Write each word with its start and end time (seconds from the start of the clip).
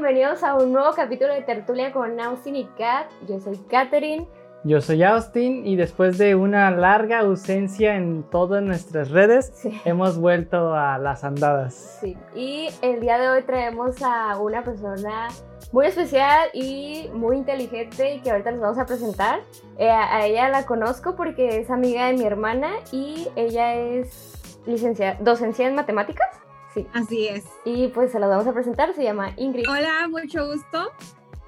bienvenidos 0.00 0.42
a 0.44 0.54
un 0.56 0.72
nuevo 0.74 0.92
capítulo 0.94 1.32
de 1.32 1.40
Tertulia 1.40 1.90
con 1.90 2.20
Austin 2.20 2.54
y 2.54 2.66
Kat. 2.76 3.06
Yo 3.26 3.40
soy 3.40 3.56
Katherine. 3.70 4.28
Yo 4.62 4.82
soy 4.82 5.02
Austin 5.02 5.66
y 5.66 5.76
después 5.76 6.18
de 6.18 6.34
una 6.34 6.70
larga 6.70 7.20
ausencia 7.20 7.94
en 7.96 8.22
todas 8.24 8.62
nuestras 8.62 9.10
redes, 9.10 9.52
Sí. 9.54 9.80
hemos 9.86 10.18
vuelto 10.18 10.74
a 10.74 10.98
las 10.98 11.24
andadas. 11.24 11.98
Sí, 12.02 12.14
y 12.34 12.68
el 12.82 13.00
día 13.00 13.16
de 13.16 13.30
hoy 13.30 13.42
traemos 13.44 13.96
a 14.02 14.38
una 14.38 14.62
persona 14.62 15.28
muy 15.72 15.86
especial 15.86 16.50
y 16.52 17.08
muy 17.14 17.38
inteligente 17.38 18.16
y 18.16 18.20
que 18.20 18.30
ahorita 18.32 18.50
les 18.50 18.60
vamos 18.60 18.78
a 18.78 18.84
presentar. 18.84 19.40
Eh, 19.78 19.88
a 19.88 20.26
ella 20.26 20.50
la 20.50 20.66
conozco 20.66 21.16
porque 21.16 21.58
es 21.58 21.70
amiga 21.70 22.08
de 22.08 22.12
mi 22.12 22.24
hermana 22.24 22.68
y 22.92 23.28
ella 23.34 23.74
es 23.74 24.60
licenciada, 24.66 25.16
docencia 25.20 25.66
en 25.66 25.74
matemáticas. 25.74 26.28
Sí. 26.76 26.86
Así 26.92 27.26
es. 27.26 27.44
Y 27.64 27.88
pues 27.88 28.12
se 28.12 28.20
las 28.20 28.28
vamos 28.28 28.46
a 28.46 28.52
presentar, 28.52 28.92
se 28.94 29.02
llama 29.02 29.32
Ingrid. 29.38 29.66
Hola, 29.66 30.08
mucho 30.10 30.46
gusto. 30.46 30.92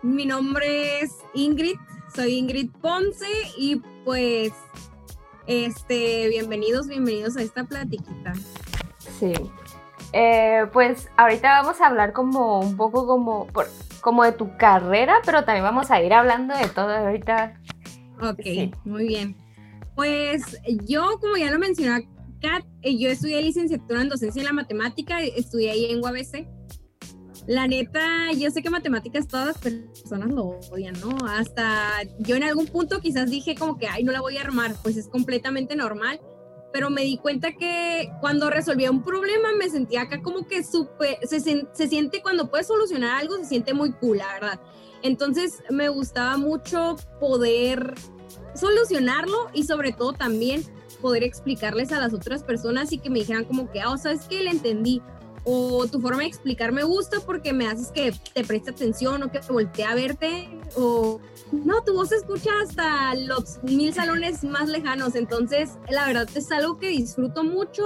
Mi 0.01 0.25
nombre 0.25 1.01
es 1.01 1.19
Ingrid, 1.35 1.77
soy 2.15 2.39
Ingrid 2.39 2.71
Ponce 2.81 3.27
y 3.59 3.77
pues, 4.07 4.53
este, 5.47 6.29
bienvenidos, 6.29 6.89
bienvenidos 6.89 7.37
a 7.37 7.43
esta 7.43 7.65
platiquita. 7.65 8.33
Sí. 9.19 9.35
Eh, 10.15 10.65
pues 10.73 11.11
ahorita 11.19 11.61
vamos 11.61 11.79
a 11.83 11.89
hablar 11.89 12.15
como 12.15 12.61
un 12.61 12.79
poco 12.79 13.07
como, 13.07 13.47
por- 13.49 13.69
como 14.01 14.25
de 14.25 14.33
tu 14.33 14.57
carrera, 14.57 15.17
pero 15.27 15.45
también 15.45 15.65
vamos 15.65 15.91
a 15.91 16.01
ir 16.03 16.15
hablando 16.15 16.57
de 16.57 16.69
todo 16.69 16.89
ahorita. 16.91 17.61
Ok, 18.23 18.41
Sí. 18.45 18.71
muy 18.87 19.07
bien. 19.09 19.37
Pues 19.95 20.59
yo, 20.87 21.19
como 21.21 21.37
ya 21.37 21.51
lo 21.51 21.59
mencionó 21.59 22.01
Eh, 22.83 22.99
yo 22.99 23.09
estudié 23.09 23.43
licenciatura 23.43 24.03
en 24.03 24.09
docencia 24.09 24.41
en 24.41 24.47
la 24.47 24.53
matemática, 24.53 25.21
estudié 25.23 25.71
ahí 25.71 25.87
en 25.87 26.03
UABC. 26.03 26.47
La 27.47 27.67
neta, 27.67 28.33
yo 28.37 28.51
sé 28.51 28.63
que 28.63 28.69
matemáticas 28.69 29.27
todas 29.27 29.47
las 29.47 29.59
personas 29.59 30.31
lo 30.31 30.59
odian, 30.71 30.95
¿no? 31.01 31.17
Hasta 31.27 32.03
yo 32.19 32.37
en 32.37 32.43
algún 32.43 32.67
punto 32.67 33.01
quizás 33.01 33.31
dije 33.31 33.55
como 33.55 33.79
que, 33.79 33.89
ay, 33.89 34.05
no 34.05 34.13
la 34.13 34.21
voy 34.21 34.37
a 34.37 34.43
armar, 34.43 34.75
pues 34.83 34.97
es 34.97 35.09
completamente 35.09 35.75
normal. 35.75 36.21
Pero 36.71 36.91
me 36.91 37.03
di 37.03 37.17
cuenta 37.17 37.53
que 37.53 38.11
cuando 38.21 38.51
resolvía 38.51 38.91
un 38.91 39.03
problema 39.03 39.49
me 39.59 39.71
sentía 39.71 40.03
acá 40.03 40.21
como 40.21 40.47
que 40.47 40.63
súper, 40.63 41.17
se, 41.27 41.41
se 41.41 41.89
siente 41.89 42.21
cuando 42.21 42.51
puedes 42.51 42.67
solucionar 42.67 43.19
algo, 43.19 43.39
se 43.39 43.47
siente 43.47 43.73
muy 43.73 43.93
cool, 43.93 44.19
la 44.19 44.35
verdad. 44.35 44.61
Entonces 45.03 45.63
me 45.71 45.89
gustaba 45.89 46.37
mucho 46.37 46.97
poder 47.19 47.95
solucionarlo 48.55 49.49
y 49.55 49.63
sobre 49.63 49.93
todo 49.93 50.13
también 50.13 50.63
poder 51.01 51.23
explicarles 51.23 51.93
a 51.93 51.99
las 51.99 52.13
otras 52.13 52.43
personas 52.43 52.93
y 52.93 52.99
que 52.99 53.11
me 53.11 53.21
dijeran 53.21 53.45
como 53.45 53.71
que, 53.71 53.81
ah, 53.81 53.91
o 53.91 53.99
sabes 53.99 54.23
que 54.23 54.43
le 54.43 54.51
entendí 54.51 55.03
o 55.45 55.87
tu 55.87 56.01
forma 56.01 56.23
de 56.23 56.27
explicar 56.27 56.73
me 56.73 56.85
gusta 56.85 57.19
porque 57.25 57.53
me 57.53 57.67
haces 57.67 57.89
que 57.89 58.13
te 58.35 58.45
preste 58.45 58.71
atención 58.71 59.23
o 59.23 59.31
que 59.31 59.41
voltee 59.49 59.85
a 59.85 59.95
verte 59.95 60.49
o 60.77 61.21
no, 61.53 61.83
tu 61.83 61.95
voz 61.95 62.11
se 62.11 62.17
escucha 62.17 62.51
hasta 62.63 63.15
los 63.15 63.63
mil 63.63 63.95
salones 63.95 64.45
más 64.45 64.69
lejanos, 64.69 65.15
entonces 65.15 65.79
la 65.89 66.07
verdad 66.07 66.29
es 66.35 66.53
algo 66.53 66.79
que 66.79 66.89
disfruto 66.89 67.43
mucho. 67.45 67.83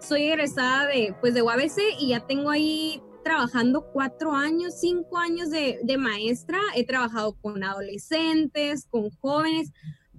Soy 0.00 0.24
egresada 0.24 0.86
de, 0.86 1.14
pues, 1.20 1.34
de 1.34 1.42
UABC 1.42 1.78
y 2.00 2.08
ya 2.08 2.26
tengo 2.26 2.50
ahí 2.50 3.00
trabajando 3.22 3.82
cuatro 3.92 4.32
años, 4.32 4.80
cinco 4.80 5.18
años 5.18 5.50
de, 5.50 5.78
de 5.84 5.98
maestra. 5.98 6.58
He 6.74 6.84
trabajado 6.84 7.34
con 7.34 7.62
adolescentes, 7.62 8.86
con 8.90 9.10
jóvenes, 9.20 9.72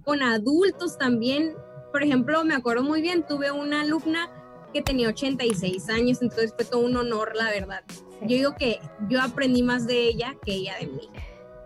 con 0.04 0.22
adultos 0.22 0.96
también. 0.96 1.54
Por 1.92 2.02
ejemplo, 2.02 2.44
me 2.44 2.54
acuerdo 2.54 2.82
muy 2.82 3.02
bien, 3.02 3.24
tuve 3.26 3.52
una 3.52 3.82
alumna 3.82 4.28
que 4.72 4.82
tenía 4.82 5.08
86 5.08 5.88
años, 5.90 6.22
entonces 6.22 6.52
fue 6.56 6.64
todo 6.64 6.80
un 6.80 6.96
honor, 6.96 7.36
la 7.36 7.50
verdad. 7.50 7.82
Yo 8.22 8.28
digo 8.28 8.54
que 8.56 8.80
yo 9.08 9.20
aprendí 9.20 9.62
más 9.62 9.86
de 9.86 10.08
ella 10.08 10.34
que 10.44 10.52
ella 10.54 10.76
de 10.80 10.86
mí. 10.86 11.10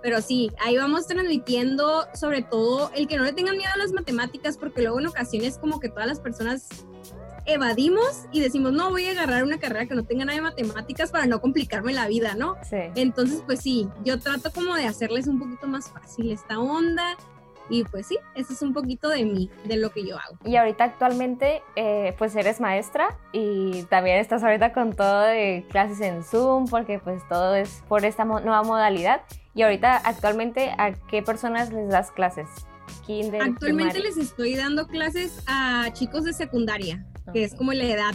Pero 0.03 0.21
sí, 0.21 0.51
ahí 0.61 0.77
vamos 0.77 1.07
transmitiendo 1.07 2.07
sobre 2.15 2.43
todo 2.43 2.91
el 2.95 3.07
que 3.07 3.17
no 3.17 3.25
le 3.25 3.33
tengan 3.33 3.57
miedo 3.57 3.71
a 3.75 3.79
las 3.79 3.93
matemáticas, 3.93 4.57
porque 4.57 4.83
luego 4.83 5.01
en 5.01 5.07
ocasiones 5.07 5.59
como 5.59 5.81
que 5.81 5.89
todas 5.89 6.07
las 6.07 6.21
personas 6.21 6.69
evadimos 7.47 8.27
y 8.33 8.41
decimos, 8.41 8.73
no, 8.73 8.91
voy 8.91 9.07
a 9.07 9.13
agarrar 9.13 9.45
una 9.45 9.59
carrera 9.59 9.87
que 9.87 9.95
no 9.95 10.05
tenga 10.05 10.25
nada 10.25 10.37
de 10.37 10.43
matemáticas 10.43 11.11
para 11.11 11.27
no 11.27 11.41
complicarme 11.41 11.93
la 11.93 12.09
vida, 12.09 12.35
¿no? 12.35 12.57
Sí. 12.69 12.77
Entonces, 12.97 13.43
pues 13.47 13.61
sí, 13.61 13.89
yo 14.05 14.19
trato 14.19 14.51
como 14.53 14.75
de 14.75 14.87
hacerles 14.87 15.29
un 15.29 15.39
poquito 15.39 15.67
más 15.69 15.91
fácil 15.91 16.33
esta 16.33 16.59
onda. 16.59 17.17
Y 17.69 17.85
pues 17.85 18.07
sí, 18.07 18.19
eso 18.35 18.53
es 18.53 18.63
un 18.63 18.73
poquito 18.73 19.09
de 19.09 19.25
mí, 19.25 19.51
de 19.65 19.77
lo 19.77 19.91
que 19.91 20.07
yo 20.07 20.17
hago. 20.17 20.39
Y 20.45 20.57
ahorita 20.57 20.85
actualmente, 20.85 21.63
eh, 21.75 22.15
pues 22.19 22.37
eres 22.37 22.61
maestra 22.61 23.19
y 23.33 23.83
también 23.85 24.19
estás 24.19 24.45
ahorita 24.45 24.73
con 24.73 24.95
todo 24.95 25.23
de 25.23 25.65
clases 25.71 26.01
en 26.01 26.23
Zoom, 26.23 26.67
porque 26.69 26.99
pues 27.01 27.23
todo 27.29 27.55
es 27.57 27.83
por 27.89 28.05
esta 28.05 28.25
mo- 28.25 28.41
nueva 28.41 28.63
modalidad. 28.63 29.23
Y 29.55 29.63
ahorita 29.63 29.97
actualmente, 29.97 30.71
¿a 30.79 30.93
qué 31.09 31.23
personas 31.23 31.73
les 31.73 31.89
das 31.89 32.11
clases? 32.13 32.47
Kinder, 33.07 33.43
Actualmente 33.43 33.95
primaria. 33.95 34.03
les 34.03 34.17
estoy 34.17 34.55
dando 34.55 34.87
clases 34.87 35.43
a 35.47 35.89
chicos 35.93 36.25
de 36.25 36.33
secundaria, 36.33 37.05
que 37.33 37.43
es 37.45 37.55
como 37.55 37.73
la 37.73 37.85
edad, 37.85 38.15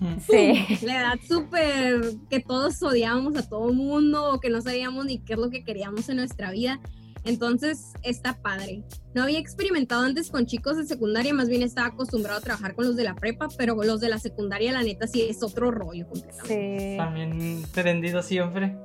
Sí. 0.30 0.64
la 0.82 1.00
edad 1.00 1.14
súper 1.26 2.00
que 2.30 2.40
todos 2.40 2.82
odiábamos 2.82 3.36
a 3.36 3.48
todo 3.48 3.68
el 3.70 3.74
mundo 3.76 4.32
o 4.32 4.40
que 4.40 4.50
no 4.50 4.60
sabíamos 4.60 5.06
ni 5.06 5.18
qué 5.18 5.34
es 5.34 5.38
lo 5.38 5.50
que 5.50 5.64
queríamos 5.64 6.08
en 6.08 6.16
nuestra 6.16 6.50
vida. 6.50 6.80
Entonces 7.26 7.92
está 8.02 8.40
padre. 8.40 8.84
No 9.14 9.24
había 9.24 9.38
experimentado 9.40 10.02
antes 10.02 10.30
con 10.30 10.46
chicos 10.46 10.76
de 10.76 10.84
secundaria, 10.86 11.34
más 11.34 11.48
bien 11.48 11.62
estaba 11.62 11.88
acostumbrado 11.88 12.38
a 12.38 12.40
trabajar 12.40 12.74
con 12.74 12.86
los 12.86 12.96
de 12.96 13.04
la 13.04 13.14
prepa, 13.16 13.48
pero 13.58 13.74
con 13.74 13.86
los 13.86 14.00
de 14.00 14.08
la 14.08 14.18
secundaria 14.18 14.72
la 14.72 14.82
neta 14.82 15.06
sí 15.06 15.22
es 15.22 15.42
otro 15.42 15.70
rollo 15.70 16.06
completamente. 16.06 16.90
Sí. 16.92 16.96
También 16.96 17.62
prendido 17.74 18.22
siempre. 18.22 18.76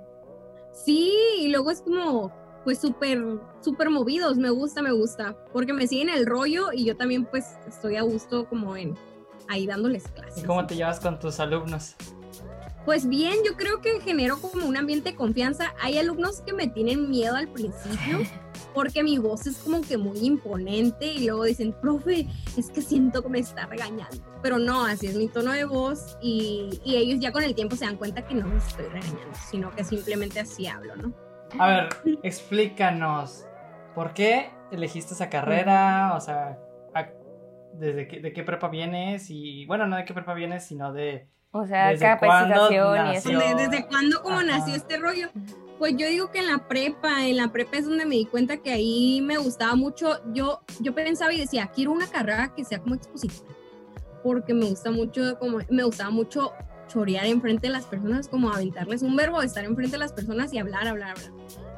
Sí, 0.74 1.13
y 1.40 1.50
luego 1.50 1.69
es 1.69 1.81
como, 1.81 2.31
pues 2.63 2.80
súper, 2.80 3.22
súper 3.62 3.90
movidos, 3.90 4.38
me 4.38 4.50
gusta, 4.50 4.81
me 4.81 4.91
gusta, 4.91 5.38
porque 5.53 5.74
me 5.74 5.85
siguen 5.85 6.09
el 6.09 6.25
rollo 6.25 6.72
y 6.74 6.85
yo 6.85 6.97
también 6.97 7.25
pues 7.25 7.46
estoy 7.68 7.97
a 7.97 8.01
gusto 8.01 8.47
como 8.50 8.75
en 8.75 8.96
ahí 9.50 9.68
dándoles 9.68 10.06
¿Y 10.06 10.09
clases. 10.19 10.44
cómo 10.46 10.66
te 10.66 10.75
llevas 10.75 11.00
con 11.00 11.19
tus 11.19 11.40
alumnos? 11.40 11.96
Pues 12.86 13.08
bien, 13.08 13.36
yo 13.46 13.56
creo 13.56 13.80
que 13.81 14.02
genero 14.02 14.40
como 14.42 14.66
un 14.66 14.75
ambiente 14.75 15.12
de 15.12 15.16
confianza. 15.16 15.74
Hay 15.81 15.97
alumnos 15.97 16.42
que 16.42 16.53
me 16.53 16.68
tienen 16.68 17.09
miedo 17.09 17.36
al 17.36 17.47
principio 17.47 18.19
porque 18.74 19.03
mi 19.03 19.18
voz 19.18 19.46
es 19.47 19.58
como 19.58 19.81
que 19.81 19.97
muy 19.97 20.19
imponente 20.19 21.06
y 21.06 21.25
luego 21.25 21.44
dicen, 21.44 21.74
profe, 21.80 22.28
es 22.58 22.72
que 22.72 22.81
siento 22.81 23.22
que 23.22 23.30
me 23.30 23.40
está 23.40 23.68
regañando. 23.68 24.18
Pero 24.42 24.58
no, 24.58 24.86
así 24.86 25.08
es 25.08 25.16
mi 25.16 25.28
tono 25.28 25.52
de 25.52 25.66
voz 25.66 26.18
y, 26.22 26.81
y 26.84 26.96
ellos 26.96 27.19
ya 27.19 27.31
con 27.31 27.44
el 27.44 27.53
tiempo 27.53 27.75
se 27.75 27.86
dan 27.86 27.97
cuenta 27.97 28.25
que 28.25 28.34
no 28.34 28.47
me 28.47 28.58
estoy 28.58 28.86
regañando, 28.86 29.36
sino 29.50 29.72
que 29.72 29.84
simplemente 29.84 30.40
así 30.40 30.68
hablo, 30.68 30.96
¿no? 30.96 31.13
A 31.59 31.68
ver, 31.68 31.90
explícanos. 32.24 33.46
¿Por 33.94 34.13
qué 34.13 34.50
elegiste 34.72 35.13
esa 35.13 35.30
carrera? 35.30 36.13
O 36.16 36.22
sea, 36.22 36.58
¿desde 37.74 38.08
qué, 38.08 38.19
de 38.22 38.34
qué 38.34 38.44
prepa 38.44 38.69
vienes? 38.69 39.30
Y 39.30 39.66
bueno, 39.66 39.88
no 39.88 39.98
de 39.98 40.06
qué 40.06 40.13
prepa 40.13 40.34
vienes, 40.34 40.66
sino 40.66 40.94
de... 40.94 41.28
O 41.51 41.66
sea, 41.66 41.89
¿Desde 41.89 42.17
cuándo 42.17 42.69
capacitación 42.69 43.07
y 43.07 43.16
eso. 43.16 43.29
¿Desde, 43.29 43.56
desde 43.56 43.88
cuándo 43.88 44.22
como 44.22 44.38
Ajá. 44.38 44.45
nació 44.45 44.75
este 44.75 44.97
rollo? 44.97 45.29
Pues 45.78 45.97
yo 45.97 46.07
digo 46.07 46.31
que 46.31 46.39
en 46.39 46.47
la 46.47 46.67
prepa, 46.67 47.25
en 47.25 47.38
la 47.38 47.51
prepa 47.51 47.78
es 47.78 47.85
donde 47.85 48.06
me 48.06 48.16
di 48.16 48.25
cuenta 48.25 48.57
que 48.57 48.72
ahí 48.72 49.19
me 49.22 49.38
gustaba 49.38 49.75
mucho. 49.75 50.22
Yo, 50.34 50.62
yo 50.79 50.94
pensaba 50.94 51.34
y 51.34 51.39
decía, 51.39 51.72
quiero 51.73 51.91
una 51.91 52.07
carrera 52.07 52.53
que 52.56 52.63
sea 52.63 52.79
como 52.79 52.95
expositora, 52.95 53.53
porque 54.23 54.53
me 54.53 54.67
gusta 54.67 54.91
mucho, 54.91 55.38
como, 55.39 55.57
me 55.69 55.84
gustaba 55.84 56.12
mucho 56.12 56.53
chorear 56.88 57.25
enfrente 57.25 57.68
de 57.68 57.73
las 57.73 57.85
personas, 57.85 58.28
como 58.28 58.51
aventarles 58.51 59.01
un 59.01 59.16
verbo, 59.16 59.41
estar 59.41 59.66
enfrente 59.66 59.94
de 59.94 60.00
las 60.00 60.13
personas 60.13 60.53
y 60.53 60.59
hablar, 60.59 60.88
hablar, 60.88 61.16
hablar. 61.18 61.31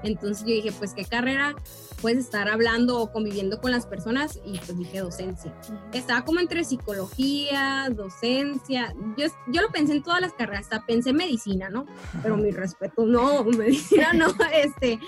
Entonces 0.04 0.46
yo 0.46 0.54
dije, 0.54 0.72
pues 0.72 0.94
qué 0.94 1.06
carrera 1.06 1.56
puedes 2.02 2.20
estar 2.20 2.50
hablando 2.50 3.00
o 3.00 3.12
conviviendo 3.12 3.62
con 3.62 3.72
las 3.72 3.86
personas 3.86 4.40
y 4.46 4.60
pues 4.60 4.78
dije 4.78 5.00
docencia 5.00 5.54
estaba 5.94 6.26
como 6.26 6.40
entre 6.40 6.64
psicología, 6.64 7.90
docencia. 7.92 8.94
Yo, 9.18 9.28
yo 9.48 9.62
lo 9.62 9.70
pensé 9.70 9.94
en 9.94 10.04
todas 10.04 10.22
las 10.22 10.34
carreras, 10.34 10.64
hasta 10.64 10.86
pensé 10.86 11.14
medicina, 11.14 11.70
¿no? 11.70 11.86
Pero 12.22 12.38
mi 12.38 12.52
respeto, 12.52 13.06
no, 13.06 13.44
medicina 13.58 14.14
no. 14.14 14.28
Este, 14.54 15.00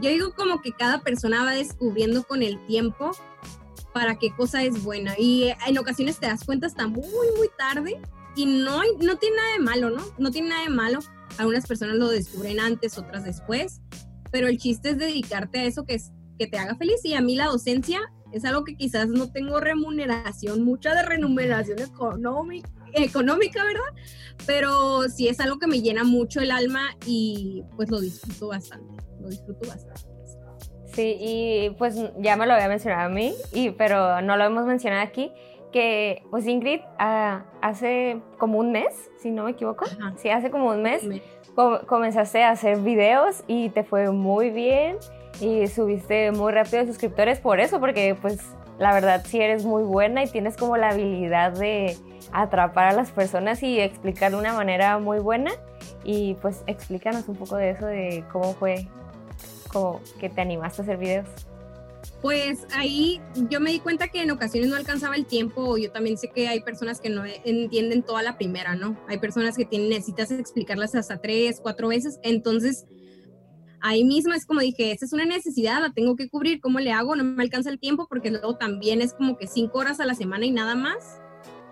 yo 0.00 0.10
digo 0.10 0.34
como 0.34 0.62
que 0.62 0.72
cada 0.72 1.00
persona 1.00 1.44
va 1.44 1.52
descubriendo 1.52 2.22
con 2.24 2.42
el 2.42 2.64
tiempo 2.66 3.10
para 3.92 4.18
qué 4.18 4.30
cosa 4.34 4.62
es 4.62 4.82
buena. 4.82 5.14
Y 5.18 5.52
en 5.66 5.78
ocasiones 5.78 6.18
te 6.18 6.26
das 6.26 6.44
cuenta 6.44 6.66
hasta 6.66 6.86
muy, 6.86 7.28
muy 7.36 7.48
tarde 7.58 8.00
y 8.34 8.46
no, 8.46 8.82
no 9.00 9.16
tiene 9.16 9.36
nada 9.36 9.52
de 9.52 9.58
malo, 9.60 9.90
¿no? 9.90 10.02
No 10.18 10.30
tiene 10.30 10.50
nada 10.50 10.62
de 10.62 10.70
malo. 10.70 11.00
Algunas 11.38 11.66
personas 11.66 11.96
lo 11.96 12.08
descubren 12.08 12.60
antes, 12.60 12.98
otras 12.98 13.24
después. 13.24 13.80
Pero 14.30 14.48
el 14.48 14.58
chiste 14.58 14.90
es 14.90 14.98
dedicarte 14.98 15.60
a 15.60 15.64
eso 15.64 15.84
que, 15.84 15.94
es, 15.94 16.12
que 16.38 16.46
te 16.46 16.58
haga 16.58 16.76
feliz. 16.76 17.04
Y 17.04 17.14
a 17.14 17.20
mí 17.20 17.36
la 17.36 17.46
docencia 17.46 18.00
es 18.32 18.44
algo 18.44 18.64
que 18.64 18.76
quizás 18.76 19.08
no 19.08 19.30
tengo 19.30 19.60
remuneración, 19.60 20.62
mucha 20.64 20.94
de 20.94 21.02
remuneración 21.02 21.78
económica, 21.80 22.68
económica, 22.92 23.64
¿verdad? 23.64 24.02
Pero 24.46 25.02
sí 25.08 25.28
es 25.28 25.40
algo 25.40 25.58
que 25.58 25.66
me 25.66 25.80
llena 25.80 26.04
mucho 26.04 26.40
el 26.40 26.50
alma 26.50 26.96
y 27.06 27.62
pues 27.76 27.90
lo 27.90 28.00
disfruto 28.00 28.48
bastante, 28.48 29.02
lo 29.20 29.28
disfruto 29.28 29.68
bastante. 29.68 30.00
Sí, 30.92 31.16
y 31.20 31.70
pues 31.78 31.94
ya 32.20 32.36
me 32.36 32.46
lo 32.46 32.54
había 32.54 32.68
mencionado 32.68 33.06
a 33.06 33.08
mí, 33.14 33.34
y, 33.52 33.70
pero 33.70 34.22
no 34.22 34.36
lo 34.36 34.44
hemos 34.44 34.64
mencionado 34.66 35.02
aquí, 35.02 35.30
que 35.72 36.22
pues 36.30 36.46
Ingrid 36.46 36.80
ah, 36.98 37.44
hace 37.60 38.22
como 38.38 38.58
un 38.58 38.72
mes, 38.72 38.94
si 39.20 39.30
no 39.30 39.44
me 39.44 39.50
equivoco, 39.50 39.84
Ajá. 39.84 40.14
sí, 40.16 40.30
hace 40.30 40.50
como 40.50 40.70
un 40.70 40.82
mes, 40.82 41.04
Me- 41.04 41.22
comenzaste 41.86 42.44
a 42.44 42.50
hacer 42.50 42.78
videos 42.78 43.42
y 43.46 43.70
te 43.70 43.82
fue 43.82 44.10
muy 44.10 44.50
bien 44.50 44.98
y 45.40 45.66
subiste 45.66 46.30
muy 46.32 46.52
rápido 46.52 46.78
de 46.78 46.86
suscriptores 46.86 47.40
por 47.40 47.60
eso, 47.60 47.80
porque 47.80 48.14
pues 48.20 48.38
la 48.78 48.92
verdad 48.92 49.24
sí 49.26 49.40
eres 49.40 49.64
muy 49.64 49.82
buena 49.82 50.22
y 50.22 50.28
tienes 50.28 50.56
como 50.56 50.76
la 50.76 50.90
habilidad 50.90 51.52
de 51.52 51.96
atrapar 52.32 52.88
a 52.88 52.92
las 52.92 53.10
personas 53.10 53.62
y 53.62 53.80
explicar 53.80 54.32
de 54.32 54.38
una 54.38 54.52
manera 54.52 54.98
muy 54.98 55.18
buena. 55.18 55.50
Y 56.04 56.34
pues 56.34 56.62
explícanos 56.66 57.28
un 57.28 57.36
poco 57.36 57.56
de 57.56 57.70
eso, 57.70 57.86
de 57.86 58.24
cómo 58.32 58.52
fue 58.54 58.86
como 59.72 60.00
que 60.20 60.28
te 60.28 60.40
animaste 60.40 60.82
a 60.82 60.84
hacer 60.84 60.96
videos. 60.98 61.28
Pues 62.22 62.66
ahí 62.72 63.20
yo 63.50 63.60
me 63.60 63.70
di 63.70 63.80
cuenta 63.80 64.08
que 64.08 64.22
en 64.22 64.30
ocasiones 64.30 64.70
no 64.70 64.76
alcanzaba 64.76 65.16
el 65.16 65.26
tiempo. 65.26 65.76
Yo 65.76 65.90
también 65.90 66.16
sé 66.16 66.30
que 66.34 66.48
hay 66.48 66.60
personas 66.60 67.00
que 67.00 67.10
no 67.10 67.24
entienden 67.44 68.02
toda 68.02 68.22
la 68.22 68.36
primera, 68.36 68.74
¿no? 68.74 68.98
Hay 69.08 69.18
personas 69.18 69.56
que 69.56 69.64
tienen, 69.64 69.90
necesitas 69.90 70.30
explicarlas 70.30 70.94
hasta 70.94 71.20
tres, 71.20 71.60
cuatro 71.60 71.88
veces. 71.88 72.18
Entonces, 72.22 72.86
ahí 73.80 74.04
mismo 74.04 74.34
es 74.34 74.46
como 74.46 74.60
dije, 74.60 74.92
esa 74.92 75.04
es 75.04 75.12
una 75.12 75.24
necesidad, 75.24 75.80
la 75.80 75.92
tengo 75.92 76.16
que 76.16 76.28
cubrir, 76.28 76.60
¿cómo 76.60 76.80
le 76.80 76.92
hago? 76.92 77.16
No 77.16 77.24
me 77.24 77.42
alcanza 77.42 77.70
el 77.70 77.78
tiempo 77.78 78.06
porque 78.08 78.30
luego 78.30 78.56
también 78.56 79.02
es 79.02 79.14
como 79.14 79.36
que 79.36 79.46
cinco 79.46 79.78
horas 79.78 80.00
a 80.00 80.06
la 80.06 80.14
semana 80.14 80.46
y 80.46 80.50
nada 80.50 80.74
más. 80.74 81.20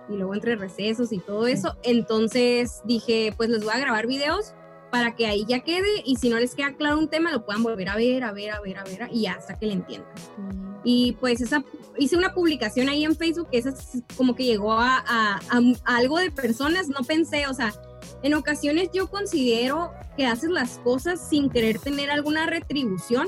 Y 0.09 0.17
luego 0.17 0.35
entre 0.35 0.57
recesos 0.57 1.13
y 1.13 1.19
todo 1.19 1.47
eso. 1.47 1.77
Entonces 1.83 2.83
dije, 2.85 3.33
pues 3.37 3.49
les 3.49 3.65
voy 3.65 3.73
a 3.73 3.79
grabar 3.79 4.07
videos 4.07 4.55
para 4.95 5.17
que 5.17 5.27
ahí 5.27 5.45
ya 5.45 5.59
quede 5.65 6.05
y 6.05 6.15
si 6.15 6.29
no 6.29 6.39
les 6.39 6.55
queda 6.55 6.77
claro 6.77 7.01
un 7.01 7.09
tema 7.09 7.33
lo 7.33 7.45
puedan 7.45 7.65
volver 7.65 7.89
a 7.89 7.97
ver, 7.97 8.23
a 8.23 8.31
ver, 8.31 8.53
a 8.53 8.61
ver, 8.61 8.79
a 8.79 8.85
ver 8.85 9.09
y 9.11 9.27
hasta 9.27 9.59
que 9.59 9.67
le 9.67 9.73
entiendan. 9.73 10.09
Mm. 10.39 10.77
Y 10.85 11.17
pues 11.19 11.41
esa, 11.41 11.65
hice 11.99 12.17
una 12.17 12.33
publicación 12.33 12.89
ahí 12.89 13.05
en 13.05 13.17
Facebook 13.17 13.49
que 13.51 13.59
esa 13.59 13.75
como 14.17 14.37
que 14.37 14.45
llegó 14.45 14.75
a, 14.75 14.99
a, 14.99 15.41
a 15.51 15.97
algo 15.97 16.21
de 16.21 16.31
personas, 16.31 16.87
no 16.87 17.01
pensé, 17.05 17.49
o 17.49 17.55
sea, 17.55 17.75
en 18.23 18.35
ocasiones 18.35 18.91
yo 18.95 19.11
considero 19.11 19.91
que 20.17 20.27
haces 20.27 20.51
las 20.51 20.79
cosas 20.79 21.29
sin 21.29 21.51
querer 21.51 21.81
tener 21.81 22.09
alguna 22.13 22.47
retribución 22.47 23.27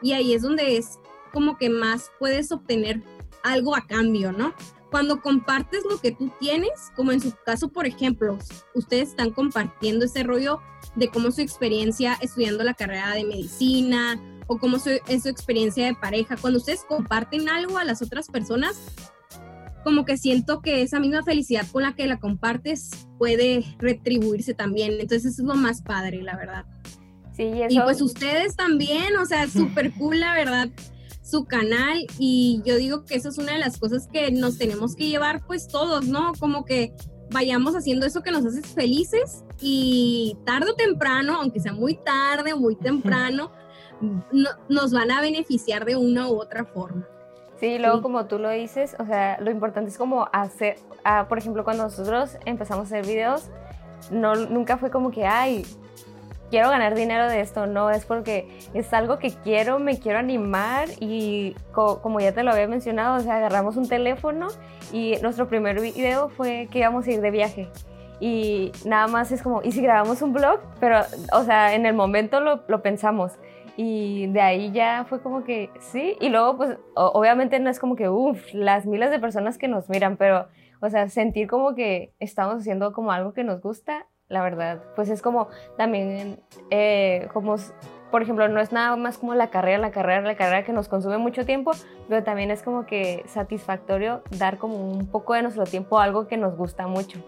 y 0.00 0.12
ahí 0.12 0.32
es 0.32 0.40
donde 0.40 0.78
es 0.78 0.98
como 1.34 1.58
que 1.58 1.68
más 1.68 2.12
puedes 2.18 2.50
obtener 2.50 3.02
algo 3.42 3.76
a 3.76 3.86
cambio, 3.86 4.32
¿no? 4.32 4.54
Cuando 4.90 5.20
compartes 5.20 5.82
lo 5.84 6.00
que 6.00 6.12
tú 6.12 6.32
tienes, 6.40 6.70
como 6.96 7.12
en 7.12 7.20
su 7.20 7.34
caso, 7.44 7.68
por 7.68 7.84
ejemplo, 7.84 8.38
ustedes 8.74 9.10
están 9.10 9.32
compartiendo 9.32 10.06
ese 10.06 10.22
rollo 10.22 10.62
de 10.96 11.08
cómo 11.08 11.30
su 11.30 11.40
experiencia 11.40 12.16
estudiando 12.20 12.64
la 12.64 12.74
carrera 12.74 13.14
de 13.14 13.24
medicina 13.24 14.20
o 14.46 14.58
cómo 14.58 14.76
es 14.76 15.22
su 15.22 15.28
experiencia 15.28 15.86
de 15.86 15.94
pareja, 15.94 16.36
cuando 16.36 16.58
ustedes 16.58 16.84
comparten 16.86 17.48
algo 17.48 17.78
a 17.78 17.84
las 17.84 18.02
otras 18.02 18.28
personas, 18.28 18.76
como 19.84 20.04
que 20.04 20.16
siento 20.16 20.60
que 20.60 20.82
esa 20.82 20.98
misma 20.98 21.22
felicidad 21.22 21.66
con 21.70 21.82
la 21.82 21.94
que 21.94 22.06
la 22.06 22.18
compartes 22.18 22.90
puede 23.18 23.64
retribuirse 23.78 24.54
también. 24.54 24.92
Entonces 24.92 25.32
eso 25.32 25.42
es 25.42 25.48
lo 25.48 25.54
más 25.54 25.82
padre, 25.82 26.22
la 26.22 26.36
verdad. 26.36 26.64
Sí, 27.36 27.50
Y 27.68 27.80
pues 27.80 28.00
ustedes 28.00 28.54
también, 28.56 29.16
o 29.16 29.26
sea, 29.26 29.48
súper 29.48 29.92
cool, 29.94 30.20
la 30.20 30.32
verdad, 30.34 30.70
su 31.22 31.44
canal. 31.44 32.06
Y 32.18 32.62
yo 32.64 32.76
digo 32.76 33.04
que 33.04 33.16
eso 33.16 33.28
es 33.28 33.38
una 33.38 33.52
de 33.52 33.58
las 33.58 33.78
cosas 33.78 34.08
que 34.12 34.30
nos 34.30 34.56
tenemos 34.56 34.94
que 34.94 35.08
llevar 35.08 35.44
pues 35.46 35.68
todos, 35.68 36.06
¿no? 36.06 36.32
Como 36.38 36.64
que 36.64 36.94
vayamos 37.30 37.74
haciendo 37.74 38.06
eso 38.06 38.22
que 38.22 38.30
nos 38.30 38.44
hace 38.44 38.62
felices 38.62 39.44
y 39.60 40.36
tarde 40.44 40.70
o 40.70 40.74
temprano, 40.74 41.36
aunque 41.40 41.60
sea 41.60 41.72
muy 41.72 41.94
tarde 41.94 42.52
o 42.52 42.58
muy 42.58 42.76
temprano, 42.76 43.50
nos 44.68 44.92
van 44.92 45.10
a 45.10 45.20
beneficiar 45.20 45.84
de 45.84 45.96
una 45.96 46.28
u 46.28 46.40
otra 46.40 46.64
forma. 46.64 47.06
Sí, 47.58 47.78
luego 47.78 48.02
como 48.02 48.26
tú 48.26 48.38
lo 48.38 48.50
dices, 48.50 48.96
o 48.98 49.06
sea, 49.06 49.38
lo 49.40 49.50
importante 49.50 49.90
es 49.90 49.96
como 49.96 50.28
hacer, 50.32 50.76
ah, 51.04 51.26
por 51.28 51.38
ejemplo, 51.38 51.64
cuando 51.64 51.84
nosotros 51.84 52.36
empezamos 52.44 52.92
a 52.92 52.96
hacer 52.96 53.06
videos, 53.06 53.50
no, 54.10 54.34
nunca 54.34 54.76
fue 54.76 54.90
como 54.90 55.10
que, 55.10 55.24
ay, 55.24 55.64
quiero 56.50 56.70
ganar 56.70 56.94
dinero 56.94 57.28
de 57.28 57.40
esto, 57.40 57.66
no, 57.66 57.90
es 57.90 58.04
porque 58.04 58.48
es 58.74 58.92
algo 58.92 59.18
que 59.18 59.30
quiero, 59.30 59.78
me 59.78 59.98
quiero 59.98 60.18
animar 60.18 60.88
y 61.00 61.54
como 61.72 62.20
ya 62.20 62.32
te 62.32 62.42
lo 62.42 62.52
había 62.52 62.68
mencionado, 62.68 63.16
o 63.16 63.20
sea, 63.20 63.36
agarramos 63.36 63.76
un 63.76 63.88
teléfono 63.88 64.48
y 64.92 65.16
nuestro 65.22 65.48
primer 65.48 65.80
video 65.80 66.28
fue 66.28 66.68
que 66.70 66.80
íbamos 66.80 67.06
a 67.06 67.12
ir 67.12 67.20
de 67.20 67.30
viaje. 67.30 67.68
Y 68.20 68.72
nada 68.84 69.06
más 69.08 69.32
es 69.32 69.42
como, 69.42 69.62
¿y 69.62 69.72
si 69.72 69.82
grabamos 69.82 70.22
un 70.22 70.32
blog? 70.32 70.60
Pero, 70.80 71.00
o 71.32 71.42
sea, 71.42 71.74
en 71.74 71.84
el 71.84 71.94
momento 71.94 72.40
lo, 72.40 72.62
lo 72.68 72.80
pensamos. 72.80 73.32
Y 73.76 74.28
de 74.28 74.40
ahí 74.40 74.70
ya 74.70 75.04
fue 75.08 75.20
como 75.20 75.44
que 75.44 75.70
sí. 75.80 76.16
Y 76.20 76.28
luego, 76.28 76.56
pues, 76.56 76.78
obviamente 76.94 77.58
no 77.58 77.70
es 77.70 77.80
como 77.80 77.96
que, 77.96 78.08
uff, 78.08 78.40
las 78.54 78.86
miles 78.86 79.10
de 79.10 79.18
personas 79.18 79.58
que 79.58 79.68
nos 79.68 79.88
miran, 79.88 80.16
pero, 80.16 80.46
o 80.80 80.88
sea, 80.90 81.08
sentir 81.08 81.48
como 81.48 81.74
que 81.74 82.14
estamos 82.20 82.56
haciendo 82.56 82.92
como 82.92 83.10
algo 83.10 83.32
que 83.32 83.42
nos 83.42 83.60
gusta, 83.60 84.06
la 84.28 84.42
verdad, 84.42 84.82
pues 84.96 85.10
es 85.10 85.20
como 85.20 85.48
también, 85.76 86.40
eh, 86.70 87.28
como, 87.32 87.56
por 88.10 88.22
ejemplo, 88.22 88.48
no 88.48 88.60
es 88.60 88.72
nada 88.72 88.96
más 88.96 89.18
como 89.18 89.34
la 89.34 89.50
carrera, 89.50 89.78
la 89.78 89.90
carrera, 89.90 90.22
la 90.22 90.36
carrera 90.36 90.64
que 90.64 90.72
nos 90.72 90.88
consume 90.88 91.18
mucho 91.18 91.44
tiempo, 91.44 91.72
pero 92.08 92.24
también 92.24 92.50
es 92.50 92.62
como 92.62 92.86
que 92.86 93.22
satisfactorio 93.26 94.22
dar 94.38 94.58
como 94.58 94.76
un 94.76 95.06
poco 95.06 95.34
de 95.34 95.42
nuestro 95.42 95.64
tiempo 95.64 95.98
a 95.98 96.04
algo 96.04 96.26
que 96.26 96.36
nos 96.36 96.56
gusta 96.56 96.86
mucho. 96.86 97.18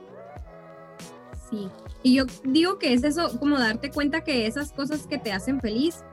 Sí, 1.51 1.69
y 2.03 2.17
yo 2.17 2.25
digo 2.45 2.79
que 2.79 2.93
es 2.93 3.05
eso, 3.05 3.39
como 3.39 3.59
darte 3.59 3.91
cuenta 3.91 4.25
que 4.25 4.47
esas 4.47 4.73
cosas 4.73 5.07
que 5.07 5.19
te 5.19 5.33
hacen 5.33 5.61
feliz 5.61 6.05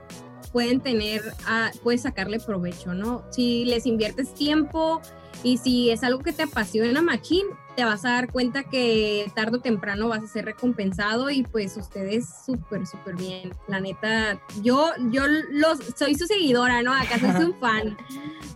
pueden 0.51 0.81
tener, 0.81 1.21
a, 1.47 1.71
puedes 1.81 2.03
sacarle 2.03 2.39
provecho, 2.39 2.93
¿no? 2.93 3.23
Si 3.31 3.65
les 3.65 3.87
inviertes 3.87 4.33
tiempo 4.35 5.01
y 5.43 5.57
si 5.57 5.89
es 5.89 6.03
algo 6.03 6.19
que 6.19 6.33
te 6.33 6.43
apasiona, 6.43 7.01
machín, 7.01 7.45
te 7.75 7.83
vas 7.83 8.05
a 8.05 8.09
dar 8.09 8.31
cuenta 8.31 8.63
que 8.63 9.31
tarde 9.35 9.57
o 9.57 9.61
temprano 9.61 10.07
vas 10.07 10.23
a 10.23 10.27
ser 10.27 10.45
recompensado 10.45 11.29
y 11.29 11.43
pues 11.43 11.75
ustedes 11.77 12.27
súper, 12.45 12.85
súper 12.85 13.15
bien. 13.15 13.51
La 13.67 13.79
neta, 13.79 14.39
yo, 14.61 14.91
yo 15.11 15.23
los, 15.51 15.79
soy 15.95 16.15
su 16.15 16.25
seguidora, 16.25 16.81
¿no? 16.81 16.93
Acá 16.93 17.19
soy 17.19 17.45
un 17.45 17.53
fan. 17.59 17.97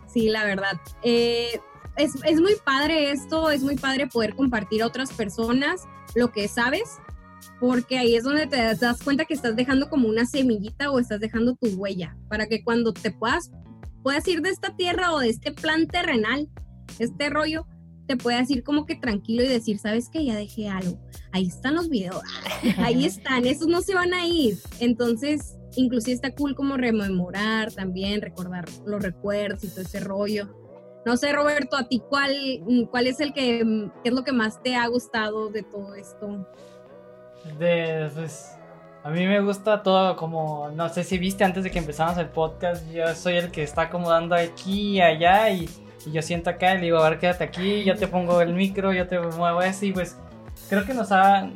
Sí, 0.08 0.30
la 0.30 0.46
verdad. 0.46 0.80
Eh, 1.04 1.60
es, 1.96 2.14
es 2.24 2.40
muy 2.40 2.56
padre 2.64 3.12
esto, 3.12 3.50
es 3.50 3.64
muy 3.64 3.76
padre 3.76 4.08
poder 4.08 4.36
compartir 4.36 4.84
a 4.84 4.88
otras 4.88 5.12
personas 5.12 5.88
lo 6.16 6.32
que 6.32 6.48
sabes 6.48 7.00
porque 7.60 7.98
ahí 7.98 8.16
es 8.16 8.24
donde 8.24 8.48
te 8.48 8.58
das 8.76 9.02
cuenta 9.04 9.26
que 9.26 9.34
estás 9.34 9.56
dejando 9.56 9.90
como 9.90 10.08
una 10.08 10.26
semillita 10.26 10.92
o 10.92 11.00
estás 11.00 11.20
dejando 11.20 11.56
tu 11.56 11.68
huella, 11.70 12.16
para 12.30 12.48
que 12.48 12.64
cuando 12.64 12.94
te 12.94 13.12
puedas, 13.12 13.52
puedas 14.04 14.28
ir 14.28 14.42
de 14.42 14.50
esta 14.50 14.76
tierra 14.76 15.14
o 15.14 15.20
de 15.20 15.30
este 15.30 15.52
plan 15.52 15.88
terrenal, 15.88 16.48
este 17.00 17.30
rollo, 17.30 17.66
te 18.08 18.18
puedas 18.18 18.50
ir 18.50 18.64
como 18.64 18.86
que 18.86 18.96
tranquilo 18.96 19.44
y 19.44 19.48
decir, 19.48 19.78
¿sabes 19.80 20.10
qué? 20.10 20.26
Ya 20.26 20.36
dejé 20.36 20.70
algo. 20.70 20.98
Ahí 21.32 21.48
están 21.48 21.76
los 21.76 21.90
videos, 21.90 22.22
ahí 22.78 23.06
están, 23.06 23.46
esos 23.46 23.68
no 23.68 23.82
se 23.82 23.94
van 23.94 24.14
a 24.14 24.26
ir. 24.26 24.58
Entonces, 24.80 25.58
inclusive 25.76 26.16
está 26.16 26.34
cool 26.34 26.56
como 26.56 26.78
rememorar 26.78 27.72
también, 27.72 28.22
recordar 28.22 28.66
los 28.86 29.04
recuerdos 29.04 29.64
y 29.64 29.68
todo 29.68 29.82
ese 29.82 30.00
rollo. 30.00 30.50
No 31.06 31.16
sé, 31.16 31.32
Roberto, 31.32 31.78
a 31.78 31.88
ti, 31.88 32.02
¿cuál, 32.10 32.34
cuál 32.92 33.08
es 33.08 33.20
el 33.20 33.34
que, 33.34 33.60
qué 34.04 34.10
es 34.10 34.14
lo 34.14 34.24
que 34.24 34.34
más 34.34 34.62
te 34.62 34.76
ha 34.76 34.88
gustado 34.88 35.50
de 35.50 35.64
todo 35.64 35.96
esto? 35.96 36.48
de, 37.58 38.10
pues, 38.14 38.58
a 39.04 39.10
mí 39.10 39.26
me 39.26 39.40
gusta 39.40 39.84
todo 39.84 40.16
como, 40.18 40.70
no 40.72 40.90
sé 40.90 41.04
si 41.04 41.18
viste 41.18 41.44
antes 41.44 41.64
de 41.64 41.72
que 41.72 41.80
empezamos 41.80 42.18
el 42.18 42.28
podcast, 42.28 42.86
yo 42.92 43.08
soy 43.16 43.38
el 43.38 43.52
que 43.52 43.64
está 43.64 43.84
acomodando 43.84 44.36
aquí 44.36 44.98
y 44.98 45.02
allá 45.02 45.50
y, 45.50 45.70
yo 46.12 46.22
siento 46.22 46.50
acá 46.50 46.74
y 46.74 46.78
le 46.78 46.84
digo, 46.86 46.98
a 46.98 47.10
ver, 47.10 47.20
quédate 47.20 47.44
aquí, 47.44 47.84
yo 47.84 47.96
te 47.96 48.08
pongo 48.08 48.42
el 48.42 48.54
micro, 48.54 48.94
yo 48.94 49.08
te 49.08 49.20
muevo 49.20 49.60
así, 49.60 49.92
pues 49.92 50.18
creo 50.70 50.86
que 50.86 50.94
nos 50.94 51.12
ha 51.12 51.50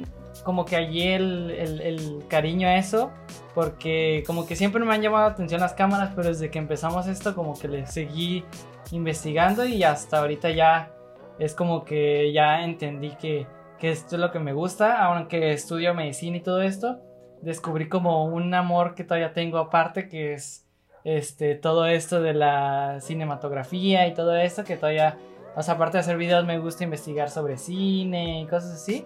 como 0.43 0.65
que 0.65 0.75
allí 0.75 1.03
el, 1.03 1.51
el, 1.51 2.24
cariño 2.27 2.67
a 2.67 2.77
eso, 2.77 3.12
porque 3.53 4.24
como 4.25 4.48
que 4.48 4.55
siempre 4.55 4.84
me 4.84 4.93
han 4.93 5.01
llamado 5.01 5.27
la 5.27 5.34
atención 5.34 5.62
las 5.62 5.74
cámaras, 5.74 6.13
pero 6.15 6.29
desde 6.29 6.50
que 6.50 6.58
empezamos 6.58 7.05
esto 7.08 7.36
como 7.36 7.60
que 7.60 7.67
le 7.67 7.86
seguí 7.86 8.43
investigando 8.91 9.65
y 9.65 9.84
hasta 9.84 10.20
ahorita 10.20 10.50
ya 10.50 10.91
es 11.38 11.53
como 11.53 11.84
que 11.86 12.31
ya 12.34 12.63
entendí 12.63 13.12
que 13.17 13.46
que 13.81 13.89
esto 13.89 14.15
es 14.15 14.22
lo 14.22 14.31
que 14.31 14.38
me 14.38 14.53
gusta, 14.53 15.03
aunque 15.03 15.53
estudio 15.53 15.96
medicina 15.96 16.38
y 16.38 16.41
todo 16.41 16.62
esto, 16.62 17.00
descubrí 17.41 17.89
como 17.89 18.25
un 18.25 18.53
amor 18.53 18.93
que 18.93 19.03
todavía 19.03 19.34
tengo 19.34 19.58
aparte, 19.58 20.08
que 20.08 20.34
es 20.34 20.67
este, 21.03 21.55
todo 21.55 21.86
esto 21.86 22.22
de 22.22 22.34
la 22.34 23.00
cinematografía 23.01 24.08
y 24.08 24.13
todo 24.13 24.36
esto, 24.36 24.63
que 24.63 24.77
todavía, 24.77 25.17
o 25.55 25.63
sea, 25.63 25.75
aparte 25.75 25.98
de 25.98 26.01
hacer 26.01 26.17
videos, 26.17 26.46
me 26.46 26.60
gusta 26.60 26.84
investigar 26.84 27.29
sobre 27.29 27.58
cine 27.58 28.41
y 28.41 28.48
cosas 28.48 28.72
así, 28.72 29.05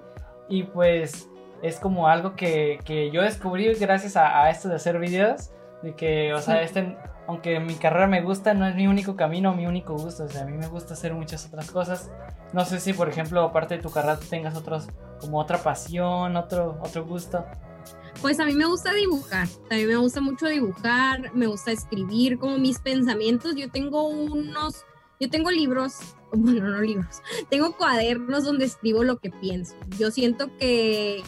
y 0.50 0.64
pues 0.64 1.30
es 1.62 1.80
como 1.80 2.08
algo 2.08 2.36
que, 2.36 2.80
que 2.86 3.12
yo 3.12 3.22
descubrí 3.22 3.74
gracias 3.76 4.16
a, 4.18 4.44
a, 4.44 4.50
esto 4.50 4.70
de 4.70 4.76
hacer 4.76 5.00
videos, 5.00 5.52
de 5.82 5.96
que, 5.96 6.34
o 6.34 6.42
sea, 6.42 6.62
este 6.62 6.96
aunque 7.28 7.60
mi 7.60 7.76
carrera 7.76 8.08
me 8.08 8.22
gusta, 8.22 8.54
no 8.54 8.68
es 8.68 8.76
mi 8.76 8.88
único 8.88 9.16
camino, 9.16 9.54
mi 9.54 9.66
único 9.66 9.94
gusto. 9.94 10.26
O 10.26 10.28
sea, 10.28 10.44
a 10.44 10.46
mí 10.46 10.54
me 10.54 10.68
gusta 10.68 10.94
hacer 10.94 11.14
muchas 11.14 11.46
otras 11.46 11.72
cosas. 11.72 12.12
No 12.54 12.66
sé 12.66 12.80
si, 12.80 12.94
por 12.94 13.10
ejemplo, 13.10 13.42
aparte 13.42 13.78
de 13.78 13.82
tu 13.82 13.90
carrera, 13.90 14.20
tengas 14.30 14.56
otros, 14.56 14.88
como 15.20 15.40
otra 15.40 15.58
pasión, 15.58 16.36
otro, 16.36 16.78
otro 16.82 17.06
gusto. 17.06 17.46
Pues 18.22 18.40
a 18.40 18.46
mí 18.46 18.54
me 18.54 18.66
gusta 18.66 18.94
dibujar, 18.94 19.48
a 19.70 19.76
mí 19.76 19.86
me 19.86 19.98
gusta 19.98 20.22
mucho 20.22 20.48
dibujar, 20.48 21.34
me 21.36 21.48
gusta 21.48 21.72
escribir 21.72 22.40
como 22.40 22.58
mis 22.58 22.80
pensamientos. 22.80 23.56
Yo 23.56 23.70
tengo 23.70 24.08
unos, 24.08 24.84
yo 25.20 25.30
tengo 25.30 25.52
libros, 25.52 25.98
bueno, 26.34 26.68
no 26.70 26.82
libros, 26.82 27.22
tengo 27.50 27.76
cuadernos 27.78 28.44
donde 28.44 28.66
escribo 28.66 29.04
lo 29.04 29.18
que 29.18 29.30
pienso. 29.30 29.76
Yo 30.00 30.12
siento 30.12 30.50
que 30.58 31.24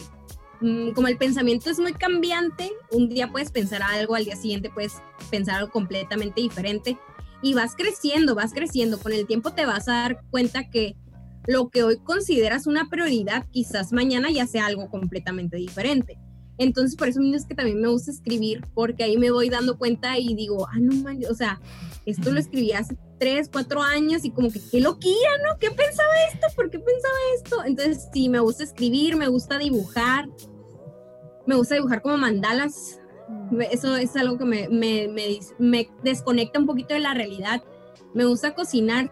mm, 0.62 0.92
como 0.92 1.08
el 1.08 1.18
pensamiento 1.18 1.70
es 1.70 1.80
muy 1.80 1.94
cambiante, 1.94 2.72
un 2.92 3.10
día 3.10 3.32
puedes 3.32 3.52
pensar 3.52 3.84
algo, 3.84 4.16
al 4.16 4.26
día 4.26 4.36
siguiente 4.36 4.70
puedes 4.70 5.02
pensar 5.30 5.56
algo 5.56 5.72
completamente 5.72 6.42
diferente 6.42 6.98
y 7.42 7.54
vas 7.54 7.76
creciendo, 7.76 8.34
vas 8.34 8.54
creciendo. 8.54 9.00
Con 9.00 9.14
el 9.14 9.28
tiempo 9.28 9.52
te 9.54 9.66
vas 9.66 9.88
a 9.88 9.94
dar 9.94 10.22
cuenta 10.32 10.70
que 10.70 10.96
lo 11.46 11.70
que 11.70 11.84
hoy 11.84 11.98
consideras 12.00 12.68
una 12.68 12.90
prioridad, 12.90 13.46
quizás 13.52 13.94
mañana 13.94 14.30
ya 14.32 14.48
sea 14.48 14.66
algo 14.66 14.90
completamente 14.90 15.58
diferente. 15.58 16.18
Entonces, 16.58 16.96
por 16.96 17.08
eso 17.08 17.22
es 17.22 17.46
que 17.46 17.56
también 17.56 17.82
me 17.82 17.88
gusta 17.88 18.12
escribir, 18.12 18.66
porque 18.74 19.04
ahí 19.04 19.18
me 19.18 19.32
voy 19.32 19.50
dando 19.50 19.78
cuenta 19.78 20.18
y 20.18 20.34
digo, 20.34 20.68
ah, 20.68 20.80
no 20.80 20.96
manches, 21.04 21.30
o 21.30 21.36
sea, 21.36 21.62
esto 22.06 22.32
lo 22.32 22.40
escribí 22.40 22.72
hace 22.72 22.98
tres, 23.20 23.50
cuatro 23.52 23.82
años 23.82 24.26
y 24.26 24.32
como 24.32 24.50
que 24.50 24.62
qué 24.72 24.80
loquía, 24.80 25.30
¿no? 25.46 25.58
¿Qué 25.60 25.70
pensaba 25.72 26.10
esto? 26.32 26.48
¿Por 26.56 26.70
qué 26.70 26.80
pensaba 26.80 27.16
esto? 27.36 27.64
Entonces, 27.66 28.08
sí, 28.14 28.30
me 28.30 28.40
gusta 28.40 28.64
escribir, 28.64 29.16
me 29.16 29.28
gusta 29.28 29.58
dibujar, 29.58 30.28
me 31.46 31.56
gusta 31.56 31.76
dibujar 31.76 32.02
como 32.02 32.18
mandalas. 32.18 33.00
Eso 33.72 33.96
es 33.98 34.16
algo 34.16 34.38
que 34.38 34.46
me, 34.46 34.70
me, 34.70 35.08
me, 35.08 35.40
me 35.60 35.90
desconecta 36.04 36.60
un 36.60 36.66
poquito 36.66 36.94
de 36.94 37.02
la 37.02 37.14
realidad. 37.14 37.64
Me 38.14 38.26
gusta 38.26 38.56
cocinar, 38.56 39.12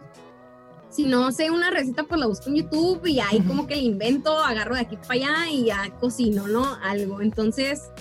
si 0.89 1.05
no 1.05 1.31
sé 1.31 1.51
una 1.51 1.71
receta, 1.71 2.03
pues 2.03 2.19
la 2.19 2.27
busco 2.27 2.49
en 2.49 2.55
YouTube 2.55 3.05
y 3.05 3.19
ahí 3.19 3.41
como 3.41 3.67
que 3.67 3.75
la 3.75 3.81
invento, 3.81 4.37
agarro 4.37 4.75
de 4.75 4.81
aquí 4.81 4.97
para 4.97 5.13
allá 5.13 5.51
y 5.51 5.65
ya 5.65 5.89
cocino, 5.99 6.47
¿no? 6.47 6.77
Algo. 6.83 7.21
Entonces, 7.21 7.91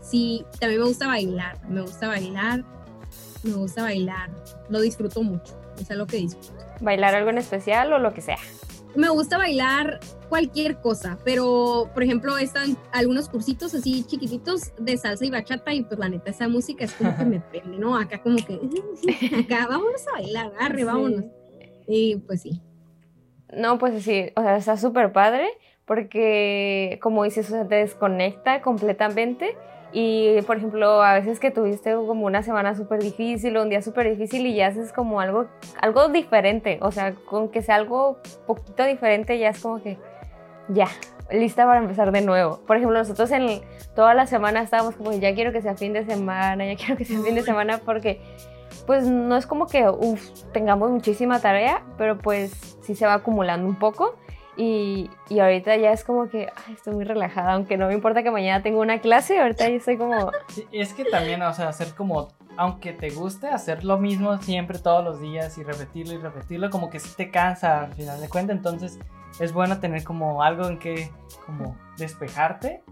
sí, 0.00 0.44
también 0.60 0.80
me 0.80 0.88
gusta 0.88 1.06
bailar, 1.06 1.58
me 1.68 1.80
gusta 1.80 2.08
bailar, 2.08 2.64
me 3.42 3.54
gusta 3.54 3.82
bailar, 3.82 4.30
lo 4.68 4.80
disfruto 4.80 5.22
mucho, 5.22 5.54
es 5.80 5.90
algo 5.90 6.06
que 6.06 6.18
disfruto. 6.18 6.62
¿Bailar 6.80 7.14
algo 7.14 7.30
en 7.30 7.38
especial 7.38 7.92
o 7.92 7.98
lo 7.98 8.12
que 8.12 8.20
sea? 8.20 8.38
Me 8.94 9.08
gusta 9.08 9.38
bailar 9.38 10.00
cualquier 10.28 10.80
cosa, 10.80 11.18
pero 11.24 11.90
por 11.94 12.02
ejemplo 12.02 12.36
están 12.36 12.76
algunos 12.92 13.28
cursitos 13.28 13.74
así 13.74 14.04
chiquititos 14.04 14.72
de 14.78 14.96
salsa 14.98 15.24
y 15.24 15.30
bachata 15.30 15.72
y 15.72 15.82
pues 15.82 15.98
la 15.98 16.10
neta 16.10 16.30
esa 16.30 16.48
música 16.48 16.84
es 16.84 16.92
como 16.92 17.16
que 17.16 17.24
me 17.24 17.40
prende, 17.50 17.78
¿no? 17.78 17.96
Acá 17.96 18.22
como 18.22 18.36
que, 18.36 18.54
acá 19.44 19.66
vámonos 19.66 20.06
a 20.08 20.12
bailar, 20.12 20.46
agarre, 20.56 20.84
vámonos. 20.84 21.24
Y 21.94 22.16
pues 22.16 22.40
sí. 22.40 22.62
No, 23.54 23.78
pues 23.78 24.02
sí, 24.02 24.30
o 24.34 24.40
sea, 24.40 24.56
está 24.56 24.78
súper 24.78 25.12
padre 25.12 25.46
porque, 25.84 26.98
como 27.02 27.24
dices, 27.24 27.50
o 27.50 27.52
sea, 27.52 27.68
te 27.68 27.74
desconecta 27.74 28.62
completamente. 28.62 29.54
Y, 29.92 30.40
por 30.46 30.56
ejemplo, 30.56 31.02
a 31.02 31.12
veces 31.12 31.38
que 31.38 31.50
tuviste 31.50 31.92
como 31.92 32.24
una 32.24 32.42
semana 32.42 32.74
súper 32.74 33.02
difícil 33.02 33.54
o 33.58 33.62
un 33.62 33.68
día 33.68 33.82
súper 33.82 34.08
difícil 34.08 34.46
y 34.46 34.54
ya 34.54 34.68
haces 34.68 34.90
como 34.90 35.20
algo, 35.20 35.48
algo 35.82 36.08
diferente. 36.08 36.78
O 36.80 36.92
sea, 36.92 37.14
con 37.26 37.50
que 37.50 37.60
sea 37.60 37.74
algo 37.74 38.16
poquito 38.46 38.86
diferente, 38.86 39.38
ya 39.38 39.50
es 39.50 39.60
como 39.60 39.82
que 39.82 39.98
ya, 40.68 40.88
lista 41.30 41.66
para 41.66 41.80
empezar 41.80 42.10
de 42.10 42.22
nuevo. 42.22 42.60
Por 42.66 42.78
ejemplo, 42.78 42.98
nosotros 42.98 43.30
en 43.32 43.60
toda 43.94 44.14
la 44.14 44.26
semana 44.26 44.62
estábamos 44.62 44.96
como, 44.96 45.12
ya 45.12 45.34
quiero 45.34 45.52
que 45.52 45.60
sea 45.60 45.76
fin 45.76 45.92
de 45.92 46.06
semana, 46.06 46.64
ya 46.64 46.74
quiero 46.74 46.96
que 46.96 47.04
sea 47.04 47.20
fin 47.20 47.34
de 47.34 47.42
semana 47.42 47.82
porque 47.84 48.18
pues 48.86 49.06
no 49.06 49.36
es 49.36 49.46
como 49.46 49.66
que 49.66 49.86
tengamos 50.52 50.90
muchísima 50.90 51.40
tarea, 51.40 51.82
pero 51.98 52.18
pues 52.18 52.76
sí 52.82 52.94
se 52.94 53.06
va 53.06 53.14
acumulando 53.14 53.68
un 53.68 53.78
poco. 53.78 54.16
Y, 54.54 55.08
y, 55.30 55.38
ahorita 55.38 55.74
ya 55.76 55.92
es 55.92 56.04
como 56.04 56.28
que 56.28 56.52
estoy 56.70 56.94
muy 56.94 57.04
relajada, 57.04 57.54
aunque 57.54 57.78
no 57.78 57.86
me 57.86 57.94
importa 57.94 58.22
que 58.22 58.30
mañana 58.30 58.62
tenga 58.62 58.80
una 58.80 59.00
clase, 59.00 59.40
ahorita 59.40 59.66
ya 59.66 59.76
estoy 59.76 59.96
como... 59.96 60.30
Sí, 60.48 60.66
es 60.72 60.92
que 60.92 61.06
también, 61.06 61.40
o 61.40 61.54
sea, 61.54 61.68
hacer 61.68 61.94
como, 61.94 62.28
aunque 62.58 62.92
te 62.92 63.08
guste, 63.08 63.48
hacer 63.48 63.82
lo 63.82 63.96
mismo 63.96 64.36
siempre 64.42 64.78
todos 64.78 65.02
los 65.02 65.22
días 65.22 65.56
y 65.56 65.62
repetirlo 65.62 66.12
y 66.12 66.18
repetirlo, 66.18 66.68
como 66.68 66.90
que 66.90 67.00
sí 67.00 67.08
te 67.16 67.30
cansa 67.30 67.84
al 67.84 67.94
final 67.94 68.20
de 68.20 68.28
cuentas, 68.28 68.56
entonces 68.56 68.98
es 69.40 69.54
bueno 69.54 69.80
tener 69.80 70.04
como 70.04 70.42
algo 70.42 70.68
en 70.68 70.78
que 70.78 71.10
como 71.46 71.78
despejarte 71.96 72.82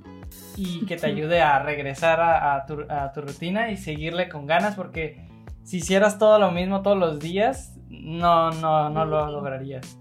y 0.56 0.86
que 0.86 0.96
te 0.96 1.08
ayude 1.08 1.42
a 1.42 1.58
regresar 1.58 2.20
a, 2.20 2.54
a, 2.54 2.64
tu, 2.64 2.86
a 2.88 3.12
tu 3.12 3.20
rutina 3.20 3.70
y 3.70 3.76
seguirle 3.76 4.30
con 4.30 4.46
ganas 4.46 4.76
porque 4.76 5.29
si 5.70 5.76
hicieras 5.76 6.18
todo 6.18 6.36
lo 6.40 6.50
mismo 6.50 6.82
todos 6.82 6.98
los 6.98 7.20
días, 7.20 7.74
no, 7.88 8.50
no, 8.50 8.90
no 8.90 9.04
lo 9.04 9.30
lograrías. 9.30 9.96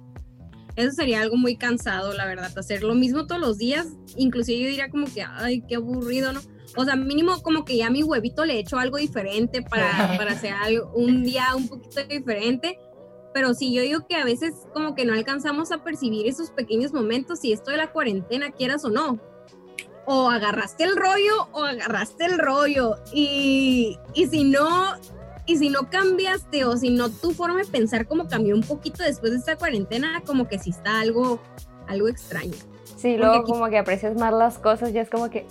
Eso 0.75 0.91
sería 0.93 1.21
algo 1.21 1.37
muy 1.37 1.57
cansado, 1.57 2.11
la 2.13 2.25
verdad, 2.25 2.51
hacer 2.57 2.81
lo 2.81 2.95
mismo 2.95 3.27
todos 3.27 3.39
los 3.39 3.59
días, 3.59 3.85
inclusive 4.17 4.63
yo 4.63 4.67
diría 4.69 4.89
como 4.89 5.05
que, 5.05 5.21
ay, 5.21 5.61
qué 5.67 5.75
aburrido, 5.75 6.33
¿no? 6.33 6.39
O 6.75 6.85
sea, 6.85 6.95
mínimo 6.95 7.43
como 7.43 7.65
que 7.65 7.77
ya 7.77 7.91
mi 7.91 8.01
huevito 8.01 8.45
le 8.45 8.55
he 8.55 8.59
hecho 8.61 8.79
algo 8.79 8.97
diferente 8.97 9.61
para, 9.61 9.91
para 10.17 10.31
hacer 10.31 10.53
algo, 10.53 10.91
un 10.95 11.21
día 11.21 11.45
un 11.55 11.67
poquito 11.67 12.03
diferente, 12.03 12.79
pero 13.31 13.53
sí, 13.53 13.71
yo 13.71 13.83
digo 13.83 14.07
que 14.07 14.15
a 14.15 14.25
veces 14.25 14.55
como 14.73 14.95
que 14.95 15.05
no 15.05 15.13
alcanzamos 15.13 15.71
a 15.71 15.83
percibir 15.83 16.25
esos 16.25 16.49
pequeños 16.49 16.93
momentos, 16.93 17.41
si 17.41 17.53
esto 17.53 17.69
de 17.69 17.77
la 17.77 17.91
cuarentena, 17.91 18.49
quieras 18.49 18.83
o 18.85 18.89
no, 18.89 19.19
o 20.07 20.31
agarraste 20.31 20.85
el 20.85 20.95
rollo 20.95 21.47
o 21.51 21.63
agarraste 21.63 22.25
el 22.25 22.39
rollo, 22.39 22.95
y, 23.13 23.99
y 24.15 24.25
si 24.25 24.45
no, 24.45 24.95
y 25.49 25.57
si 25.57 25.69
no 25.69 25.89
cambiaste 25.89 26.63
o 26.65 26.77
si 26.77 26.91
no 26.91 27.09
tu 27.09 27.31
forma 27.31 27.57
de 27.57 27.65
pensar 27.65 28.05
como 28.05 28.27
cambió 28.27 28.53
un 28.53 28.61
poquito 28.61 29.01
después 29.01 29.31
de 29.31 29.39
esta 29.39 29.57
cuarentena, 29.57 30.21
como 30.23 30.47
que 30.47 30.59
sí 30.59 30.69
está 30.69 30.99
algo, 30.99 31.41
algo 31.87 32.07
extraño. 32.07 32.53
Sí, 32.97 33.17
luego 33.17 33.45
como 33.45 33.67
que 33.67 33.79
aprecias 33.79 34.15
más 34.15 34.31
las 34.31 34.59
cosas, 34.59 34.93
ya 34.93 35.01
es 35.01 35.09
como 35.09 35.31
que... 35.31 35.47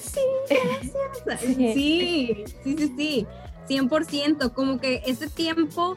sí, 0.00 0.20
gracias. 0.50 1.40
sí, 1.74 2.44
sí, 2.64 2.76
sí, 2.76 2.92
sí, 2.96 3.26
100%, 3.68 4.52
como 4.52 4.80
que 4.80 5.02
ese 5.06 5.30
tiempo 5.30 5.96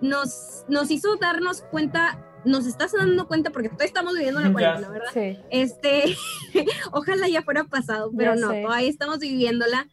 nos, 0.00 0.64
nos 0.66 0.90
hizo 0.90 1.14
darnos 1.14 1.62
cuenta 1.62 2.24
nos 2.44 2.66
estás 2.66 2.92
dando 2.92 3.26
cuenta 3.26 3.50
porque 3.50 3.68
todavía 3.68 3.86
estamos 3.86 4.14
viviendo 4.14 4.40
la 4.40 4.52
cuarentena, 4.52 4.88
¿verdad? 4.88 5.10
Sí. 5.12 5.38
Este, 5.50 6.16
ojalá 6.92 7.28
ya 7.28 7.42
fuera 7.42 7.64
pasado, 7.64 8.10
pero 8.16 8.34
no, 8.34 8.48
todavía 8.48 8.88
estamos 8.88 9.18
viviéndola 9.18 9.86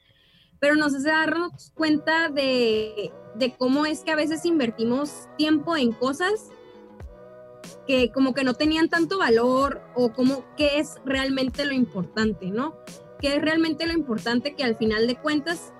pero 0.65 0.77
nos 0.77 0.95
hace 0.95 1.10
darnos 1.10 1.72
cuenta 1.75 2.29
de, 2.29 3.12
cómo 3.60 3.86
es 3.86 4.00
que 4.00 4.10
a 4.10 4.15
veces 4.15 4.43
invertimos 4.45 5.27
tiempo 5.38 5.77
en 5.77 5.91
cosas 5.91 6.50
que 7.86 8.12
como 8.12 8.34
que 8.34 8.43
no 8.43 8.55
tenían 8.55 8.89
tanto 8.89 9.19
valor 9.19 9.84
o 9.93 10.12
como 10.12 10.43
qué 10.57 10.79
es 10.79 10.95
realmente 11.05 11.65
lo 11.65 11.74
importante, 11.74 12.50
¿no? 12.50 12.75
¿Qué 13.19 13.36
es 13.36 13.43
realmente 13.43 13.86
lo 13.86 13.93
importante 13.93 14.55
que 14.55 14.63
al 14.63 14.75
final 14.75 15.05
de 15.05 15.22
cuentas, 15.22 15.72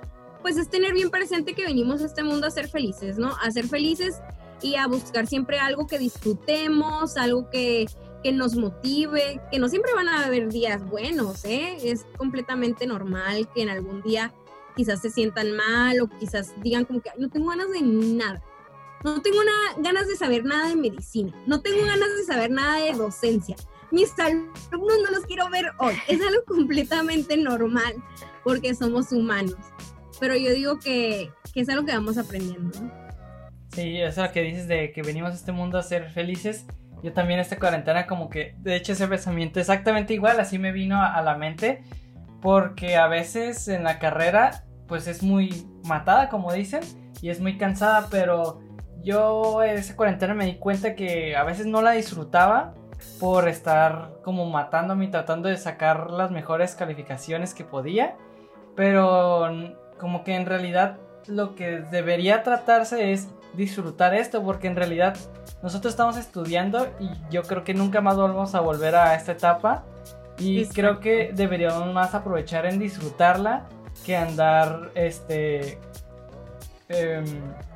pues 0.44 0.56
es 0.56 0.70
tener 0.70 0.94
bien 0.94 1.10
presente 1.10 1.56
que 1.56 1.66
venimos 1.66 2.04
a 2.04 2.06
este 2.06 2.22
mundo 2.22 2.46
a 2.46 2.52
ser 2.52 2.68
felices, 2.68 3.18
¿no? 3.18 3.36
A 3.42 3.50
ser 3.50 3.66
felices 3.66 4.22
y 4.62 4.76
a 4.76 4.86
buscar 4.86 5.26
siempre 5.26 5.58
algo 5.58 5.88
que 5.88 5.98
disfrutemos, 5.98 7.18
algo 7.18 7.50
que, 7.50 7.88
que 8.22 8.32
nos 8.32 8.56
motive, 8.56 9.42
que 9.52 9.58
no 9.58 9.68
siempre 9.68 9.96
van 9.96 10.10
a 10.10 10.28
haber 10.28 10.50
días 10.50 10.88
buenos, 10.88 11.44
¿eh? 11.44 11.76
Es 11.82 12.06
completamente 12.20 12.86
normal 12.86 13.50
que 13.52 13.64
en 13.64 13.70
algún 13.70 14.04
día 14.04 14.32
quizás 14.76 15.02
se 15.02 15.10
sientan 15.10 15.56
mal 15.56 16.00
o 16.02 16.08
quizás 16.08 16.54
digan 16.62 16.86
como 16.86 17.02
que 17.02 17.10
no 17.18 17.30
tengo 17.30 17.50
ganas 17.50 17.72
de 17.72 17.82
nada. 17.82 18.42
No 19.04 19.22
tengo 19.22 19.38
ganas 19.78 20.08
de 20.08 20.16
saber 20.16 20.44
nada 20.46 20.70
de 20.70 20.76
medicina. 20.76 21.32
No 21.46 21.62
tengo 21.62 21.86
ganas 21.86 22.10
de 22.18 22.24
saber 22.24 22.50
nada 22.50 22.80
de 22.80 22.94
docencia. 22.94 23.56
Mis 23.92 24.12
alumnos 24.18 24.98
no 25.04 25.12
los 25.12 25.26
quiero 25.26 25.50
ver 25.50 25.66
hoy. 25.78 25.96
Es 26.08 26.20
algo 26.22 26.44
completamente 26.48 27.38
normal 27.38 27.96
porque 28.44 28.74
somos 28.74 29.12
humanos. 29.12 29.58
Pero 30.20 30.36
yo 30.36 30.52
digo 30.54 30.80
que, 30.80 31.32
que 31.54 31.62
es 31.62 31.70
algo 31.70 31.86
que 31.86 31.92
vamos 31.92 32.18
aprendiendo. 32.18 32.72
Sí, 33.74 33.98
eso 34.02 34.24
que 34.32 34.42
dices 34.42 34.68
de 34.68 34.92
que 34.92 35.02
venimos 35.02 35.32
a 35.32 35.36
este 35.36 35.52
mundo 35.52 35.78
a 35.78 35.84
ser 35.84 36.10
felices. 36.10 36.66
Yo 37.04 37.14
también 37.14 37.40
esta 37.40 37.60
cuarentena 37.60 38.08
como 38.08 38.30
que, 38.30 38.56
de 38.60 38.76
hecho 38.76 38.94
ese 38.94 39.08
pensamiento 39.08 39.60
exactamente 39.60 40.14
igual, 40.14 40.40
así 40.40 40.58
me 40.58 40.72
vino 40.72 41.00
a 41.00 41.22
la 41.22 41.38
mente. 41.38 41.84
Porque 42.46 42.96
a 42.96 43.08
veces 43.08 43.68
en 43.70 43.84
la 43.84 43.98
carrera 43.98 44.66
pues 44.88 45.08
es 45.08 45.24
muy 45.24 45.66
matada, 45.84 46.30
como 46.30 46.54
dicen, 46.54 46.82
y 47.20 47.32
es 47.32 47.42
muy 47.42 47.58
cansada, 47.58 48.06
pero 48.12 48.60
yo 49.02 49.64
esa 49.64 49.96
cuarentena 49.96 50.36
me 50.36 50.46
di 50.46 50.58
cuenta 50.58 50.94
que 50.94 51.36
a 51.36 51.44
veces 51.44 51.66
no 51.66 51.82
la 51.82 51.94
disfrutaba 51.94 52.76
por 53.20 53.50
estar 53.50 54.20
como 54.24 54.46
matándome 54.46 55.06
y 55.06 55.08
tratando 55.08 55.50
de 55.50 55.58
sacar 55.58 56.12
las 56.12 56.30
mejores 56.30 56.76
calificaciones 56.76 57.56
que 57.56 57.64
podía, 57.64 58.16
pero 58.76 59.50
como 60.00 60.24
que 60.24 60.36
en 60.36 60.46
realidad 60.46 61.00
lo 61.26 61.56
que 61.56 61.80
debería 61.80 62.44
tratarse 62.44 63.12
es 63.12 63.28
disfrutar 63.56 64.14
esto, 64.14 64.44
porque 64.44 64.68
en 64.68 64.76
realidad 64.76 65.18
nosotros 65.64 65.94
estamos 65.94 66.16
estudiando 66.16 66.90
y 67.00 67.10
yo 67.32 67.42
creo 67.42 67.64
que 67.64 67.74
nunca 67.74 68.02
más 68.02 68.18
vamos 68.18 68.54
a 68.54 68.60
volver 68.60 68.96
a 68.96 69.16
esta 69.16 69.32
etapa 69.32 69.84
y 70.38 70.68
creo 70.68 71.00
que 71.00 71.32
deberíamos 71.34 71.94
más 71.94 72.14
aprovechar 72.14 72.66
en 72.66 72.80
disfrutarla 72.80 73.68
que 74.06 74.16
andar 74.16 74.92
este 74.96 75.80
em, 76.90 77.26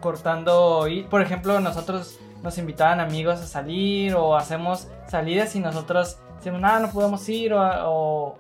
cortando 0.01 0.87
y 0.87 1.03
por 1.03 1.21
ejemplo 1.21 1.59
nosotros 1.59 2.19
nos 2.43 2.57
invitaban 2.57 2.99
amigos 2.99 3.39
a 3.39 3.45
salir 3.45 4.15
o 4.15 4.35
hacemos 4.35 4.87
salidas 5.07 5.55
y 5.55 5.59
nosotros 5.59 6.19
decimos 6.39 6.61
nada 6.61 6.79
no 6.79 6.91
podemos 6.91 7.27
ir 7.29 7.53
o, 7.53 8.37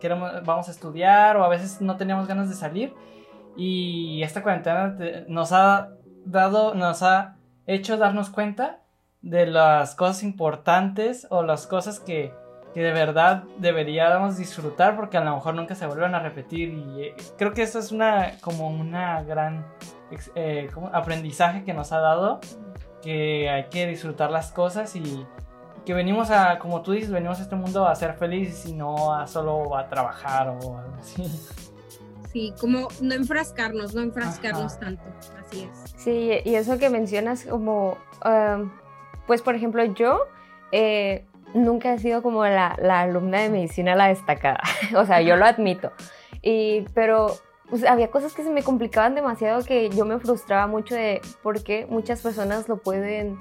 queremos 0.00 0.44
vamos 0.44 0.68
a 0.68 0.70
estudiar 0.70 1.36
o 1.36 1.44
a 1.44 1.48
veces 1.48 1.80
no 1.80 1.96
teníamos 1.96 2.26
ganas 2.26 2.48
de 2.48 2.54
salir. 2.54 2.94
Y 3.56 4.22
esta 4.22 4.42
cuarentena 4.42 4.96
nos 5.28 5.52
ha 5.52 5.90
dado 6.24 6.74
nos 6.74 7.02
ha 7.02 7.36
hecho 7.66 7.98
darnos 7.98 8.30
cuenta 8.30 8.80
de 9.22 9.46
las 9.46 9.94
cosas 9.96 10.22
importantes 10.22 11.26
o 11.30 11.42
las 11.42 11.66
cosas 11.66 12.00
que 12.00 12.32
que 12.74 12.80
de 12.80 12.92
verdad 12.92 13.44
deberíamos 13.58 14.36
disfrutar 14.36 14.96
porque 14.96 15.16
a 15.16 15.24
lo 15.24 15.34
mejor 15.34 15.54
nunca 15.54 15.74
se 15.74 15.86
vuelven 15.86 16.14
a 16.14 16.20
repetir. 16.20 16.70
Y 16.70 17.02
eh, 17.02 17.14
creo 17.36 17.52
que 17.52 17.62
eso 17.62 17.78
es 17.78 17.92
una 17.92 18.32
como 18.40 18.68
una 18.68 19.22
gran 19.22 19.66
eh, 20.34 20.68
aprendizaje 20.92 21.64
que 21.64 21.74
nos 21.74 21.92
ha 21.92 21.98
dado 21.98 22.40
que 23.02 23.48
hay 23.48 23.64
que 23.70 23.86
disfrutar 23.86 24.30
las 24.30 24.52
cosas 24.52 24.94
y 24.96 25.26
que 25.84 25.94
venimos 25.94 26.30
a 26.30 26.58
como 26.58 26.82
tú 26.82 26.92
dices 26.92 27.10
venimos 27.10 27.38
a 27.38 27.42
este 27.42 27.56
mundo 27.56 27.86
a 27.86 27.94
ser 27.94 28.14
felices 28.14 28.66
y 28.66 28.74
no 28.74 29.14
a 29.14 29.26
solo 29.26 29.76
a 29.76 29.88
trabajar 29.88 30.48
o 30.48 30.78
algo 30.78 30.96
así. 30.98 31.24
Sí 32.32 32.54
como 32.60 32.88
no 33.00 33.14
enfrascarnos 33.14 33.94
no 33.94 34.02
enfrascarnos 34.02 34.78
tanto. 34.78 35.02
Así 35.40 35.62
es. 35.62 35.94
Sí 35.96 36.30
y 36.44 36.54
eso 36.54 36.78
que 36.78 36.90
mencionas 36.90 37.44
como 37.44 37.96
um, 38.24 38.70
pues 39.26 39.42
por 39.42 39.54
ejemplo 39.54 39.82
yo 39.84 40.26
eh, 40.72 41.24
nunca 41.54 41.92
he 41.92 41.98
sido 41.98 42.22
como 42.22 42.44
la, 42.44 42.76
alumna 42.88 43.40
de 43.40 43.50
medicina 43.50 43.94
la 43.94 44.08
destacada, 44.08 44.60
o 44.96 45.04
sea, 45.04 45.20
yo 45.20 45.36
lo 45.36 45.44
admito. 45.44 45.92
Y, 46.42 46.82
pero 46.94 47.36
pues, 47.68 47.84
había 47.84 48.10
cosas 48.10 48.34
que 48.34 48.42
se 48.42 48.50
me 48.50 48.62
complicaban 48.62 49.14
demasiado 49.14 49.64
que 49.64 49.90
yo 49.90 50.04
me 50.04 50.18
frustraba 50.18 50.66
mucho 50.66 50.94
de 50.94 51.20
por 51.42 51.62
qué 51.62 51.86
muchas 51.88 52.22
personas 52.22 52.68
lo 52.68 52.78
pueden 52.78 53.38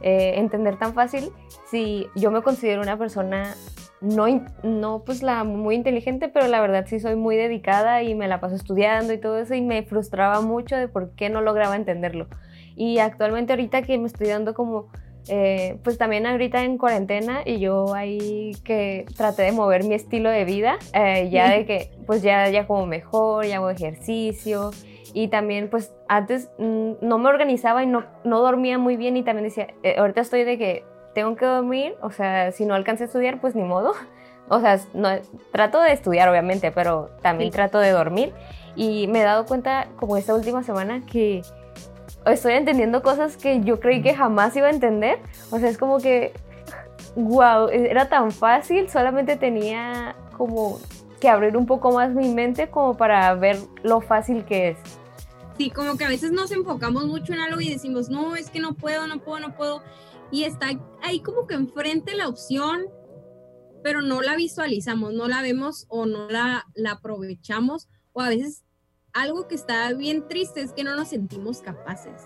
eh, 0.00 0.34
entender 0.36 0.78
tan 0.78 0.94
fácil 0.94 1.30
si 1.70 2.08
yo 2.14 2.30
me 2.30 2.42
considero 2.42 2.82
una 2.82 2.98
persona 2.98 3.54
no, 4.02 4.26
no 4.64 5.04
pues 5.04 5.22
la 5.22 5.44
muy 5.44 5.76
inteligente, 5.76 6.28
pero 6.28 6.48
la 6.48 6.60
verdad 6.60 6.86
sí 6.88 6.98
soy 6.98 7.14
muy 7.14 7.36
dedicada 7.36 8.02
y 8.02 8.14
me 8.14 8.26
la 8.26 8.40
paso 8.40 8.56
estudiando 8.56 9.12
y 9.12 9.18
todo 9.18 9.38
eso 9.38 9.54
y 9.54 9.62
me 9.62 9.84
frustraba 9.84 10.40
mucho 10.40 10.76
de 10.76 10.88
por 10.88 11.14
qué 11.14 11.30
no 11.30 11.40
lograba 11.40 11.76
entenderlo. 11.76 12.26
Y 12.74 12.98
actualmente 12.98 13.52
ahorita 13.52 13.82
que 13.82 13.96
me 13.98 14.08
estoy 14.08 14.26
dando 14.26 14.54
como 14.54 14.88
eh, 15.28 15.78
pues 15.84 15.98
también 15.98 16.26
ahorita 16.26 16.64
en 16.64 16.78
cuarentena 16.78 17.42
y 17.44 17.58
yo 17.60 17.94
ahí 17.94 18.52
que 18.64 19.06
traté 19.16 19.42
de 19.42 19.52
mover 19.52 19.84
mi 19.84 19.94
estilo 19.94 20.30
de 20.30 20.44
vida, 20.44 20.78
eh, 20.94 21.28
ya 21.30 21.50
de 21.50 21.64
que 21.64 21.90
pues 22.06 22.22
ya, 22.22 22.48
ya 22.48 22.66
como 22.66 22.86
mejor, 22.86 23.46
ya 23.46 23.56
hago 23.56 23.70
ejercicio. 23.70 24.70
Y 25.14 25.28
también 25.28 25.68
pues 25.68 25.92
antes 26.08 26.50
mm, 26.58 26.92
no 27.02 27.18
me 27.18 27.28
organizaba 27.28 27.82
y 27.82 27.86
no, 27.86 28.04
no 28.24 28.40
dormía 28.40 28.78
muy 28.78 28.96
bien 28.96 29.16
y 29.16 29.22
también 29.22 29.44
decía, 29.44 29.68
eh, 29.82 29.96
ahorita 29.98 30.22
estoy 30.22 30.44
de 30.44 30.58
que 30.58 30.84
tengo 31.14 31.36
que 31.36 31.44
dormir, 31.44 31.94
o 32.00 32.10
sea, 32.10 32.50
si 32.52 32.64
no 32.64 32.74
alcancé 32.74 33.04
a 33.04 33.06
estudiar 33.06 33.40
pues 33.40 33.54
ni 33.54 33.62
modo, 33.62 33.92
o 34.48 34.60
sea, 34.60 34.80
no, 34.94 35.08
trato 35.52 35.80
de 35.80 35.92
estudiar 35.92 36.28
obviamente, 36.28 36.72
pero 36.72 37.10
también 37.20 37.50
trato 37.50 37.78
de 37.78 37.90
dormir. 37.90 38.32
Y 38.74 39.06
me 39.08 39.20
he 39.20 39.24
dado 39.24 39.44
cuenta 39.44 39.88
como 39.96 40.16
esta 40.16 40.34
última 40.34 40.62
semana 40.62 41.02
que 41.04 41.42
estoy 42.26 42.54
entendiendo 42.54 43.02
cosas 43.02 43.36
que 43.36 43.62
yo 43.62 43.80
creí 43.80 44.02
que 44.02 44.14
jamás 44.14 44.56
iba 44.56 44.68
a 44.68 44.70
entender. 44.70 45.18
O 45.50 45.58
sea, 45.58 45.68
es 45.68 45.78
como 45.78 45.98
que, 45.98 46.32
wow, 47.16 47.68
era 47.68 48.08
tan 48.08 48.30
fácil, 48.30 48.88
solamente 48.88 49.36
tenía 49.36 50.16
como 50.36 50.78
que 51.20 51.28
abrir 51.28 51.56
un 51.56 51.66
poco 51.66 51.92
más 51.92 52.10
mi 52.10 52.28
mente 52.28 52.68
como 52.68 52.96
para 52.96 53.34
ver 53.34 53.56
lo 53.82 54.00
fácil 54.00 54.44
que 54.44 54.70
es. 54.70 54.78
Sí, 55.56 55.70
como 55.70 55.96
que 55.96 56.04
a 56.04 56.08
veces 56.08 56.32
nos 56.32 56.50
enfocamos 56.50 57.06
mucho 57.06 57.32
en 57.32 57.40
algo 57.40 57.60
y 57.60 57.70
decimos, 57.70 58.08
no, 58.08 58.34
es 58.36 58.50
que 58.50 58.58
no 58.58 58.74
puedo, 58.74 59.06
no 59.06 59.20
puedo, 59.20 59.38
no 59.38 59.54
puedo. 59.54 59.82
Y 60.30 60.44
está 60.44 60.70
ahí 61.02 61.20
como 61.20 61.46
que 61.46 61.54
enfrente 61.54 62.16
la 62.16 62.26
opción, 62.26 62.86
pero 63.84 64.00
no 64.00 64.22
la 64.22 64.34
visualizamos, 64.34 65.12
no 65.12 65.28
la 65.28 65.42
vemos 65.42 65.86
o 65.88 66.06
no 66.06 66.28
la, 66.28 66.64
la 66.74 66.92
aprovechamos. 66.92 67.88
O 68.14 68.22
a 68.22 68.28
veces 68.28 68.64
algo 69.12 69.46
que 69.46 69.54
está 69.54 69.92
bien 69.92 70.26
triste 70.26 70.62
es 70.62 70.72
que 70.72 70.84
no 70.84 70.96
nos 70.96 71.08
sentimos 71.08 71.60
capaces. 71.60 72.22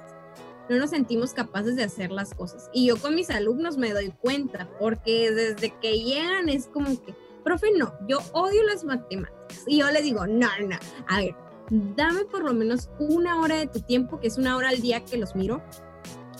No 0.69 0.79
nos 0.79 0.91
sentimos 0.91 1.33
capaces 1.33 1.77
de 1.77 1.85
hacer 1.85 2.11
las 2.11 2.35
cosas. 2.35 2.71
Y 2.73 2.87
yo 2.87 2.97
con 2.97 3.15
mis 3.15 3.31
alumnos 3.31 3.77
me 3.77 3.93
doy 3.93 4.13
cuenta, 4.21 4.69
porque 4.81 5.31
desde 5.31 5.71
que 5.81 6.01
llegan 6.01 6.49
es 6.49 6.67
como 6.67 7.01
que, 7.03 7.15
profe, 7.45 7.69
no, 7.77 7.95
yo 8.09 8.19
odio 8.33 8.65
las 8.65 8.85
matemáticas. 8.85 9.65
Y 9.67 9.79
yo 9.79 9.91
les 9.91 10.03
digo, 10.03 10.27
no, 10.27 10.49
no, 10.67 10.77
a 11.09 11.21
ver, 11.21 11.37
dame 11.71 12.25
por 12.25 12.43
lo 12.43 12.53
menos 12.53 12.91
una 12.99 13.41
hora 13.41 13.57
de 13.57 13.69
tu 13.69 13.81
tiempo, 13.81 14.19
que 14.19 14.27
es 14.27 14.39
una 14.39 14.57
hora 14.57 14.71
al 14.71 14.81
día 14.81 15.05
que 15.05 15.19
los 15.19 15.37
miro, 15.37 15.63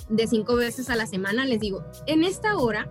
de 0.09 0.27
cinco 0.27 0.57
veces 0.57 0.91
a 0.91 0.97
la 0.97 1.07
semana. 1.07 1.45
Les 1.45 1.61
digo, 1.61 1.85
en 2.07 2.25
esta 2.25 2.57
hora 2.57 2.91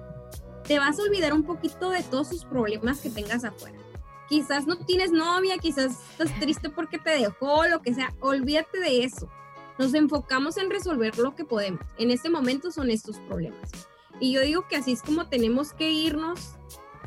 te 0.64 0.80
vas 0.80 1.00
a 1.00 1.04
olvidar 1.04 1.34
un 1.34 1.44
poquito 1.44 1.90
de 1.90 2.02
todos 2.04 2.30
sus 2.30 2.46
problemas 2.46 3.02
que 3.02 3.10
tengas 3.10 3.44
afuera 3.44 3.85
quizás 4.28 4.68
no 4.68 4.78
tienes 4.78 5.12
novia, 5.12 5.58
quizás 5.58 6.00
estás 6.12 6.40
triste 6.40 6.70
porque 6.70 7.00
te 7.00 7.12
dejó, 7.12 7.66
lo 7.68 7.82
que 7.82 7.94
sea, 7.94 8.14
olvídate 8.20 8.80
de 8.80 9.04
eso. 9.04 9.30
Nos 9.78 9.94
enfocamos 9.94 10.58
en 10.58 10.70
resolver 10.70 11.18
lo 11.18 11.36
que 11.36 11.44
podemos. 11.44 11.82
En 11.98 12.12
este 12.12 12.30
momento 12.30 12.72
son 12.72 12.90
estos 12.90 13.20
problemas. 13.20 13.72
Y 14.20 14.32
yo 14.32 14.42
digo 14.42 14.68
que 14.68 14.78
así 14.78 14.94
es 14.94 15.02
como 15.02 15.28
tenemos 15.28 15.74
que 15.74 15.92
irnos. 15.92 16.56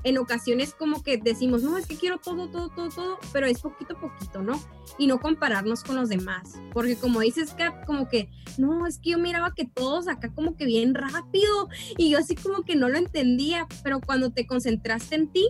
En 0.05 0.17
ocasiones 0.17 0.75
como 0.75 1.03
que 1.03 1.17
decimos, 1.17 1.65
no, 1.65 1.77
es 1.77 1.87
que 1.87 1.97
quiero 1.97 2.19
todo, 2.19 2.49
todo, 2.49 2.69
todo, 2.69 2.89
todo, 2.89 3.19
pero 3.33 3.47
es 3.47 3.61
poquito 3.61 3.97
a 3.97 4.01
poquito, 4.01 4.43
¿no? 4.43 4.63
Y 4.97 5.09
no 5.09 5.19
compararnos 5.19 5.83
con 5.83 5.97
los 5.97 6.09
demás. 6.09 6.55
Porque 6.73 6.95
como 6.97 7.21
dices, 7.21 7.53
Kat, 7.55 7.85
como 7.85 8.09
que, 8.09 8.31
no, 8.59 8.87
es 8.87 8.99
que 8.99 9.11
yo 9.11 9.19
miraba 9.19 9.55
que 9.55 9.65
todos 9.65 10.07
acá 10.07 10.33
como 10.33 10.57
que 10.57 10.67
bien 10.67 10.95
rápido 10.95 11.69
y 11.97 12.11
yo 12.11 12.19
así 12.19 12.37
como 12.37 12.63
que 12.63 12.77
no 12.77 12.89
lo 12.89 12.97
entendía, 12.97 13.67
pero 13.83 14.01
cuando 14.01 14.31
te 14.31 14.47
concentraste 14.47 15.17
en 15.17 15.33
ti, 15.33 15.49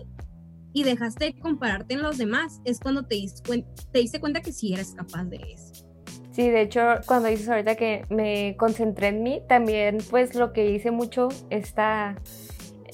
y 0.73 0.83
dejaste 0.83 1.25
de 1.25 1.39
compararte 1.39 1.95
en 1.95 2.01
los 2.01 2.17
demás, 2.17 2.61
es 2.65 2.79
cuando 2.79 3.03
te 3.03 3.15
diste, 3.15 3.41
cuenta, 3.47 3.69
te 3.91 3.99
diste 3.99 4.19
cuenta 4.19 4.41
que 4.41 4.51
sí 4.51 4.73
eres 4.73 4.93
capaz 4.95 5.25
de 5.25 5.37
eso. 5.37 5.85
Sí, 6.31 6.49
de 6.49 6.61
hecho, 6.61 6.81
cuando 7.05 7.27
dices 7.27 7.49
ahorita 7.49 7.75
que 7.75 8.05
me 8.09 8.55
concentré 8.57 9.07
en 9.07 9.23
mí, 9.23 9.41
también 9.47 9.97
pues 10.09 10.35
lo 10.35 10.53
que 10.53 10.69
hice 10.71 10.91
mucho 10.91 11.29
esta, 11.49 12.15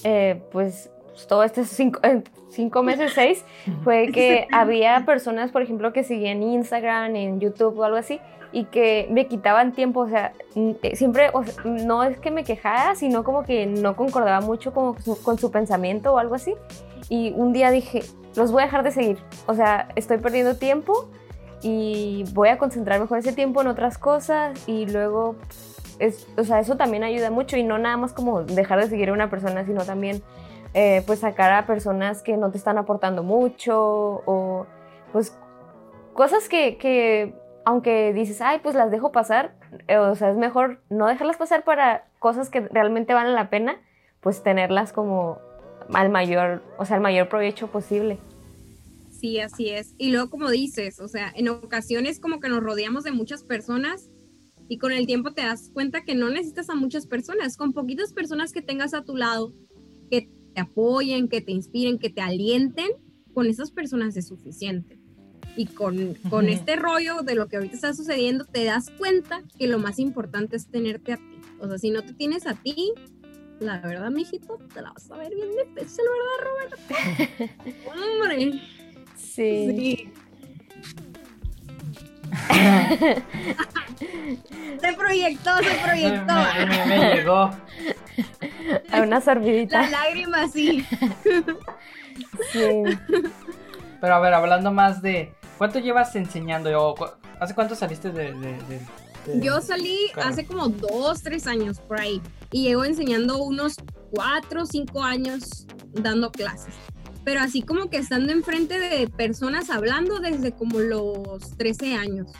eh, 0.04 0.42
pues 0.50 0.90
todo 1.28 1.44
este 1.44 1.64
cinco, 1.64 2.00
cinco 2.48 2.82
meses, 2.82 3.12
seis, 3.14 3.44
fue 3.84 4.10
que 4.10 4.48
había 4.50 5.04
personas, 5.04 5.52
por 5.52 5.62
ejemplo, 5.62 5.92
que 5.92 6.02
seguían 6.02 6.42
Instagram, 6.42 7.14
en 7.14 7.40
YouTube 7.40 7.78
o 7.78 7.84
algo 7.84 7.98
así, 7.98 8.20
y 8.52 8.64
que 8.64 9.06
me 9.10 9.26
quitaban 9.26 9.72
tiempo, 9.72 10.00
o 10.00 10.08
sea, 10.08 10.32
eh, 10.54 10.96
siempre, 10.96 11.30
no 11.64 12.04
es 12.04 12.18
que 12.18 12.30
me 12.30 12.42
quejara, 12.42 12.94
sino 12.94 13.22
como 13.22 13.44
que 13.44 13.66
no 13.66 13.96
concordaba 13.96 14.40
mucho 14.40 14.72
con 14.72 14.94
con 14.94 15.38
su 15.38 15.50
pensamiento 15.50 16.14
o 16.14 16.18
algo 16.18 16.36
así 16.36 16.54
y 17.08 17.32
un 17.36 17.52
día 17.52 17.70
dije, 17.70 18.02
los 18.36 18.52
voy 18.52 18.62
a 18.62 18.66
dejar 18.66 18.82
de 18.82 18.90
seguir. 18.90 19.18
O 19.46 19.54
sea, 19.54 19.88
estoy 19.96 20.18
perdiendo 20.18 20.56
tiempo 20.56 21.08
y 21.62 22.24
voy 22.32 22.48
a 22.48 22.58
concentrar 22.58 23.00
mejor 23.00 23.18
ese 23.18 23.32
tiempo 23.32 23.60
en 23.60 23.68
otras 23.68 23.98
cosas 23.98 24.62
y 24.68 24.86
luego, 24.86 25.36
es, 25.98 26.26
o 26.36 26.44
sea, 26.44 26.60
eso 26.60 26.76
también 26.76 27.02
ayuda 27.02 27.30
mucho 27.30 27.56
y 27.56 27.64
no 27.64 27.78
nada 27.78 27.96
más 27.96 28.12
como 28.12 28.42
dejar 28.42 28.80
de 28.80 28.88
seguir 28.88 29.10
a 29.10 29.12
una 29.12 29.30
persona, 29.30 29.64
sino 29.64 29.84
también 29.84 30.22
eh, 30.74 31.02
pues 31.06 31.20
sacar 31.20 31.52
a 31.52 31.66
personas 31.66 32.22
que 32.22 32.36
no 32.36 32.50
te 32.50 32.58
están 32.58 32.78
aportando 32.78 33.22
mucho 33.22 34.22
o 34.26 34.66
pues 35.12 35.36
cosas 36.12 36.48
que, 36.48 36.76
que 36.76 37.34
aunque 37.64 38.12
dices, 38.12 38.40
ay, 38.40 38.60
pues 38.62 38.74
las 38.74 38.90
dejo 38.90 39.10
pasar, 39.10 39.54
eh, 39.88 39.98
o 39.98 40.14
sea, 40.14 40.30
es 40.30 40.36
mejor 40.36 40.80
no 40.88 41.06
dejarlas 41.06 41.36
pasar 41.36 41.64
para 41.64 42.04
cosas 42.18 42.50
que 42.50 42.60
realmente 42.60 43.14
valen 43.14 43.34
la 43.34 43.50
pena, 43.50 43.76
pues 44.20 44.42
tenerlas 44.42 44.92
como 44.92 45.38
al 45.92 46.10
mayor, 46.10 46.62
o 46.78 46.84
sea, 46.84 46.96
al 46.96 47.02
mayor 47.02 47.28
provecho 47.28 47.68
posible. 47.68 48.18
Sí, 49.10 49.40
así 49.40 49.70
es. 49.70 49.94
Y 49.98 50.10
luego, 50.10 50.30
como 50.30 50.50
dices, 50.50 51.00
o 51.00 51.08
sea, 51.08 51.32
en 51.34 51.48
ocasiones 51.48 52.20
como 52.20 52.38
que 52.40 52.48
nos 52.48 52.62
rodeamos 52.62 53.04
de 53.04 53.12
muchas 53.12 53.42
personas 53.42 54.10
y 54.68 54.78
con 54.78 54.92
el 54.92 55.06
tiempo 55.06 55.32
te 55.32 55.42
das 55.42 55.70
cuenta 55.72 56.04
que 56.04 56.14
no 56.14 56.28
necesitas 56.28 56.68
a 56.70 56.74
muchas 56.74 57.06
personas, 57.06 57.56
con 57.56 57.72
poquitas 57.72 58.12
personas 58.12 58.52
que 58.52 58.62
tengas 58.62 58.94
a 58.94 59.04
tu 59.04 59.16
lado, 59.16 59.52
que 60.10 60.28
te 60.54 60.60
apoyen, 60.60 61.28
que 61.28 61.40
te 61.40 61.52
inspiren, 61.52 61.98
que 61.98 62.10
te 62.10 62.20
alienten, 62.20 62.88
con 63.32 63.46
esas 63.46 63.70
personas 63.70 64.16
es 64.16 64.28
suficiente. 64.28 64.98
Y 65.56 65.66
con, 65.66 66.14
con 66.28 66.48
este 66.48 66.76
rollo 66.76 67.22
de 67.22 67.34
lo 67.34 67.48
que 67.48 67.56
ahorita 67.56 67.74
está 67.74 67.94
sucediendo, 67.94 68.44
te 68.44 68.64
das 68.64 68.90
cuenta 68.90 69.42
que 69.58 69.68
lo 69.68 69.78
más 69.78 69.98
importante 69.98 70.56
es 70.56 70.66
tenerte 70.66 71.14
a 71.14 71.16
ti. 71.16 71.40
O 71.60 71.68
sea, 71.68 71.78
si 71.78 71.90
no 71.90 72.02
te 72.02 72.12
tienes 72.12 72.46
a 72.46 72.54
ti, 72.54 72.92
la 73.60 73.78
verdad, 73.78 74.10
mijito, 74.10 74.58
te 74.72 74.82
la 74.82 74.92
vas 74.92 75.10
a 75.10 75.16
ver 75.16 75.34
bien 75.34 75.48
difícil, 75.50 76.04
¿verdad, 76.14 76.38
Roberto? 76.44 76.76
Hombre. 77.90 78.60
Sí. 79.16 79.74
sí. 79.76 80.12
se 84.80 84.92
proyectó, 84.92 85.50
se 85.58 85.74
proyectó. 85.84 86.34
Me, 86.86 87.14
llegó. 87.14 87.50
A 88.92 89.02
una 89.02 89.20
sorbidita. 89.20 89.82
La 89.82 89.90
lágrima, 89.90 90.48
sí. 90.48 90.86
sí. 92.52 92.82
Pero 94.00 94.14
a 94.14 94.20
ver, 94.20 94.32
hablando 94.34 94.72
más 94.72 95.02
de. 95.02 95.32
¿Cuánto 95.56 95.78
llevas 95.78 96.14
enseñando? 96.16 96.94
¿Hace 97.40 97.54
cuánto 97.54 97.74
saliste 97.74 98.10
de, 98.10 98.32
de 98.32 98.80
este, 99.26 99.44
Yo 99.44 99.60
salí 99.60 99.98
hace 100.16 100.44
como 100.44 100.68
dos, 100.68 101.22
tres 101.22 101.46
años 101.46 101.80
por 101.80 102.00
ahí 102.00 102.20
y 102.52 102.64
llevo 102.64 102.84
enseñando 102.84 103.38
unos 103.38 103.76
cuatro, 104.10 104.66
cinco 104.66 105.02
años 105.02 105.66
dando 105.92 106.30
clases. 106.30 106.74
Pero 107.24 107.40
así 107.40 107.62
como 107.62 107.90
que 107.90 107.96
estando 107.96 108.32
enfrente 108.32 108.78
de 108.78 109.08
personas 109.08 109.68
hablando 109.70 110.20
desde 110.20 110.52
como 110.52 110.78
los 110.78 111.56
13 111.56 111.94
años. 111.94 112.30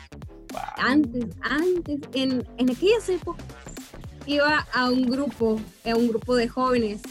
Antes, 0.77 1.25
antes, 1.41 1.99
en, 2.13 2.47
en 2.57 2.71
aquellas 2.71 3.09
épocas 3.09 3.45
iba 4.25 4.65
a 4.73 4.89
un 4.89 5.03
grupo, 5.03 5.59
a 5.85 5.95
un 5.95 6.07
grupo 6.07 6.35
de 6.35 6.47
jóvenes 6.47 7.01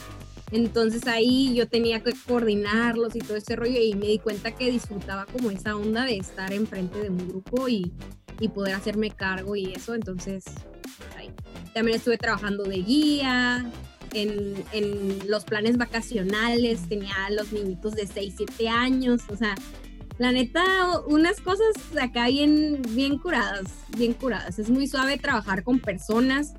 Entonces 0.52 1.06
ahí 1.06 1.54
yo 1.54 1.68
tenía 1.68 2.02
que 2.02 2.12
coordinarlos 2.26 3.14
y 3.14 3.18
todo 3.18 3.36
ese 3.36 3.56
rollo 3.56 3.78
y 3.78 3.94
me 3.94 4.06
di 4.06 4.18
cuenta 4.18 4.52
que 4.52 4.70
disfrutaba 4.70 5.26
como 5.26 5.50
esa 5.50 5.76
onda 5.76 6.04
de 6.04 6.16
estar 6.16 6.52
enfrente 6.52 6.98
de 6.98 7.10
un 7.10 7.28
grupo 7.28 7.68
y, 7.68 7.92
y 8.40 8.48
poder 8.48 8.74
hacerme 8.74 9.10
cargo 9.10 9.56
y 9.56 9.72
eso. 9.72 9.94
Entonces 9.94 10.44
ahí. 11.16 11.30
también 11.74 11.98
estuve 11.98 12.18
trabajando 12.18 12.64
de 12.64 12.78
guía. 12.78 13.70
En, 14.12 14.64
en 14.72 15.28
los 15.28 15.44
planes 15.44 15.76
vacacionales 15.76 16.88
tenía 16.88 17.14
los 17.30 17.52
niñitos 17.52 17.94
de 17.94 18.06
6, 18.06 18.34
7 18.36 18.68
años, 18.68 19.22
o 19.28 19.36
sea, 19.36 19.54
la 20.18 20.32
neta, 20.32 20.64
unas 21.06 21.40
cosas 21.40 21.74
acá 22.00 22.28
bien, 22.28 22.80
bien 22.90 23.18
curadas, 23.18 23.66
bien 23.94 24.14
curadas. 24.14 24.58
Es 24.58 24.70
muy 24.70 24.86
suave 24.86 25.18
trabajar 25.18 25.62
con 25.62 25.78
personas 25.78 26.54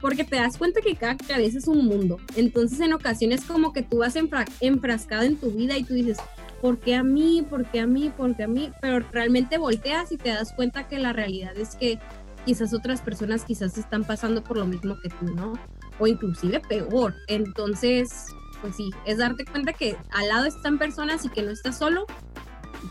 porque 0.00 0.24
te 0.24 0.36
das 0.36 0.58
cuenta 0.58 0.80
que 0.80 0.96
cada 0.96 1.16
cabeza 1.16 1.58
es 1.58 1.68
un 1.68 1.86
mundo. 1.86 2.18
Entonces 2.34 2.80
en 2.80 2.92
ocasiones 2.92 3.44
como 3.44 3.72
que 3.72 3.82
tú 3.82 3.98
vas 3.98 4.16
enfrascado 4.16 5.22
en 5.22 5.36
tu 5.36 5.52
vida 5.52 5.78
y 5.78 5.84
tú 5.84 5.94
dices, 5.94 6.18
¿por 6.60 6.78
qué 6.78 6.96
a 6.96 7.02
mí? 7.02 7.44
¿Por 7.48 7.66
qué 7.66 7.80
a 7.80 7.86
mí? 7.86 8.12
¿Por 8.16 8.36
qué 8.36 8.44
a 8.44 8.48
mí? 8.48 8.72
Pero 8.80 9.00
realmente 9.12 9.58
volteas 9.58 10.12
y 10.12 10.16
te 10.16 10.30
das 10.30 10.52
cuenta 10.52 10.88
que 10.88 10.98
la 10.98 11.12
realidad 11.12 11.56
es 11.56 11.76
que 11.76 11.98
quizás 12.44 12.72
otras 12.72 13.00
personas 13.00 13.44
quizás 13.44 13.76
están 13.76 14.04
pasando 14.04 14.42
por 14.42 14.56
lo 14.56 14.66
mismo 14.66 14.96
que 15.00 15.08
tú, 15.08 15.26
¿no? 15.34 15.54
O 15.98 16.06
inclusive 16.06 16.60
peor. 16.60 17.14
Entonces, 17.28 18.26
pues 18.60 18.76
sí, 18.76 18.90
es 19.04 19.18
darte 19.18 19.44
cuenta 19.44 19.72
que 19.72 19.96
al 20.12 20.28
lado 20.28 20.46
están 20.46 20.78
personas 20.78 21.24
y 21.24 21.28
que 21.28 21.42
no 21.42 21.50
estás 21.50 21.78
solo 21.78 22.06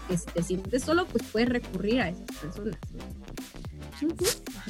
que 0.07 0.17
si 0.17 0.25
te 0.25 0.43
sientes 0.43 0.83
solo, 0.83 1.05
pues 1.05 1.23
puedes 1.31 1.49
recurrir 1.49 2.01
a 2.01 2.09
esas 2.09 2.25
personas. 2.41 2.77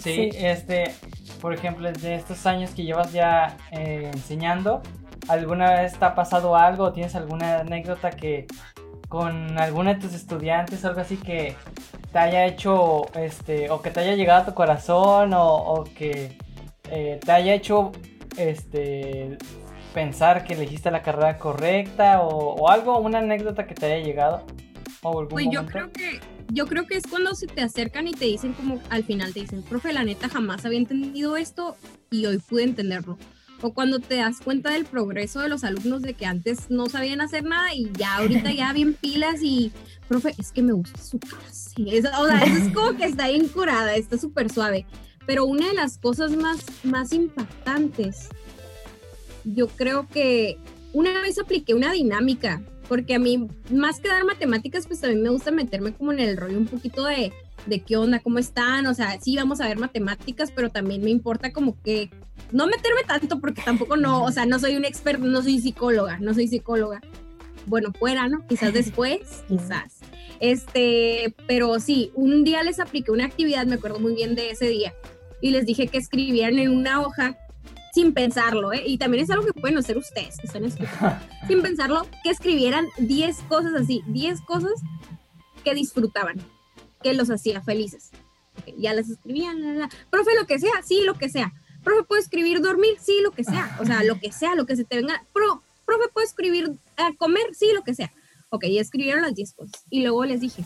Sí, 0.01 0.29
este, 0.33 0.95
por 1.41 1.53
ejemplo, 1.53 1.91
de 1.91 2.15
estos 2.15 2.45
años 2.45 2.71
que 2.71 2.83
llevas 2.83 3.11
ya 3.11 3.57
eh, 3.71 4.11
enseñando, 4.13 4.81
¿alguna 5.27 5.81
vez 5.81 5.97
te 5.97 6.05
ha 6.05 6.15
pasado 6.15 6.55
algo 6.55 6.85
o 6.85 6.93
tienes 6.93 7.15
alguna 7.15 7.59
anécdota 7.59 8.11
que 8.11 8.45
con 9.07 9.57
alguno 9.57 9.93
de 9.93 9.99
tus 9.99 10.13
estudiantes 10.13 10.83
algo 10.85 11.01
así 11.01 11.17
que 11.17 11.55
te 12.11 12.19
haya 12.19 12.45
hecho, 12.45 13.05
este, 13.15 13.69
o 13.69 13.81
que 13.81 13.91
te 13.91 13.99
haya 13.99 14.15
llegado 14.15 14.43
a 14.43 14.45
tu 14.45 14.53
corazón 14.53 15.31
o, 15.33 15.83
que 15.97 16.37
eh, 16.89 17.19
te 17.23 17.31
haya 17.31 17.53
hecho, 17.53 17.91
este, 18.37 19.37
pensar 19.93 20.43
que 20.43 20.53
elegiste 20.53 20.91
la 20.91 21.01
carrera 21.01 21.37
correcta 21.37 22.21
o, 22.21 22.55
o 22.55 22.69
algo, 22.69 22.99
una 22.99 23.19
anécdota 23.19 23.67
que 23.67 23.75
te 23.75 23.85
haya 23.87 24.05
llegado? 24.05 24.45
pues 25.29 25.45
yo 25.51 25.65
creo 25.65 25.91
que 25.91 26.19
yo 26.49 26.67
creo 26.67 26.85
que 26.85 26.97
es 26.97 27.03
cuando 27.09 27.33
se 27.35 27.47
te 27.47 27.61
acercan 27.61 28.07
y 28.07 28.13
te 28.13 28.25
dicen 28.25 28.53
como 28.53 28.79
al 28.89 29.03
final 29.03 29.33
te 29.33 29.41
dicen, 29.41 29.63
profe, 29.63 29.93
la 29.93 30.03
neta 30.03 30.29
jamás 30.29 30.65
había 30.65 30.77
entendido 30.77 31.37
esto 31.37 31.75
y 32.11 32.25
hoy 32.25 32.37
pude 32.37 32.63
entenderlo. 32.63 33.17
O 33.65 33.73
cuando 33.73 33.97
te 33.99 34.17
das 34.17 34.41
cuenta 34.41 34.69
del 34.69 34.85
progreso 34.85 35.39
de 35.39 35.49
los 35.49 35.63
alumnos 35.63 36.03
de 36.03 36.13
que 36.13 36.27
antes 36.27 36.69
no 36.69 36.85
sabían 36.85 37.19
hacer 37.19 37.43
nada 37.45 37.73
y 37.73 37.91
ya 37.97 38.17
ahorita 38.17 38.51
ya 38.51 38.71
bien 38.73 38.93
pilas 38.93 39.41
y, 39.41 39.71
profe, 40.07 40.35
es 40.37 40.51
que 40.51 40.61
me 40.61 40.71
gusta 40.71 41.01
su 41.01 41.17
clase. 41.17 41.73
o 42.15 42.27
sea, 42.27 42.43
eso 42.43 42.57
es 42.57 42.71
como 42.75 42.95
que 42.95 43.05
está 43.05 43.27
bien 43.27 43.47
curada, 43.47 43.95
está 43.95 44.19
súper 44.19 44.51
suave. 44.51 44.85
Pero 45.25 45.45
una 45.45 45.67
de 45.69 45.73
las 45.73 45.97
cosas 45.97 46.33
más, 46.33 46.63
más 46.83 47.11
impactantes, 47.11 48.29
yo 49.45 49.65
creo 49.65 50.07
que 50.09 50.59
una 50.93 51.19
vez 51.23 51.39
apliqué 51.39 51.73
una 51.73 51.91
dinámica 51.91 52.61
porque 52.87 53.15
a 53.15 53.19
mí, 53.19 53.47
más 53.71 53.99
que 53.99 54.09
dar 54.09 54.25
matemáticas, 54.25 54.85
pues 54.85 55.01
también 55.01 55.23
me 55.23 55.29
gusta 55.29 55.49
meterme 55.49 55.91
como 55.91 56.11
en 56.11 56.19
el 56.19 56.37
rollo 56.37 56.59
un 56.59 56.67
poquito 56.67 57.05
de, 57.05 57.33
de 57.65 57.79
qué 57.79 57.97
onda, 57.97 58.19
cómo 58.19 58.37
están, 58.37 58.85
o 58.85 58.93
sea, 58.93 59.19
sí 59.19 59.35
vamos 59.35 59.59
a 59.59 59.67
ver 59.67 59.79
matemáticas, 59.79 60.51
pero 60.51 60.69
también 60.69 61.03
me 61.03 61.09
importa 61.09 61.51
como 61.51 61.81
que 61.81 62.11
no 62.55 62.67
meterme 62.67 63.03
tanto 63.05 63.41
porque 63.41 63.61
tampoco 63.61 63.97
no, 63.97 64.23
o 64.23 64.31
sea, 64.31 64.45
no 64.45 64.59
soy 64.59 64.77
un 64.77 64.85
experto, 64.85 65.25
no 65.25 65.41
soy 65.41 65.59
psicóloga, 65.59 66.19
no 66.19 66.33
soy 66.33 66.47
psicóloga. 66.47 67.01
Bueno, 67.65 67.91
fuera, 67.91 68.29
¿no? 68.29 68.47
Quizás 68.47 68.71
después, 68.73 69.43
quizás. 69.49 69.99
Este, 70.39 71.35
pero 71.47 71.81
sí, 71.81 72.11
un 72.15 72.45
día 72.45 72.63
les 72.63 72.79
apliqué 72.79 73.11
una 73.11 73.25
actividad, 73.25 73.65
me 73.65 73.75
acuerdo 73.75 73.99
muy 73.99 74.15
bien 74.15 74.35
de 74.35 74.51
ese 74.51 74.69
día, 74.69 74.93
y 75.41 75.49
les 75.49 75.65
dije 75.65 75.87
que 75.87 75.97
escribieran 75.97 76.57
en 76.57 76.69
una 76.69 77.01
hoja 77.01 77.37
sin 77.93 78.13
pensarlo, 78.13 78.71
¿eh? 78.71 78.83
Y 78.85 78.99
también 78.99 79.25
es 79.25 79.29
algo 79.29 79.45
que 79.45 79.59
pueden 79.59 79.77
hacer 79.77 79.97
ustedes, 79.97 80.37
que 80.37 80.47
están 80.47 80.63
escuchando, 80.65 81.19
sin 81.49 81.61
pensarlo, 81.61 82.07
que 82.23 82.29
escribieran 82.29 82.85
10 82.99 83.37
cosas 83.49 83.73
así, 83.73 84.01
10 84.07 84.39
cosas 84.41 84.71
que 85.65 85.73
disfrutaban, 85.73 86.37
que 87.03 87.13
los 87.13 87.29
hacía 87.29 87.61
felices. 87.61 88.11
ya 88.77 88.93
las 88.93 89.09
escribían, 89.09 89.77
la, 89.77 89.89
profe, 90.09 90.31
lo 90.39 90.47
que 90.47 90.57
sea, 90.57 90.81
sí, 90.85 91.01
lo 91.05 91.15
que 91.15 91.27
sea. 91.27 91.51
Profe, 91.85 92.03
¿puedo 92.03 92.19
escribir 92.19 92.61
dormir? 92.61 92.95
Sí, 92.99 93.19
lo 93.23 93.31
que 93.31 93.43
sea. 93.43 93.77
O 93.79 93.85
sea, 93.85 94.03
lo 94.03 94.19
que 94.19 94.31
sea, 94.31 94.55
lo 94.55 94.65
que 94.65 94.75
se 94.75 94.83
te 94.83 94.97
venga. 94.97 95.23
Pro, 95.31 95.61
profe, 95.85 96.09
¿puedo 96.11 96.25
escribir 96.25 96.75
eh, 96.97 97.15
comer? 97.17 97.43
Sí, 97.53 97.67
lo 97.73 97.83
que 97.83 97.93
sea. 97.93 98.11
Ok, 98.49 98.65
ya 98.65 98.81
escribieron 98.81 99.21
las 99.21 99.35
10 99.35 99.53
cosas. 99.53 99.83
Y 99.91 100.01
luego 100.01 100.25
les 100.25 100.41
dije, 100.41 100.65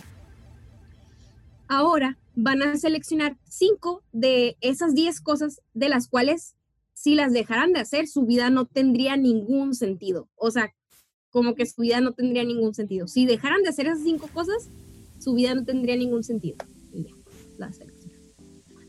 ahora 1.68 2.18
van 2.36 2.64
a 2.64 2.78
seleccionar 2.78 3.38
5 3.50 4.02
de 4.14 4.56
esas 4.62 4.96
10 4.96 5.20
cosas 5.20 5.62
de 5.74 5.90
las 5.90 6.08
cuales 6.08 6.56
si 6.94 7.16
las 7.16 7.34
dejaran 7.34 7.74
de 7.74 7.82
hacer, 7.82 8.08
su 8.08 8.26
vida 8.26 8.50
no 8.50 8.66
tendría 8.66 9.18
ningún 9.18 9.76
sentido. 9.76 10.30
O 10.36 10.52
sea, 10.52 10.74
como 11.32 11.54
que 11.54 11.66
su 11.66 11.82
vida 11.82 12.00
no 12.00 12.14
tendría 12.14 12.46
ningún 12.46 12.74
sentido. 12.74 13.08
Si 13.08 13.26
dejaran 13.26 13.62
de 13.64 13.70
hacer 13.70 13.88
esas 13.88 14.04
cinco 14.04 14.30
cosas, 14.34 14.70
su 15.20 15.34
vida 15.34 15.54
no 15.54 15.66
tendría 15.66 15.98
ningún 15.98 16.24
sentido. 16.24 16.58
Y 16.94 17.04
ya, 17.04 17.12
la 17.58 17.72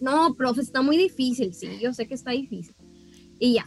No, 0.01 0.35
profe, 0.35 0.63
está 0.63 0.83
muy 0.83 0.97
difícil. 0.97 1.55
Sí, 1.55 1.69
yo 1.81 1.93
sé 1.93 2.07
que 2.07 2.15
está 2.15 2.33
difícil. 2.33 2.75
Y 3.39 3.55
ya. 3.55 3.67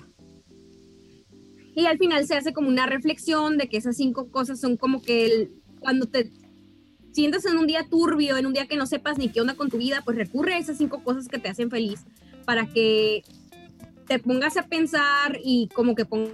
Y 1.76 1.86
al 1.86 1.98
final 1.98 2.26
se 2.28 2.36
hace 2.36 2.54
como 2.54 2.67
una 2.67 2.86
reflexión 2.86 3.58
de 3.58 3.67
que 3.67 3.78
esas 3.78 3.98
cinco 3.98 4.30
cosas 4.30 4.60
son 4.60 4.78
como 4.78 5.02
que 5.02 5.26
el, 5.26 5.52
cuando 5.80 6.08
te 6.08 6.32
sientas 7.12 7.46
en 7.46 7.58
un 7.58 7.67
día 7.67 7.88
turbio, 7.89 8.38
en 8.38 8.46
un 8.46 8.54
día 8.54 8.67
que 8.67 8.78
no 8.78 8.86
sepas 8.86 9.17
ni 9.17 9.30
qué 9.30 9.41
onda 9.41 9.56
con 9.56 9.69
tu 9.69 9.78
vida, 9.78 10.02
pues 10.04 10.17
recurre 10.17 10.56
a 10.56 10.58
esas 10.58 10.78
cinco 10.78 11.04
cosas 11.04 11.28
que 11.28 11.39
te 11.39 11.50
hacen 11.50 11.69
feliz 11.69 12.02
para 12.46 12.67
que 12.67 13.24
te 14.08 14.19
pongas 14.19 14.58
a 14.58 14.67
pensar 14.67 15.39
y 15.43 15.69
como 15.74 15.96
que 15.96 16.06
pongas 16.06 16.34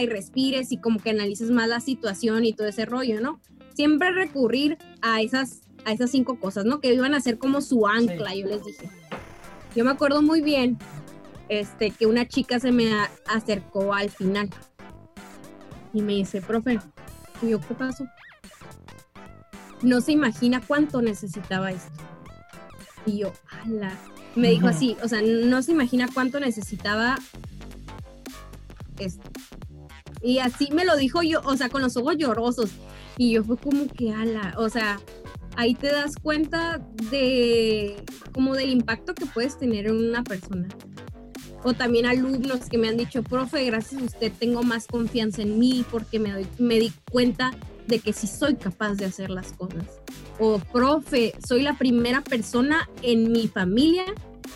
y 0.00 0.06
respires 0.06 0.72
y 0.72 0.78
como 0.78 1.00
que 1.00 1.10
analices 1.10 1.50
más 1.50 1.68
la 1.68 1.80
situación 1.80 2.44
y 2.44 2.52
todo 2.52 2.68
ese 2.68 2.84
rollo, 2.84 3.20
¿no? 3.20 3.40
Siempre 3.74 4.12
recurrir 4.12 4.78
a 5.02 5.20
esas, 5.20 5.60
a 5.88 5.92
esas 5.92 6.10
cinco 6.10 6.38
cosas, 6.38 6.66
¿no? 6.66 6.80
Que 6.80 6.92
iban 6.92 7.14
a 7.14 7.20
ser 7.20 7.38
como 7.38 7.62
su 7.62 7.86
ancla, 7.86 8.34
yo 8.34 8.46
les 8.46 8.62
dije. 8.62 8.90
Yo 9.74 9.84
me 9.84 9.90
acuerdo 9.90 10.20
muy 10.20 10.42
bien 10.42 10.78
este, 11.48 11.90
que 11.90 12.06
una 12.06 12.28
chica 12.28 12.60
se 12.60 12.72
me 12.72 12.92
acercó 13.26 13.94
al 13.94 14.10
final 14.10 14.50
y 15.94 16.02
me 16.02 16.12
dice, 16.12 16.42
profe, 16.42 16.78
¿y 17.40 17.48
yo 17.48 17.60
qué 17.60 17.74
pasó? 17.74 18.06
No 19.80 20.02
se 20.02 20.12
imagina 20.12 20.60
cuánto 20.66 21.00
necesitaba 21.00 21.70
esto. 21.70 22.02
Y 23.06 23.20
yo, 23.20 23.32
ala, 23.64 23.96
me 24.34 24.50
dijo 24.50 24.68
así, 24.68 24.96
o 25.02 25.08
sea, 25.08 25.22
no 25.22 25.62
se 25.62 25.72
imagina 25.72 26.06
cuánto 26.12 26.38
necesitaba 26.38 27.18
esto. 28.98 29.30
Y 30.20 30.40
así 30.40 30.68
me 30.70 30.84
lo 30.84 30.96
dijo 30.96 31.22
yo, 31.22 31.40
o 31.44 31.56
sea, 31.56 31.70
con 31.70 31.80
los 31.80 31.96
ojos 31.96 32.16
llorosos. 32.18 32.72
Y 33.16 33.32
yo 33.32 33.44
fue 33.44 33.56
como 33.56 33.86
que, 33.88 34.12
ala, 34.12 34.54
o 34.58 34.68
sea, 34.68 35.00
ahí 35.58 35.74
te 35.74 35.88
das 35.88 36.14
cuenta 36.14 36.80
de, 37.10 37.96
como 38.32 38.54
del 38.54 38.70
impacto 38.70 39.12
que 39.12 39.26
puedes 39.26 39.58
tener 39.58 39.88
en 39.88 39.96
una 39.96 40.22
persona. 40.22 40.68
O 41.64 41.74
también 41.74 42.06
alumnos 42.06 42.68
que 42.70 42.78
me 42.78 42.88
han 42.88 42.96
dicho, 42.96 43.24
profe, 43.24 43.64
gracias 43.64 44.00
a 44.00 44.04
usted 44.04 44.32
tengo 44.38 44.62
más 44.62 44.86
confianza 44.86 45.42
en 45.42 45.58
mí 45.58 45.84
porque 45.90 46.20
me, 46.20 46.46
me 46.58 46.78
di 46.78 46.92
cuenta 47.10 47.50
de 47.88 47.98
que 47.98 48.12
sí 48.12 48.28
soy 48.28 48.54
capaz 48.54 48.94
de 48.94 49.06
hacer 49.06 49.30
las 49.30 49.52
cosas. 49.52 50.00
O, 50.38 50.60
profe, 50.60 51.34
soy 51.44 51.62
la 51.62 51.76
primera 51.76 52.20
persona 52.20 52.88
en 53.02 53.32
mi 53.32 53.48
familia 53.48 54.04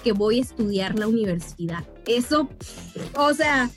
que 0.05 0.12
voy 0.12 0.38
a 0.38 0.43
estudiar 0.43 0.97
la 0.97 1.09
universidad. 1.09 1.85
Eso, 2.07 2.49
o 3.17 3.35
sea, 3.35 3.69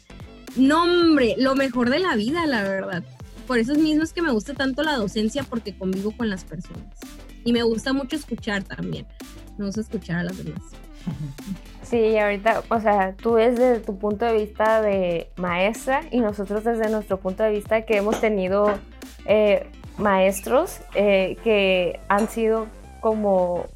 nombre, 0.55 1.33
lo 1.39 1.55
mejor 1.55 1.89
de 1.89 1.99
la 1.99 2.15
vida, 2.15 2.45
la 2.45 2.61
verdad. 2.61 3.03
Por 3.47 3.59
eso 3.59 3.75
mismo 3.75 4.03
es 4.03 4.13
que 4.13 4.21
me 4.21 4.31
gusta 4.31 4.53
tanto 4.53 4.83
la 4.83 4.95
docencia 4.95 5.43
porque 5.43 5.77
convivo 5.77 6.11
con 6.15 6.29
las 6.29 6.43
personas. 6.43 6.83
Y 7.43 7.53
me 7.53 7.63
gusta 7.63 7.93
mucho 7.93 8.15
escuchar 8.15 8.63
también. 8.63 9.05
Me 9.57 9.65
gusta 9.65 9.81
escuchar 9.81 10.17
a 10.17 10.23
las 10.23 10.43
demás. 10.43 10.61
Sí, 11.83 12.17
ahorita, 12.17 12.63
o 12.67 12.79
sea, 12.79 13.13
tú 13.13 13.35
desde 13.35 13.79
tu 13.79 13.97
punto 13.99 14.25
de 14.25 14.33
vista 14.33 14.81
de 14.81 15.29
maestra 15.35 16.01
y 16.09 16.19
nosotros 16.19 16.63
desde 16.63 16.89
nuestro 16.89 17.19
punto 17.19 17.43
de 17.43 17.51
vista 17.51 17.83
que 17.83 17.97
hemos 17.97 18.19
tenido 18.19 18.73
eh, 19.25 19.69
maestros 19.99 20.79
eh, 20.95 21.37
que 21.43 21.99
han 22.09 22.27
sido 22.27 22.67
como 23.01 23.67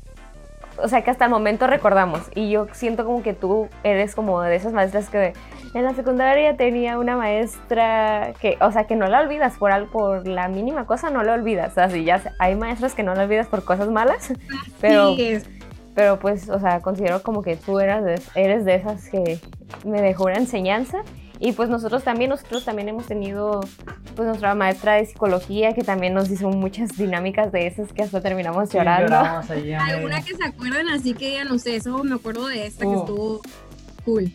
o 0.81 0.87
sea, 0.87 1.03
que 1.03 1.11
hasta 1.11 1.25
el 1.25 1.31
momento 1.31 1.67
recordamos. 1.67 2.21
Y 2.35 2.49
yo 2.49 2.67
siento 2.71 3.05
como 3.05 3.21
que 3.21 3.33
tú 3.33 3.69
eres 3.83 4.15
como 4.15 4.41
de 4.41 4.55
esas 4.55 4.73
maestras 4.73 5.09
que 5.09 5.33
en 5.73 5.83
la 5.83 5.93
secundaria 5.93 6.55
tenía 6.57 6.97
una 6.97 7.15
maestra 7.15 8.33
que, 8.41 8.57
o 8.61 8.71
sea, 8.71 8.85
que 8.85 8.95
no 8.95 9.07
la 9.07 9.21
olvidas 9.21 9.57
por, 9.57 9.71
algo, 9.71 9.91
por 9.91 10.27
la 10.27 10.47
mínima 10.47 10.85
cosa, 10.85 11.09
no 11.09 11.23
la 11.23 11.33
olvidas. 11.33 11.71
O 11.71 11.75
sea, 11.75 11.89
si 11.89 12.03
ya 12.03 12.21
hay 12.39 12.55
maestras 12.55 12.95
que 12.95 13.03
no 13.03 13.13
la 13.13 13.23
olvidas 13.23 13.47
por 13.47 13.63
cosas 13.63 13.89
malas, 13.89 14.33
pero, 14.81 15.15
pero 15.95 16.19
pues, 16.19 16.49
o 16.49 16.59
sea, 16.59 16.81
considero 16.81 17.21
como 17.21 17.41
que 17.43 17.55
tú 17.55 17.79
eras 17.79 18.03
eres 18.35 18.65
de 18.65 18.75
esas 18.75 19.09
que 19.09 19.39
me 19.85 20.01
dejó 20.01 20.25
una 20.25 20.37
enseñanza 20.37 20.99
Y 21.39 21.51
pues 21.53 21.69
nosotros 21.69 22.03
también, 22.03 22.31
nosotros 22.31 22.65
también 22.65 22.89
hemos 22.89 23.05
tenido 23.05 23.61
pues 24.15 24.27
nuestra 24.27 24.55
maestra 24.55 24.95
de 24.95 25.05
psicología 25.05 25.73
que 25.73 25.83
también 25.83 26.13
nos 26.13 26.29
hizo 26.29 26.49
muchas 26.49 26.97
dinámicas 26.97 27.51
de 27.53 27.67
esas 27.67 27.93
que 27.93 28.01
hasta 28.03 28.19
terminamos 28.21 28.69
Sí, 28.69 28.77
llorando. 28.77 29.15
Alguna 29.15 30.21
que 30.21 30.35
se 30.35 30.43
acuerdan, 30.43 30.89
así 30.89 31.13
que 31.13 31.33
ya 31.33 31.45
no 31.45 31.57
sé, 31.59 31.75
eso 31.77 32.03
me 32.03 32.15
acuerdo 32.15 32.47
de 32.47 32.65
esta 32.65 32.81
que 32.81 32.87
Uh. 32.91 32.99
estuvo 32.99 33.41
cool. 34.03 34.33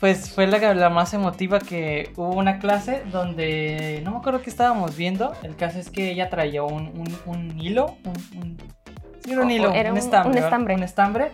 Pues 0.00 0.30
fue 0.30 0.46
la, 0.46 0.74
la 0.74 0.90
más 0.90 1.12
emotiva 1.12 1.58
que 1.58 2.12
hubo 2.16 2.30
una 2.36 2.60
clase 2.60 3.02
donde 3.10 4.00
no 4.04 4.12
me 4.12 4.16
acuerdo 4.18 4.42
qué 4.42 4.50
estábamos 4.50 4.96
viendo. 4.96 5.32
El 5.42 5.56
caso 5.56 5.78
es 5.80 5.90
que 5.90 6.12
ella 6.12 6.30
traía 6.30 6.62
un, 6.62 6.86
un- 6.96 7.18
un 7.26 7.60
hilo, 7.60 7.96
un, 8.04 8.38
un- 8.40 8.58
sí, 9.24 9.32
era 9.32 9.40
un 9.42 9.48
O- 9.48 9.50
hilo, 9.50 9.72
era 9.72 9.88
un, 9.90 9.94
un- 9.94 9.98
estambre, 9.98 10.38
un 10.38 10.44
estambre. 10.44 10.74
un 10.76 10.82
estambre, 10.84 11.30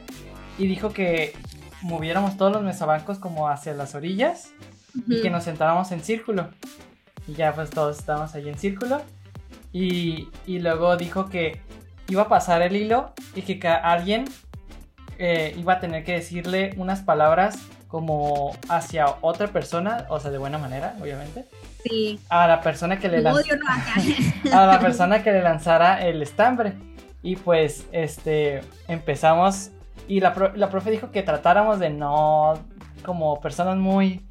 y 0.59 0.67
dijo 0.67 0.91
que 0.95 1.35
moviéramos 1.83 2.39
todos 2.39 2.53
los 2.53 2.63
mesabancos 2.63 3.19
como 3.19 3.49
hacia 3.51 3.75
las 3.75 3.95
orillas 3.95 4.53
y 5.09 5.21
que 5.21 5.29
nos 5.29 5.45
sentáramos 5.45 5.93
en 5.93 6.01
círculo. 6.03 6.49
Y 7.27 7.35
ya 7.35 7.53
pues 7.53 7.69
todos 7.71 7.99
estábamos 7.99 8.35
ahí 8.35 8.49
en 8.49 8.57
círculo. 8.59 9.03
Y, 9.73 10.29
y 10.47 10.61
luego 10.61 10.97
dijo 10.97 11.29
que 11.29 11.61
iba 12.09 12.23
a 12.23 12.29
pasar 12.29 12.63
el 12.63 12.77
hilo 12.77 13.13
y 13.35 13.43
que 13.43 13.69
alguien 13.69 14.25
eh, 15.19 15.55
iba 15.59 15.75
a 15.75 15.81
tener 15.81 16.05
que 16.05 16.13
decirle 16.13 16.73
unas 16.79 17.03
palabras 17.03 17.59
como 17.95 18.51
hacia 18.69 19.07
otra 19.21 19.47
persona, 19.47 20.07
o 20.09 20.19
sea, 20.19 20.33
de 20.33 20.39
buena 20.39 20.59
manera, 20.59 20.97
obviamente, 21.01 21.45
Sí. 21.85 22.19
a 22.29 22.49
la 22.49 22.61
persona 22.61 22.99
que 22.99 23.09
le 23.09 23.23
No, 23.23 23.41
yo 23.41 23.55
no 23.55 23.67
a 24.53 24.67
la 24.67 24.81
persona 24.81 25.23
que 25.23 25.31
le 25.31 25.41
lanzara 25.43 26.05
el 26.05 26.21
estambre. 26.21 26.73
Y 27.23 27.37
pues, 27.37 27.87
este, 27.93 28.63
empezamos. 28.89 29.71
Y 30.09 30.19
la, 30.19 30.35
pro- 30.35 30.51
la 30.57 30.71
profe 30.71 30.91
dijo 30.91 31.13
que 31.13 31.23
tratáramos 31.23 31.79
de 31.79 31.91
no. 31.91 32.55
Como 33.05 33.41
personas 33.41 33.77
muy. 33.77 34.27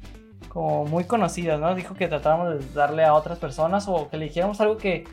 Como 0.50 0.84
muy 0.84 1.04
conocidas, 1.04 1.58
¿no? 1.58 1.74
Dijo 1.74 1.94
que 1.94 2.06
tratáramos 2.06 2.58
de 2.58 2.74
darle 2.74 3.02
a 3.06 3.14
otras 3.14 3.38
personas 3.38 3.88
o 3.88 4.10
que 4.10 4.18
le 4.18 4.26
dijéramos 4.26 4.60
algo 4.60 4.76
que 4.76 5.04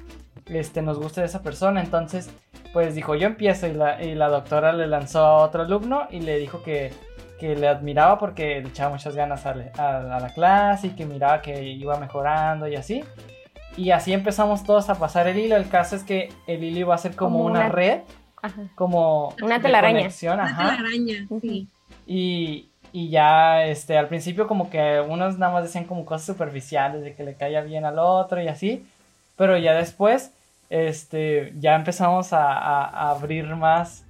este, 0.48 0.82
nos 0.82 1.00
guste 1.00 1.22
de 1.22 1.28
esa 1.28 1.42
persona. 1.42 1.82
Entonces, 1.82 2.30
pues 2.74 2.96
dijo, 2.96 3.16
yo 3.16 3.28
empiezo. 3.28 3.66
Y 3.68 3.72
la, 3.74 4.04
y 4.04 4.14
la 4.14 4.28
doctora 4.28 4.74
le 4.74 4.88
lanzó 4.88 5.24
a 5.26 5.38
otro 5.38 5.62
alumno 5.64 6.08
y 6.12 6.20
le 6.20 6.38
dijo 6.38 6.62
que, 6.64 6.92
que 7.42 7.56
le 7.56 7.68
admiraba 7.68 8.20
porque 8.20 8.62
le 8.62 8.70
echaba 8.70 8.92
muchas 8.92 9.16
ganas 9.16 9.46
a, 9.48 9.56
a- 9.78 10.16
a 10.18 10.20
la 10.20 10.30
clase 10.30 10.88
y 10.88 10.90
que 10.92 11.06
miraba 11.08 11.42
que 11.42 11.64
iba 11.64 11.98
mejorando 12.00 12.68
y 12.68 12.76
así. 12.76 13.04
Y 13.76 13.90
así 13.92 14.14
empezamos 14.14 14.64
todos 14.64 14.90
a 14.92 14.96
pasar 14.96 15.28
el 15.28 15.40
hilo. 15.40 15.56
El 15.58 15.68
caso 15.68 15.96
es 15.96 16.04
que 16.04 16.30
el 16.46 16.64
hilo 16.64 16.80
iba 16.82 16.94
a 16.96 16.98
ser 17.00 17.16
como, 17.16 17.40
Como 17.40 17.46
una, 17.50 17.60
una- 17.62 17.70
red, 17.70 18.02
Ajá. 18.44 18.62
como 18.76 19.34
Una 19.42 19.60
telaraña. 19.62 19.98
conexión, 20.00 20.36
Una 20.36 20.46
ajá. 20.46 20.76
telaraña, 20.78 21.28
sí. 21.42 21.68
Y, 22.06 22.70
y 22.94 23.10
ya 23.10 23.66
este, 23.66 23.98
al 23.98 24.08
principio 24.08 24.46
como 24.48 24.70
que 24.70 25.02
unos 25.08 25.38
nada 25.40 25.52
más 25.54 25.64
decían 25.64 25.86
como 25.86 26.06
cosas 26.06 26.26
superficiales 26.28 27.02
de 27.02 27.16
que 27.16 27.24
le 27.24 27.34
caía 27.36 27.62
bien 27.62 27.86
al 27.86 27.98
otro 28.00 28.40
y 28.42 28.48
así. 28.50 28.86
Pero 29.36 29.58
ya 29.58 29.74
después 29.74 30.32
este, 30.70 31.54
ya 31.60 31.76
empezamos 31.76 32.34
a, 32.34 32.52
a- 32.54 32.86
a 32.86 33.10
abrir 33.12 33.46
más 33.56 34.06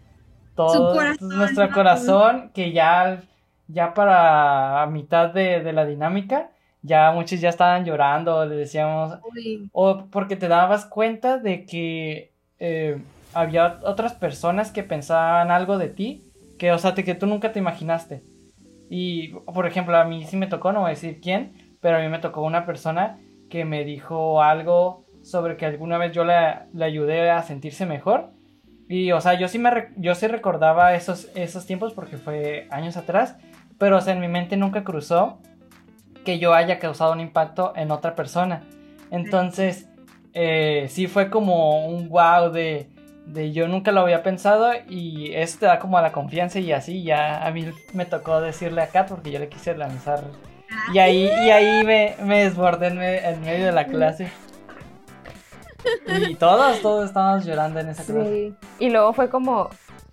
todo 0.67 0.93
corazón, 0.93 1.29
nuestro 1.37 1.67
¿no? 1.67 1.73
corazón 1.73 2.51
que 2.53 2.71
ya, 2.71 3.21
ya 3.67 3.93
para 3.93 4.81
a 4.83 4.85
mitad 4.87 5.29
de, 5.29 5.61
de 5.61 5.73
la 5.73 5.85
dinámica 5.85 6.49
ya 6.83 7.11
muchos 7.11 7.39
ya 7.39 7.49
estaban 7.49 7.85
llorando, 7.85 8.43
le 8.45 8.55
decíamos, 8.55 9.19
Uy, 9.31 9.69
o 9.71 10.05
porque 10.09 10.35
te 10.35 10.47
dabas 10.47 10.85
cuenta 10.85 11.37
de 11.37 11.65
que 11.65 12.31
eh, 12.59 12.99
había 13.33 13.79
otras 13.83 14.13
personas 14.13 14.71
que 14.71 14.81
pensaban 14.83 15.51
algo 15.51 15.77
de 15.77 15.89
ti, 15.89 16.23
que, 16.57 16.71
o 16.71 16.79
sea, 16.79 16.95
te- 16.95 17.03
que 17.03 17.13
tú 17.13 17.27
nunca 17.27 17.51
te 17.51 17.59
imaginaste. 17.59 18.23
Y, 18.89 19.29
por 19.29 19.65
ejemplo, 19.67 19.95
a 19.97 20.05
mí 20.05 20.25
sí 20.25 20.37
me 20.37 20.47
tocó, 20.47 20.71
no 20.71 20.81
voy 20.81 20.87
a 20.87 20.93
decir 20.93 21.19
quién, 21.21 21.53
pero 21.81 21.97
a 21.97 22.01
mí 22.01 22.07
me 22.09 22.19
tocó 22.19 22.41
una 22.41 22.65
persona 22.65 23.19
que 23.49 23.63
me 23.63 23.83
dijo 23.85 24.41
algo 24.41 25.05
sobre 25.23 25.55
que 25.57 25.65
alguna 25.65 25.97
vez 25.97 26.13
yo 26.13 26.23
la, 26.23 26.65
la 26.73 26.85
ayudé 26.85 27.29
a 27.29 27.43
sentirse 27.43 27.85
mejor. 27.85 28.31
Y, 28.91 29.11
o 29.13 29.21
sea, 29.21 29.35
yo 29.35 29.47
sí, 29.47 29.57
me 29.57 29.87
yo 29.95 30.13
sí 30.15 30.27
recordaba 30.27 30.93
esos, 30.95 31.29
esos 31.33 31.65
tiempos 31.65 31.93
porque 31.93 32.17
fue 32.17 32.67
años 32.71 32.97
atrás, 32.97 33.37
pero, 33.77 33.97
o 33.97 34.01
sea, 34.01 34.13
en 34.13 34.19
mi 34.19 34.27
mente 34.27 34.57
nunca 34.57 34.83
cruzó 34.83 35.39
que 36.25 36.39
yo 36.39 36.53
haya 36.53 36.77
causado 36.77 37.13
un 37.13 37.21
impacto 37.21 37.71
en 37.77 37.89
otra 37.91 38.15
persona. 38.15 38.63
Entonces, 39.09 39.87
eh, 40.33 40.87
sí 40.89 41.07
fue 41.07 41.29
como 41.29 41.87
un 41.87 42.09
wow 42.09 42.51
de, 42.51 42.89
de 43.27 43.53
yo 43.53 43.67
nunca 43.69 43.91
lo 43.93 44.01
había 44.01 44.23
pensado 44.23 44.71
y 44.89 45.31
eso 45.35 45.59
te 45.59 45.65
da 45.67 45.79
como 45.79 45.99
la 46.01 46.11
confianza 46.11 46.59
y 46.59 46.73
así 46.73 47.01
ya 47.03 47.45
a 47.47 47.51
mí 47.51 47.65
me 47.93 48.05
tocó 48.05 48.41
decirle 48.41 48.81
a 48.81 48.87
Kat 48.87 49.07
porque 49.07 49.31
yo 49.31 49.39
le 49.39 49.47
quise 49.47 49.75
lanzar 49.77 50.23
y 50.93 50.99
ahí, 50.99 51.29
y 51.45 51.49
ahí 51.51 51.83
me, 51.85 52.15
me 52.23 52.43
desbordé 52.43 52.87
en, 52.87 52.97
me- 52.97 53.17
en 53.29 53.41
medio 53.41 53.65
de 53.67 53.71
la 53.71 53.87
clase. 53.87 54.27
Y 56.29 56.35
todos, 56.35 56.79
todos 56.81 57.05
estábamos 57.05 57.45
llorando 57.45 57.79
en 57.79 57.89
esa 57.89 58.03
clase. 58.03 58.29
Sí. 58.59 58.67
Y 58.85 58.89
luego 58.89 59.13
fue 59.13 59.29
como, 59.29 59.69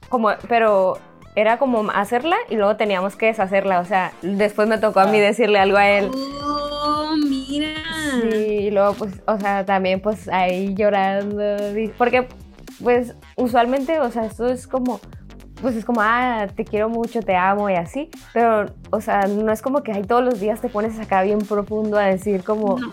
como, 0.09 0.31
pero 0.49 0.99
era 1.37 1.59
como 1.59 1.89
hacerla 1.91 2.37
y 2.49 2.57
luego 2.57 2.77
teníamos 2.77 3.17
que 3.17 3.27
deshacerla. 3.27 3.81
O 3.81 3.85
sea, 3.85 4.13
después 4.23 4.69
me 4.69 4.79
tocó 4.79 5.01
a 5.01 5.07
mí 5.07 5.19
Ah. 5.19 5.23
decirle 5.23 5.59
algo 5.59 5.77
a 5.79 5.89
él. 5.89 6.11
Oh, 6.15 7.15
mira. 7.29 7.75
Sí, 8.23 8.37
y 8.37 8.71
luego 8.71 8.95
pues, 8.95 9.21
o 9.27 9.39
sea, 9.39 9.65
también 9.65 10.01
pues 10.01 10.29
ahí 10.29 10.75
llorando. 10.75 11.43
Porque 11.97 12.27
pues 12.83 13.15
usualmente, 13.37 14.01
o 14.01 14.11
sea, 14.11 14.25
esto 14.25 14.47
es 14.47 14.67
como, 14.67 15.01
pues 15.61 15.75
es 15.77 15.85
como, 15.85 16.01
ah, 16.03 16.47
te 16.55 16.65
quiero 16.65 16.89
mucho, 16.89 17.21
te 17.23 17.37
amo 17.37 17.69
y 17.71 17.75
así. 17.75 18.11
Pero, 18.33 18.67
o 18.91 19.01
sea, 19.01 19.23
no 19.29 19.53
es 19.53 19.63
como 19.63 19.83
que 19.83 19.93
ahí 19.93 20.03
todos 20.03 20.25
los 20.25 20.41
días 20.41 20.61
te 20.61 20.69
pones 20.69 20.99
acá 20.99 21.23
bien 21.23 21.39
profundo 21.41 21.99
a 21.99 22.03
decir 22.05 22.43
como... 22.45 22.79
No. 22.79 22.93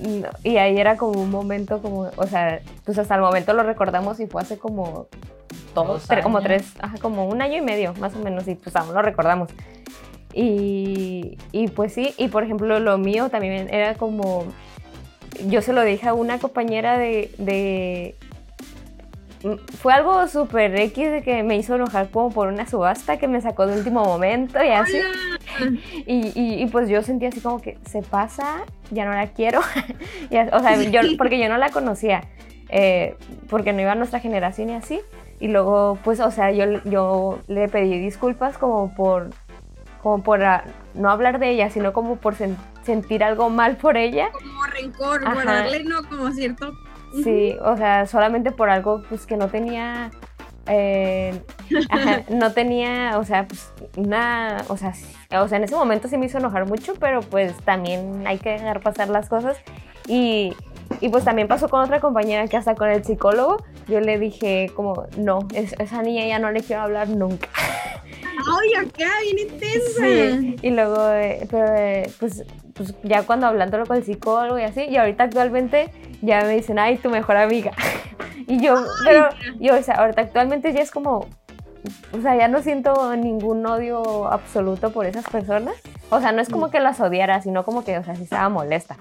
No, 0.00 0.28
y 0.42 0.56
ahí 0.56 0.76
era 0.78 0.96
como 0.96 1.20
un 1.20 1.30
momento 1.30 1.80
como, 1.80 2.10
o 2.16 2.26
sea, 2.26 2.60
pues 2.84 2.98
hasta 2.98 3.14
el 3.14 3.20
momento 3.20 3.52
lo 3.52 3.62
recordamos 3.62 4.18
y 4.20 4.26
fue 4.26 4.42
hace 4.42 4.58
como 4.58 5.06
Dos 5.74 5.86
dos, 5.86 6.08
tre- 6.08 6.22
como 6.22 6.40
tres, 6.40 6.64
ajá, 6.80 6.96
como 7.00 7.26
un 7.28 7.40
año 7.42 7.56
y 7.58 7.60
medio 7.60 7.94
más 8.00 8.14
o 8.14 8.18
menos 8.18 8.46
y 8.48 8.54
pues 8.56 8.74
aún 8.76 8.92
lo 8.94 9.02
recordamos. 9.02 9.50
Y, 10.32 11.38
y 11.52 11.68
pues 11.68 11.92
sí, 11.94 12.12
y 12.18 12.28
por 12.28 12.42
ejemplo 12.42 12.80
lo 12.80 12.98
mío 12.98 13.28
también 13.28 13.68
era 13.72 13.94
como, 13.94 14.46
yo 15.46 15.62
se 15.62 15.72
lo 15.72 15.82
dije 15.82 16.08
a 16.08 16.14
una 16.14 16.38
compañera 16.40 16.98
de, 16.98 17.30
de 17.38 18.16
mm, 19.44 19.54
fue 19.76 19.92
algo 19.92 20.26
súper 20.26 20.74
X 20.76 21.10
de 21.12 21.22
que 21.22 21.42
me 21.44 21.56
hizo 21.56 21.76
enojar 21.76 22.08
como 22.08 22.30
por 22.30 22.48
una 22.48 22.66
subasta 22.66 23.16
que 23.18 23.28
me 23.28 23.40
sacó 23.40 23.66
de 23.66 23.76
último 23.78 24.04
momento 24.04 24.62
y 24.62 24.68
así. 24.70 24.98
Y, 26.06 26.32
y- 26.38 26.62
y, 26.62 26.66
pues 26.66 26.88
yo 26.88 27.02
sentí 27.02 27.26
así 27.26 27.40
como 27.40 27.60
que 27.60 27.78
se 27.86 28.02
pasa, 28.02 28.62
ya 28.90 29.04
no 29.04 29.12
la 29.12 29.28
quiero. 29.28 29.60
Y 30.30 30.36
o 30.36 30.60
sea, 30.60 30.82
yo, 30.82 31.00
porque 31.18 31.38
yo 31.38 31.48
no 31.48 31.56
la 31.58 31.70
conocía, 31.70 32.22
eh, 32.68 33.16
porque 33.48 33.72
no 33.72 33.80
iba 33.80 33.92
a 33.92 33.94
nuestra 33.96 34.20
generación 34.20 34.70
y 34.70 34.74
así. 34.74 35.00
Y 35.40 35.48
luego, 35.48 35.98
pues, 36.04 36.20
o 36.20 36.30
sea, 36.30 36.50
yo, 36.52 36.64
yo 36.84 37.40
le 37.48 37.68
pedí 37.68 37.98
disculpas 37.98 38.56
como 38.56 38.94
por, 38.94 39.30
como 40.02 40.22
por 40.22 40.42
ah, 40.44 40.64
no 40.94 41.10
hablar 41.10 41.38
de 41.38 41.50
ella, 41.50 41.70
sino 41.70 41.92
como 41.92 42.16
por 42.16 42.34
sen- 42.36 42.56
sentir 42.82 43.22
algo 43.24 43.50
mal 43.50 43.76
por 43.76 43.96
ella. 43.96 44.30
Como 44.32 44.62
rencor, 44.64 45.22
Ajá. 45.24 45.34
guardarle, 45.34 45.84
no, 45.84 46.02
como 46.08 46.30
cierto. 46.30 46.72
Sí, 47.22 47.54
o 47.62 47.76
sea, 47.76 48.06
solamente 48.06 48.50
por 48.52 48.70
algo 48.70 49.02
pues 49.08 49.24
que 49.26 49.36
no 49.36 49.48
tenía, 49.48 50.10
eh, 50.66 51.40
ajá, 51.90 52.22
no 52.30 52.52
tenía, 52.52 53.18
o 53.18 53.24
sea, 53.24 53.46
pues 53.46 53.72
una, 53.96 54.64
o 54.68 54.76
sea, 54.76 54.92
o 55.40 55.48
sea, 55.48 55.58
en 55.58 55.64
ese 55.64 55.74
momento 55.76 56.08
sí 56.08 56.16
me 56.18 56.26
hizo 56.26 56.38
enojar 56.38 56.66
mucho, 56.66 56.94
pero 56.94 57.20
pues 57.20 57.54
también 57.64 58.26
hay 58.26 58.38
que 58.38 58.50
dejar 58.50 58.80
pasar 58.80 59.08
las 59.08 59.28
cosas 59.28 59.56
y, 60.06 60.52
y 61.00 61.08
pues 61.08 61.24
también 61.24 61.48
pasó 61.48 61.68
con 61.68 61.80
otra 61.80 62.00
compañera 62.00 62.46
que 62.48 62.56
hasta 62.56 62.74
con 62.74 62.88
el 62.90 63.04
psicólogo, 63.04 63.58
yo 63.88 64.00
le 64.00 64.18
dije 64.18 64.70
como, 64.74 65.06
no, 65.16 65.40
es- 65.54 65.74
esa 65.78 66.02
niña 66.02 66.26
ya 66.26 66.38
no 66.38 66.50
le 66.50 66.60
quiero 66.62 66.82
hablar 66.82 67.08
nunca. 67.08 67.48
Ay, 68.36 68.86
acá, 68.86 69.10
bien 69.22 69.38
intensa. 69.50 70.40
Sí, 70.40 70.56
y 70.62 70.70
luego, 70.70 71.08
eh, 71.10 71.46
pero, 71.50 71.74
eh, 71.74 72.10
pues, 72.18 72.44
pues 72.74 72.94
ya 73.02 73.22
cuando 73.24 73.46
hablándolo 73.46 73.86
con 73.86 73.96
el 73.96 74.04
psicólogo 74.04 74.58
y 74.58 74.62
así, 74.62 74.82
y 74.82 74.96
ahorita 74.96 75.24
actualmente 75.24 75.90
ya 76.22 76.42
me 76.42 76.54
dicen, 76.56 76.78
ay, 76.78 76.96
tu 76.98 77.10
mejor 77.10 77.36
amiga. 77.36 77.72
y 78.46 78.60
yo, 78.60 78.84
pero 79.04 79.28
yo, 79.60 79.76
o 79.76 79.82
sea, 79.82 79.96
ahorita 79.96 80.22
actualmente 80.22 80.72
ya 80.72 80.80
es 80.80 80.90
como, 80.90 81.28
o 82.12 82.20
sea, 82.22 82.36
ya 82.36 82.48
no 82.48 82.62
siento 82.62 83.14
ningún 83.16 83.64
odio 83.66 84.26
absoluto 84.32 84.90
por 84.92 85.06
esas 85.06 85.24
personas. 85.28 85.74
O 86.10 86.20
sea, 86.20 86.32
no 86.32 86.40
es 86.40 86.48
como 86.48 86.70
que 86.70 86.80
las 86.80 87.00
odiara, 87.00 87.40
sino 87.42 87.64
como 87.64 87.84
que, 87.84 87.98
o 87.98 88.04
sea, 88.04 88.14
sí 88.14 88.24
estaba 88.24 88.48
molesta. 88.48 88.96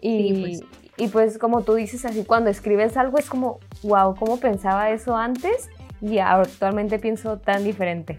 Y, 0.00 0.34
Sí, 0.34 0.40
pues. 0.40 0.60
y 0.96 1.08
pues 1.08 1.38
como 1.38 1.62
tú 1.62 1.74
dices 1.74 2.04
así, 2.04 2.24
cuando 2.24 2.50
escribes 2.50 2.96
algo 2.96 3.18
es 3.18 3.28
como, 3.28 3.58
wow, 3.82 4.14
¿cómo 4.16 4.38
pensaba 4.38 4.90
eso 4.90 5.16
antes? 5.16 5.70
Y 6.00 6.18
actualmente 6.18 6.98
pienso 6.98 7.38
tan 7.38 7.64
diferente. 7.64 8.18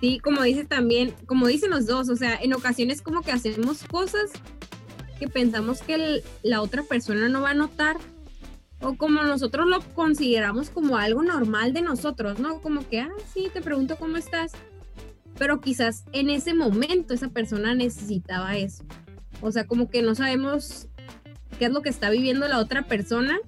Sí, 0.00 0.20
como 0.20 0.42
dices 0.42 0.68
también, 0.68 1.12
como 1.26 1.46
dicen 1.48 1.70
los 1.70 1.86
dos, 1.86 2.08
o 2.08 2.16
sea, 2.16 2.36
en 2.36 2.52
ocasiones 2.54 3.02
como 3.02 3.22
que 3.22 3.32
hacemos 3.32 3.82
cosas 3.84 4.30
que 5.18 5.28
pensamos 5.28 5.80
que 5.82 5.94
el- 5.94 6.22
la 6.44 6.62
otra 6.62 6.84
persona 6.84 7.28
no 7.28 7.42
va 7.42 7.50
a 7.50 7.54
notar 7.54 7.96
o 8.80 8.94
como 8.94 9.22
nosotros 9.24 9.66
lo 9.66 9.80
consideramos 9.94 10.70
como 10.70 10.96
algo 10.96 11.24
normal 11.24 11.72
de 11.72 11.82
nosotros, 11.82 12.38
¿no? 12.38 12.60
Como 12.60 12.88
que, 12.88 13.00
ah, 13.00 13.10
sí, 13.34 13.48
te 13.52 13.60
pregunto 13.60 13.96
cómo 13.96 14.16
estás. 14.16 14.52
pero 15.36 15.60
quizás 15.60 16.02
en 16.12 16.30
ese 16.30 16.52
momento 16.52 17.14
esa 17.14 17.28
persona 17.28 17.72
necesitaba 17.72 18.56
eso. 18.56 18.82
O 19.40 19.52
sea, 19.52 19.68
como 19.68 19.88
que 19.88 20.02
no 20.02 20.16
sabemos 20.16 20.88
qué 21.60 21.66
es 21.66 21.70
lo 21.70 21.80
que 21.80 21.90
está 21.90 22.10
viviendo 22.10 22.48
la 22.48 22.58
otra 22.58 22.82
persona, 22.88 23.38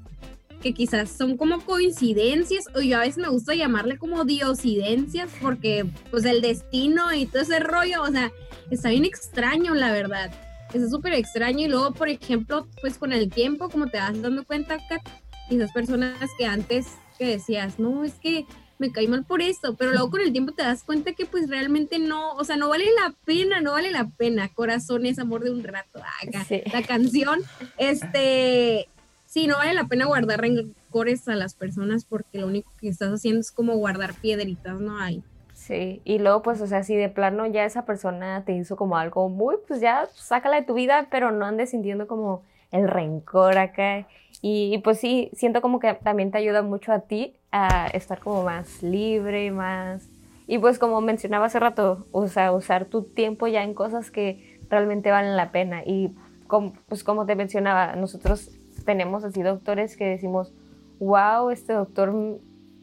que 0.60 0.74
quizás 0.74 1.10
son 1.10 1.36
como 1.36 1.60
coincidencias, 1.60 2.64
o 2.74 2.80
yo 2.80 2.98
a 2.98 3.00
veces 3.00 3.18
me 3.18 3.28
gusta 3.28 3.54
llamarle 3.54 3.98
como 3.98 4.24
diosidencias, 4.24 5.30
porque 5.40 5.86
pues 6.10 6.24
el 6.24 6.40
destino 6.40 7.12
y 7.12 7.26
todo 7.26 7.42
ese 7.42 7.58
rollo, 7.60 8.02
o 8.02 8.10
sea, 8.10 8.30
está 8.70 8.90
bien 8.90 9.04
extraño, 9.04 9.74
la 9.74 9.92
verdad. 9.92 10.30
Es 10.72 10.88
súper 10.90 11.14
extraño 11.14 11.66
y 11.66 11.68
luego, 11.68 11.92
por 11.92 12.08
ejemplo, 12.08 12.68
pues 12.80 12.98
con 12.98 13.12
el 13.12 13.28
tiempo, 13.30 13.68
como 13.68 13.88
te 13.88 13.98
vas 13.98 14.20
dando 14.20 14.44
cuenta, 14.44 14.78
Kat, 14.88 15.02
esas 15.50 15.72
personas 15.72 16.30
que 16.38 16.46
antes 16.46 16.86
que 17.18 17.26
decías, 17.26 17.78
no, 17.78 18.04
es 18.04 18.14
que 18.14 18.46
me 18.80 18.90
caí 18.92 19.06
mal 19.06 19.24
por 19.24 19.42
esto, 19.42 19.76
pero 19.76 19.92
luego 19.92 20.10
con 20.10 20.22
el 20.22 20.32
tiempo 20.32 20.52
te 20.52 20.62
das 20.62 20.84
cuenta 20.84 21.12
que 21.12 21.26
pues 21.26 21.50
realmente 21.50 21.98
no, 21.98 22.32
o 22.32 22.44
sea, 22.44 22.56
no 22.56 22.70
vale 22.70 22.86
la 22.86 23.14
pena, 23.26 23.60
no 23.60 23.72
vale 23.72 23.90
la 23.90 24.08
pena, 24.08 24.48
corazón 24.48 25.04
es 25.04 25.18
amor 25.18 25.44
de 25.44 25.50
un 25.50 25.62
rato, 25.62 26.00
Acá, 26.26 26.46
la 26.72 26.82
canción, 26.82 27.40
este, 27.76 28.88
sí, 29.30 29.46
no 29.46 29.56
vale 29.56 29.74
la 29.74 29.84
pena 29.84 30.06
guardar 30.06 30.40
rencores 30.40 31.28
a 31.28 31.36
las 31.36 31.54
personas 31.54 32.04
porque 32.04 32.38
lo 32.38 32.48
único 32.48 32.72
que 32.80 32.88
estás 32.88 33.12
haciendo 33.12 33.40
es 33.40 33.52
como 33.52 33.76
guardar 33.76 34.12
piedritas, 34.14 34.78
¿no? 34.80 34.98
hay. 34.98 35.22
Sí, 35.54 36.02
y 36.04 36.18
luego 36.18 36.42
pues, 36.42 36.60
o 36.60 36.66
sea, 36.66 36.82
si 36.82 36.96
de 36.96 37.08
plano 37.08 37.46
ya 37.46 37.64
esa 37.64 37.84
persona 37.84 38.44
te 38.44 38.52
hizo 38.52 38.76
como 38.76 38.96
algo 38.96 39.28
muy, 39.28 39.54
pues 39.68 39.80
ya 39.80 40.08
sácala 40.14 40.56
de 40.56 40.66
tu 40.66 40.74
vida, 40.74 41.06
pero 41.12 41.30
no 41.30 41.46
andes 41.46 41.70
sintiendo 41.70 42.08
como 42.08 42.42
el 42.72 42.88
rencor 42.88 43.56
acá. 43.56 44.08
Y, 44.42 44.78
pues 44.78 44.98
sí, 44.98 45.30
siento 45.34 45.60
como 45.60 45.78
que 45.78 45.94
también 45.94 46.32
te 46.32 46.38
ayuda 46.38 46.62
mucho 46.62 46.92
a 46.92 47.00
ti 47.00 47.36
a 47.52 47.86
estar 47.88 48.18
como 48.18 48.42
más 48.42 48.82
libre, 48.82 49.50
más... 49.52 50.08
Y 50.46 50.58
pues 50.58 50.80
como 50.80 51.00
mencionaba 51.00 51.46
hace 51.46 51.60
rato, 51.60 52.06
o 52.10 52.26
sea, 52.26 52.50
usar 52.52 52.86
tu 52.86 53.04
tiempo 53.04 53.46
ya 53.46 53.62
en 53.62 53.74
cosas 53.74 54.10
que 54.10 54.58
realmente 54.68 55.10
valen 55.12 55.36
la 55.36 55.52
pena. 55.52 55.82
Y 55.84 56.10
como, 56.48 56.72
pues 56.88 57.04
como 57.04 57.26
te 57.26 57.36
mencionaba, 57.36 57.94
nosotros 57.94 58.50
tenemos 58.84 59.24
así 59.24 59.42
doctores 59.42 59.96
que 59.96 60.06
decimos, 60.06 60.52
wow, 60.98 61.50
este 61.50 61.72
doctor 61.72 62.12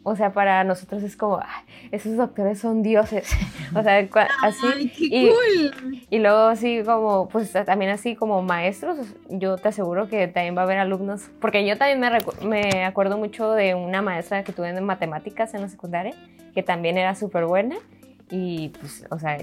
o 0.09 0.15
sea, 0.15 0.31
para 0.31 0.63
nosotros 0.63 1.03
es 1.03 1.17
como, 1.17 1.41
esos 1.91 2.15
doctores 2.15 2.59
son 2.59 2.81
dioses. 2.81 3.29
o 3.75 3.83
sea, 3.83 4.07
así. 4.41 4.89
y, 4.99 5.29
y 6.09 6.19
luego 6.19 6.43
así 6.43 6.81
como, 6.85 7.27
pues 7.27 7.51
también 7.51 7.91
así 7.91 8.15
como 8.15 8.41
maestros, 8.41 8.99
yo 9.27 9.57
te 9.57 9.67
aseguro 9.67 10.07
que 10.07 10.29
también 10.29 10.55
va 10.55 10.61
a 10.61 10.63
haber 10.63 10.77
alumnos, 10.77 11.29
porque 11.41 11.67
yo 11.67 11.77
también 11.77 11.99
me, 11.99 12.47
me 12.47 12.85
acuerdo 12.85 13.17
mucho 13.17 13.51
de 13.51 13.75
una 13.75 14.01
maestra 14.01 14.45
que 14.45 14.53
tuve 14.53 14.69
en 14.69 14.81
matemáticas 14.85 15.53
en 15.53 15.59
la 15.59 15.67
secundaria, 15.67 16.15
que 16.53 16.63
también 16.63 16.97
era 16.97 17.13
súper 17.13 17.45
buena. 17.45 17.75
Y 18.29 18.69
pues, 18.79 19.05
o 19.09 19.19
sea, 19.19 19.37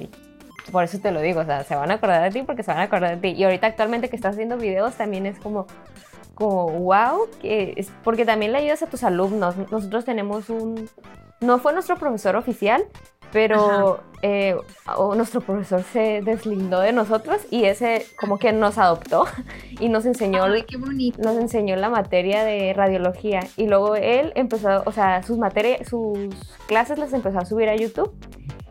por 0.72 0.84
eso 0.84 0.98
te 0.98 1.10
lo 1.10 1.20
digo, 1.20 1.40
o 1.40 1.44
sea, 1.44 1.62
se 1.64 1.76
van 1.76 1.90
a 1.90 1.94
acordar 1.94 2.22
de 2.22 2.30
ti 2.30 2.42
porque 2.42 2.62
se 2.62 2.70
van 2.70 2.80
a 2.80 2.84
acordar 2.84 3.16
de 3.16 3.20
ti. 3.20 3.38
Y 3.38 3.44
ahorita 3.44 3.66
actualmente 3.66 4.08
que 4.08 4.16
estás 4.16 4.32
haciendo 4.32 4.56
videos 4.56 4.94
también 4.94 5.26
es 5.26 5.38
como, 5.38 5.66
como 6.34 6.66
wow, 6.68 7.28
que 7.40 7.74
es 7.76 7.90
porque 8.02 8.24
también 8.24 8.52
le 8.52 8.58
ayudas 8.58 8.82
a 8.82 8.86
tus 8.86 9.04
alumnos. 9.04 9.56
Nosotros 9.70 10.04
tenemos 10.04 10.50
un, 10.50 10.88
no 11.40 11.58
fue 11.58 11.72
nuestro 11.72 11.96
profesor 11.96 12.36
oficial, 12.36 12.84
pero 13.32 14.00
eh, 14.22 14.56
nuestro 15.16 15.40
profesor 15.40 15.82
se 15.82 16.22
deslindó 16.22 16.80
de 16.80 16.92
nosotros 16.92 17.42
y 17.50 17.64
ese 17.64 18.06
como 18.18 18.38
que 18.38 18.52
nos 18.52 18.78
adoptó 18.78 19.24
y 19.80 19.88
nos 19.88 20.06
enseñó, 20.06 20.46
nos 20.48 21.36
enseñó 21.36 21.76
la 21.76 21.90
materia 21.90 22.44
de 22.44 22.72
radiología. 22.72 23.40
Y 23.56 23.66
luego 23.66 23.96
él 23.96 24.32
empezó, 24.36 24.82
o 24.86 24.92
sea, 24.92 25.22
sus 25.22 25.38
materias, 25.38 25.88
sus 25.88 26.34
clases 26.66 26.98
las 26.98 27.12
empezó 27.12 27.38
a 27.38 27.44
subir 27.44 27.68
a 27.68 27.76
YouTube 27.76 28.14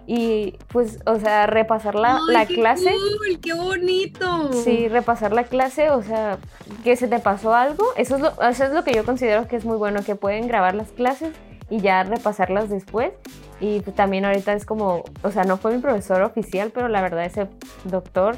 y 0.06 0.58
pues, 0.68 1.00
o 1.06 1.20
sea, 1.20 1.48
repasar 1.48 1.96
la, 1.96 2.20
la 2.30 2.46
qué 2.46 2.56
clase. 2.56 2.92
Cool, 2.92 3.40
¡Qué 3.40 3.54
bonito! 3.54 4.52
Sí, 4.52 4.88
repasar 4.88 5.34
la 5.34 5.46
clase, 5.46 5.90
o 5.92 6.02
sea, 6.02 6.38
que 6.84 6.96
se 6.96 7.08
te 7.08 7.20
pasó 7.20 7.54
algo, 7.54 7.86
eso 7.96 8.16
es, 8.16 8.22
lo, 8.22 8.30
eso 8.42 8.64
es 8.66 8.72
lo 8.72 8.84
que 8.84 8.94
yo 8.94 9.06
considero 9.06 9.48
que 9.48 9.56
es 9.56 9.66
muy 9.66 9.78
bueno, 9.78 10.04
que 10.04 10.16
pueden 10.16 10.48
grabar 10.48 10.76
las 10.76 10.90
clases 10.90 11.34
y 11.70 11.80
ya 11.80 12.04
repasarlas 12.04 12.70
después. 12.70 13.14
Y 13.60 13.80
pues, 13.80 13.96
también 13.96 14.26
ahorita 14.26 14.54
es 14.54 14.66
como, 14.66 15.04
o 15.22 15.32
sea, 15.32 15.44
no 15.44 15.58
fue 15.58 15.74
mi 15.74 15.82
profesor 15.82 16.22
oficial, 16.22 16.72
pero 16.74 16.90
la 16.90 17.02
verdad 17.02 17.26
ese 17.26 17.48
doctor 17.86 18.36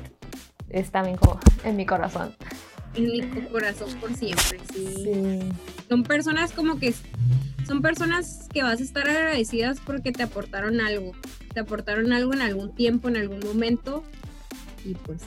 es 0.70 0.92
también 0.92 1.18
como 1.18 1.40
en 1.64 1.76
mi 1.76 1.86
corazón. 1.86 2.36
En 2.96 3.06
mi 3.12 3.22
corazón 3.52 3.94
por 4.00 4.14
siempre, 4.14 4.60
sí. 4.74 4.88
sí. 4.96 5.40
Son 5.90 6.04
personas 6.04 6.52
como 6.52 6.80
que 6.80 6.94
son 7.68 7.82
personas 7.82 8.48
que 8.54 8.64
vas 8.64 8.80
a 8.80 8.84
estar 8.84 9.10
agradecidas 9.10 9.80
porque 9.80 10.12
te 10.12 10.24
aportaron 10.24 10.80
algo, 10.82 11.14
te 11.54 11.62
aportaron 11.62 12.14
algo 12.14 12.34
en 12.34 12.42
algún 12.42 12.74
tiempo, 12.76 13.10
en 13.10 13.18
algún 13.18 13.40
momento 13.40 14.04
y 14.86 14.94
pues 14.94 15.22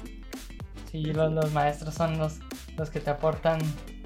sí. 0.90 1.12
los, 1.12 1.33
los 1.33 1.52
maestros 1.52 1.94
son 1.94 2.16
los, 2.16 2.38
los 2.76 2.90
que 2.90 3.00
te 3.00 3.11
aportan 3.11 3.59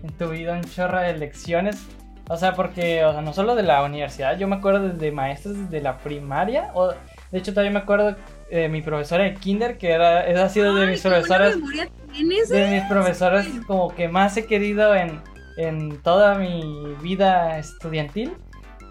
en 0.02 0.12
tu 0.14 0.30
vida 0.30 0.54
un 0.54 0.64
chorro 0.64 1.00
de 1.00 1.16
lecciones. 1.16 1.86
O 2.28 2.36
sea, 2.36 2.54
porque, 2.54 3.04
o 3.04 3.12
sea, 3.12 3.20
no 3.20 3.32
solo 3.32 3.54
de 3.54 3.62
la 3.62 3.82
universidad, 3.84 4.38
yo 4.38 4.48
me 4.48 4.56
acuerdo 4.56 4.88
de 4.88 5.12
maestros 5.12 5.58
desde 5.58 5.82
la 5.82 5.98
primaria, 5.98 6.70
o 6.74 6.88
de 7.30 7.38
hecho 7.38 7.52
también 7.52 7.74
me 7.74 7.80
acuerdo 7.80 8.16
de 8.52 8.68
mi 8.68 8.82
profesora 8.82 9.24
de 9.24 9.34
kinder, 9.34 9.78
que 9.78 9.92
era, 9.92 10.26
esa 10.26 10.44
ha 10.44 10.48
sido 10.50 10.74
de 10.74 10.86
mis 10.86 11.00
profesoras, 11.00 11.56
de 11.56 12.68
mis 12.70 12.82
profesores 12.88 13.46
como 13.66 13.94
que 13.94 14.08
más 14.08 14.36
he 14.36 14.44
querido 14.44 14.94
en, 14.94 15.22
en 15.56 16.02
toda 16.02 16.34
mi 16.34 16.94
vida 17.00 17.58
estudiantil. 17.58 18.32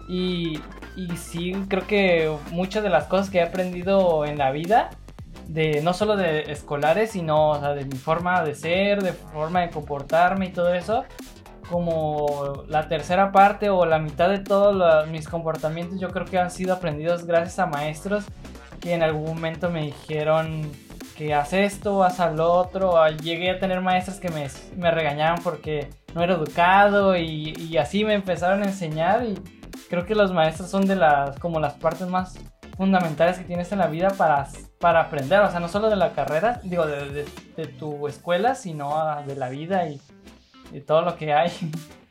Y, 0.08 0.58
y 0.96 1.16
sí, 1.16 1.54
creo 1.68 1.86
que 1.86 2.36
muchas 2.50 2.82
de 2.82 2.90
las 2.90 3.04
cosas 3.04 3.30
que 3.30 3.38
he 3.38 3.42
aprendido 3.42 4.24
en 4.24 4.36
la 4.36 4.50
vida, 4.50 4.90
de 5.46 5.80
no 5.80 5.92
solo 5.92 6.16
de 6.16 6.50
escolares, 6.50 7.12
sino 7.12 7.60
de 7.74 7.84
mi 7.84 7.96
forma 7.96 8.42
de 8.42 8.56
ser, 8.56 9.00
de 9.00 9.12
forma 9.12 9.60
de 9.60 9.70
comportarme 9.70 10.46
y 10.46 10.52
todo 10.52 10.74
eso, 10.74 11.04
como 11.70 12.64
la 12.66 12.88
tercera 12.88 13.30
parte 13.30 13.70
o 13.70 13.86
la 13.86 14.00
mitad 14.00 14.28
de 14.28 14.40
todos 14.40 15.06
mis 15.08 15.28
comportamientos, 15.28 16.00
yo 16.00 16.10
creo 16.10 16.26
que 16.26 16.36
han 16.36 16.50
sido 16.50 16.74
aprendidos 16.74 17.24
gracias 17.24 17.60
a 17.60 17.66
maestros 17.66 18.24
que 18.82 18.94
en 18.94 19.02
algún 19.02 19.24
momento 19.24 19.70
me 19.70 19.82
dijeron 19.82 20.70
que 21.16 21.32
haz 21.32 21.52
esto, 21.52 22.02
haz 22.02 22.20
al 22.20 22.40
otro. 22.40 23.06
Llegué 23.22 23.50
a 23.50 23.58
tener 23.58 23.80
maestros 23.80 24.18
que 24.18 24.28
me, 24.28 24.48
me 24.76 24.90
regañaban 24.90 25.40
porque 25.42 25.88
no 26.14 26.22
era 26.22 26.34
educado 26.34 27.16
y, 27.16 27.76
así 27.78 28.04
me 28.04 28.14
empezaron 28.14 28.62
a 28.62 28.66
enseñar 28.66 29.24
y 29.24 29.34
creo 29.88 30.04
que 30.04 30.14
los 30.14 30.32
maestros 30.32 30.68
son 30.68 30.86
de 30.86 30.96
las 30.96 31.38
como 31.38 31.60
las 31.60 31.74
partes 31.74 32.08
más 32.08 32.38
fundamentales 32.76 33.38
que 33.38 33.44
tienes 33.44 33.70
en 33.70 33.78
la 33.78 33.86
vida 33.86 34.10
para, 34.10 34.48
para 34.80 35.02
aprender, 35.02 35.40
o 35.40 35.50
sea, 35.50 35.60
no 35.60 35.68
solo 35.68 35.88
de 35.88 35.96
la 35.96 36.12
carrera, 36.12 36.60
digo, 36.64 36.86
de, 36.86 37.26
de, 37.56 37.66
tu 37.66 38.08
escuela, 38.08 38.54
sino 38.54 39.22
de 39.26 39.36
la 39.36 39.50
vida 39.50 39.86
y 39.88 40.00
de 40.72 40.80
todo 40.80 41.02
lo 41.02 41.16
que 41.16 41.32
hay. 41.32 41.50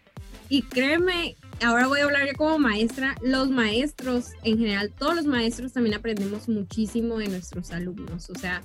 Y 0.52 0.64
créeme, 0.64 1.38
ahora 1.64 1.88
voy 1.88 2.02
a 2.02 2.04
hablar 2.04 2.28
yo 2.28 2.34
como 2.38 2.60
maestra, 2.60 3.16
los 3.22 3.50
maestros 3.50 4.32
en 4.44 4.58
general, 4.58 4.92
todos 4.92 5.16
los 5.16 5.26
maestros 5.26 5.72
también 5.72 5.96
aprendemos 5.96 6.50
muchísimo 6.50 7.20
de 7.20 7.30
nuestros 7.30 7.72
alumnos, 7.72 8.30
o 8.30 8.36
sea, 8.38 8.62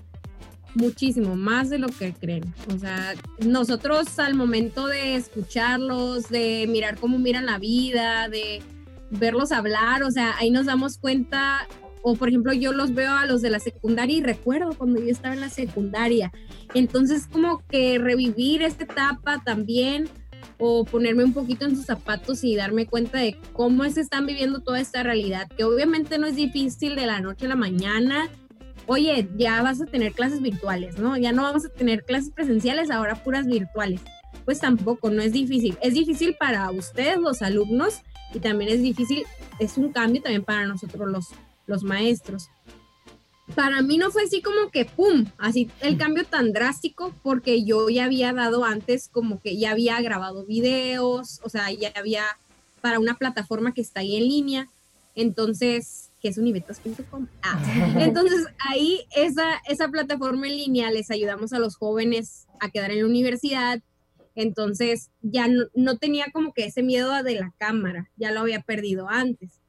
muchísimo, 0.74 1.36
más 1.36 1.70
de 1.70 1.78
lo 1.78 1.86
que 1.86 2.12
creen. 2.12 2.52
O 2.74 2.78
sea, 2.80 3.14
nosotros 3.38 4.18
al 4.18 4.34
momento 4.34 4.88
de 4.88 5.14
escucharlos, 5.14 6.28
de 6.28 6.66
mirar 6.68 6.98
cómo 6.98 7.20
miran 7.20 7.46
la 7.46 7.60
vida, 7.60 8.28
de 8.28 8.64
verlos 9.12 9.52
hablar, 9.52 10.02
o 10.02 10.10
sea, 10.10 10.36
ahí 10.38 10.50
nos 10.50 10.66
damos 10.66 10.98
cuenta, 10.98 11.68
o 12.02 12.16
por 12.16 12.30
ejemplo 12.30 12.52
yo 12.52 12.72
los 12.72 12.94
veo 12.94 13.12
a 13.12 13.26
los 13.26 13.42
de 13.42 13.50
la 13.50 13.60
secundaria 13.60 14.16
y 14.16 14.22
recuerdo 14.24 14.72
cuando 14.76 15.00
yo 15.00 15.12
estaba 15.12 15.34
en 15.34 15.40
la 15.40 15.50
secundaria. 15.50 16.32
Entonces 16.74 17.28
como 17.30 17.62
que 17.68 18.00
revivir 18.00 18.62
esta 18.62 18.82
etapa 18.82 19.40
también 19.44 20.08
o 20.58 20.84
ponerme 20.84 21.24
un 21.24 21.32
poquito 21.32 21.66
en 21.66 21.76
sus 21.76 21.86
zapatos 21.86 22.44
y 22.44 22.56
darme 22.56 22.86
cuenta 22.86 23.18
de 23.18 23.36
cómo 23.52 23.84
se 23.90 24.00
están 24.00 24.26
viviendo 24.26 24.60
toda 24.60 24.80
esta 24.80 25.02
realidad, 25.02 25.48
que 25.48 25.64
obviamente 25.64 26.18
no 26.18 26.26
es 26.26 26.36
difícil 26.36 26.96
de 26.96 27.06
la 27.06 27.20
noche 27.20 27.46
a 27.46 27.50
la 27.50 27.56
mañana, 27.56 28.28
oye, 28.86 29.28
ya 29.36 29.62
vas 29.62 29.80
a 29.80 29.86
tener 29.86 30.12
clases 30.12 30.40
virtuales, 30.40 30.98
¿no? 30.98 31.16
Ya 31.16 31.32
no 31.32 31.42
vamos 31.42 31.66
a 31.66 31.68
tener 31.68 32.04
clases 32.04 32.30
presenciales, 32.30 32.90
ahora 32.90 33.16
puras 33.16 33.46
virtuales. 33.46 34.00
Pues 34.44 34.60
tampoco, 34.60 35.10
no 35.10 35.22
es 35.22 35.32
difícil. 35.32 35.76
Es 35.82 35.94
difícil 35.94 36.36
para 36.38 36.70
ustedes, 36.70 37.18
los 37.18 37.42
alumnos, 37.42 38.02
y 38.32 38.38
también 38.38 38.70
es 38.70 38.82
difícil, 38.82 39.24
es 39.58 39.76
un 39.76 39.92
cambio 39.92 40.22
también 40.22 40.44
para 40.44 40.66
nosotros, 40.66 41.08
los, 41.08 41.26
los 41.66 41.82
maestros. 41.82 42.48
Para 43.54 43.80
mí 43.82 43.96
no 43.96 44.10
fue 44.10 44.24
así 44.24 44.42
como 44.42 44.70
que, 44.70 44.84
¡pum!, 44.84 45.26
así 45.38 45.70
el 45.80 45.96
cambio 45.96 46.24
tan 46.24 46.52
drástico, 46.52 47.14
porque 47.22 47.64
yo 47.64 47.88
ya 47.88 48.04
había 48.04 48.32
dado 48.32 48.64
antes 48.64 49.08
como 49.08 49.40
que 49.40 49.56
ya 49.56 49.70
había 49.70 50.00
grabado 50.00 50.44
videos, 50.44 51.40
o 51.44 51.48
sea, 51.48 51.70
ya 51.70 51.92
había 51.94 52.24
para 52.80 52.98
una 52.98 53.14
plataforma 53.14 53.72
que 53.72 53.80
está 53.80 54.00
ahí 54.00 54.16
en 54.16 54.24
línea. 54.24 54.68
Entonces, 55.14 56.10
que 56.20 56.28
es 56.28 56.38
univetas.com. 56.38 57.26
Ah, 57.42 57.58
entonces 57.98 58.46
ahí 58.68 59.00
esa, 59.16 59.60
esa 59.66 59.88
plataforma 59.88 60.46
en 60.46 60.56
línea 60.56 60.90
les 60.90 61.10
ayudamos 61.10 61.52
a 61.52 61.58
los 61.58 61.76
jóvenes 61.76 62.46
a 62.60 62.70
quedar 62.70 62.90
en 62.90 63.00
la 63.00 63.06
universidad. 63.06 63.80
Entonces 64.34 65.10
ya 65.22 65.48
no, 65.48 65.96
tenía 65.96 66.26
como 66.32 66.52
que 66.52 66.66
ese 66.66 66.82
miedo 66.82 67.22
de 67.22 67.34
la 67.34 67.52
cámara, 67.58 68.10
ya 68.16 68.30
lo 68.30 68.40
había 68.40 68.60
perdido 68.60 69.08
antes. 69.08 69.60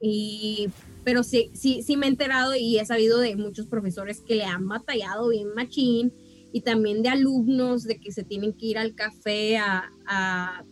Y, 0.00 0.68
pero 1.04 1.22
sí, 1.22 1.50
sí, 1.54 1.82
sí 1.82 1.96
me 1.96 2.06
he 2.06 2.08
enterado 2.08 2.54
y 2.56 2.78
he 2.78 2.86
sabido 2.86 3.18
de 3.18 3.36
muchos 3.36 3.66
profesores 3.66 4.20
que 4.20 4.34
le 4.34 4.44
han 4.44 4.66
batallado 4.66 5.28
bien 5.28 5.48
machín 5.54 6.12
y 6.52 6.60
también 6.60 7.02
de 7.02 7.08
alumnos 7.08 7.82
de 7.82 7.98
que 7.98 8.12
se 8.12 8.22
tienen 8.22 8.52
que 8.52 8.66
ir 8.66 8.78
al 8.78 8.94
café 8.94 9.58
a, 9.58 9.90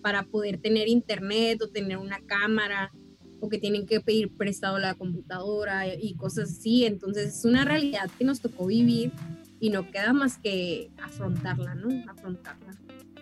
para 0.00 0.22
poder 0.24 0.58
tener 0.58 0.88
internet 0.88 1.60
o 1.60 1.68
tener 1.68 1.98
una 1.98 2.20
cámara 2.26 2.92
o 3.40 3.48
que 3.48 3.58
tienen 3.58 3.86
que 3.86 4.00
pedir 4.00 4.32
prestado 4.36 4.78
la 4.78 4.94
computadora 4.94 5.92
y 5.92 6.14
cosas 6.14 6.50
así. 6.50 6.84
Entonces 6.84 7.38
es 7.38 7.44
una 7.44 7.64
realidad 7.64 8.08
que 8.16 8.24
nos 8.24 8.40
tocó 8.40 8.66
vivir 8.66 9.10
y 9.58 9.70
no 9.70 9.90
queda 9.90 10.12
más 10.12 10.38
que 10.38 10.92
afrontarla, 11.02 11.74
¿no? 11.74 11.88
Afrontarla. 12.08 12.72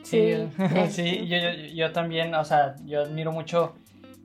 Sí, 0.02 0.34
sí, 0.90 1.26
yo, 1.28 1.36
yo, 1.74 1.92
también, 1.92 2.34
o 2.34 2.44
sea, 2.44 2.76
yo 2.84 3.02
admiro 3.02 3.32
mucho 3.32 3.74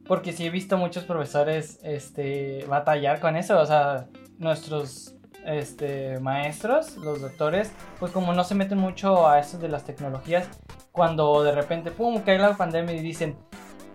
porque 0.08 0.34
sí 0.34 0.46
he 0.46 0.50
visto 0.50 0.78
muchos 0.78 1.04
profesores 1.04 1.80
este, 1.84 2.66
batallar 2.68 3.20
con 3.20 3.36
eso, 3.36 3.60
o 3.60 3.66
sea, 3.66 4.08
nuestros 4.38 5.16
este, 5.46 6.20
maestros, 6.20 6.98
los 6.98 7.22
doctores, 7.22 7.72
pues 8.00 8.12
como 8.12 8.34
no 8.34 8.44
se 8.44 8.56
meten 8.56 8.78
mucho 8.78 9.28
a 9.28 9.40
eso 9.40 9.58
de 9.58 9.70
las 9.70 9.84
tecnologías, 9.84 10.48
cuando 10.92 11.44
de 11.44 11.52
repente, 11.52 11.92
pum, 11.92 12.22
cae 12.22 12.40
la 12.40 12.56
pandemia 12.56 12.96
y 12.96 13.02
dicen, 13.02 13.38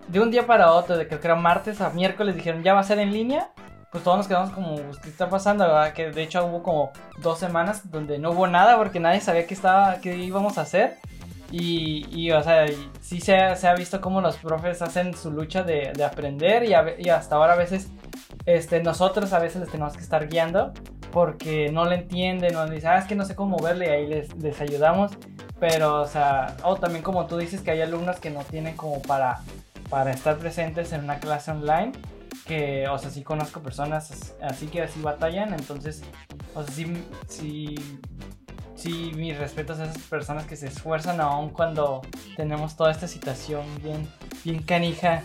de 0.07 0.19
un 0.19 0.31
día 0.31 0.45
para 0.45 0.71
otro, 0.73 0.97
de 0.97 1.07
que 1.07 1.15
era 1.15 1.35
martes 1.35 1.81
a 1.81 1.89
miércoles, 1.91 2.35
dijeron, 2.35 2.63
ya 2.63 2.73
va 2.73 2.81
a 2.81 2.83
ser 2.83 2.99
en 2.99 3.11
línea, 3.11 3.51
pues 3.91 4.03
todos 4.03 4.17
nos 4.17 4.27
quedamos 4.27 4.51
como, 4.51 4.75
pues, 4.75 4.99
¿qué 4.99 5.09
está 5.09 5.29
pasando? 5.29 5.65
Que 5.93 6.11
de 6.11 6.23
hecho 6.23 6.45
hubo 6.45 6.63
como 6.63 6.91
dos 7.21 7.39
semanas 7.39 7.91
donde 7.91 8.19
no 8.19 8.31
hubo 8.31 8.47
nada 8.47 8.77
porque 8.77 9.01
nadie 9.01 9.19
sabía 9.19 9.45
qué, 9.45 9.53
estaba, 9.53 9.97
qué 9.97 10.15
íbamos 10.15 10.57
a 10.57 10.61
hacer. 10.61 10.97
Y, 11.51 12.07
y 12.09 12.31
o 12.31 12.41
sea, 12.41 12.65
sí 13.01 13.19
se 13.19 13.35
ha, 13.35 13.75
visto 13.75 13.99
cómo 13.99 14.21
los 14.21 14.37
profes 14.37 14.81
hacen 14.81 15.13
su 15.13 15.31
lucha 15.31 15.63
de, 15.63 15.91
de 15.93 16.03
aprender 16.03 16.63
y, 16.63 16.73
y, 17.03 17.09
hasta 17.09 17.35
ahora 17.35 17.53
a 17.53 17.57
veces 17.57 17.89
este, 18.45 18.81
nosotros 18.81 19.33
a 19.33 19.39
veces 19.39 19.61
les 19.61 19.69
tenemos 19.69 19.93
que 19.93 20.01
estar 20.01 20.27
guiando 20.27 20.73
porque 21.11 21.69
no 21.71 21.85
le 21.85 21.95
entienden 21.95 22.55
o 22.55 22.67
dicen, 22.67 22.91
ah, 22.91 22.97
es 22.97 23.05
que 23.05 23.15
no 23.15 23.25
sé 23.25 23.35
cómo 23.35 23.57
moverle 23.57 23.87
y 23.87 23.89
ahí 23.89 24.07
les, 24.07 24.35
les 24.37 24.59
ayudamos. 24.61 25.11
Pero, 25.59 26.01
o 26.01 26.07
sea, 26.07 26.55
o 26.63 26.75
también 26.75 27.03
como 27.03 27.27
tú 27.27 27.37
dices 27.37 27.61
que 27.61 27.71
hay 27.71 27.81
alumnos 27.81 28.19
que 28.19 28.31
no 28.31 28.43
tienen 28.43 28.75
como 28.75 29.01
para, 29.01 29.41
para 29.89 30.11
estar 30.11 30.37
presentes 30.37 30.91
en 30.93 31.03
una 31.03 31.19
clase 31.19 31.51
online. 31.51 31.91
Que, 32.47 32.87
o 32.87 32.97
sea, 32.97 33.11
sí 33.11 33.23
conozco 33.23 33.59
personas 33.59 34.33
así 34.41 34.67
que 34.67 34.81
así 34.81 35.01
batallan. 35.01 35.53
Entonces, 35.53 36.01
o 36.55 36.63
sea, 36.63 36.73
sí, 36.73 37.05
sí, 37.27 37.75
sí 38.81 39.11
mis 39.15 39.37
respetos 39.37 39.79
a 39.79 39.85
esas 39.85 39.99
personas 40.03 40.45
que 40.45 40.55
se 40.55 40.67
esfuerzan 40.67 41.21
aún 41.21 41.49
cuando 41.49 42.01
tenemos 42.35 42.75
toda 42.75 42.91
esta 42.91 43.07
situación 43.07 43.63
bien, 43.83 44.07
bien 44.43 44.63
canija 44.63 45.21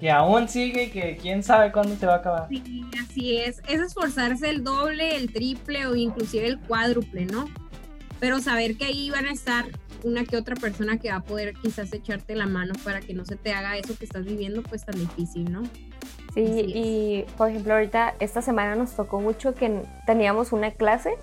que 0.00 0.10
aún 0.10 0.48
sigue 0.48 0.84
y 0.84 0.90
que 0.90 1.16
quién 1.16 1.42
sabe 1.42 1.72
cuándo 1.72 1.96
se 1.96 2.06
va 2.06 2.14
a 2.14 2.18
acabar. 2.18 2.48
Sí, 2.48 2.84
así 3.00 3.36
es. 3.38 3.62
Es 3.66 3.80
esforzarse 3.80 4.50
el 4.50 4.62
doble, 4.62 5.16
el 5.16 5.32
triple 5.32 5.86
o 5.86 5.94
inclusive 5.94 6.46
el 6.46 6.58
cuádruple, 6.58 7.24
¿no? 7.26 7.48
Pero 8.20 8.40
saber 8.40 8.76
que 8.76 8.84
ahí 8.84 9.10
van 9.10 9.26
a 9.26 9.32
estar 9.32 9.66
una 10.02 10.24
que 10.24 10.36
otra 10.36 10.54
persona 10.54 10.98
que 10.98 11.10
va 11.10 11.16
a 11.16 11.24
poder 11.24 11.54
quizás 11.54 11.92
echarte 11.92 12.34
la 12.34 12.46
mano 12.46 12.74
para 12.84 13.00
que 13.00 13.14
no 13.14 13.24
se 13.24 13.36
te 13.36 13.52
haga 13.52 13.76
eso 13.76 13.96
que 13.96 14.04
estás 14.04 14.24
viviendo 14.24 14.62
pues 14.62 14.84
tan 14.84 14.98
difícil, 14.98 15.50
¿no? 15.50 15.62
Sí, 16.34 16.42
y 16.44 17.24
por 17.38 17.48
ejemplo 17.48 17.72
ahorita 17.72 18.14
esta 18.20 18.42
semana 18.42 18.74
nos 18.76 18.94
tocó 18.94 19.20
mucho 19.20 19.54
que 19.54 19.82
teníamos 20.06 20.52
una 20.52 20.70
clase 20.72 21.16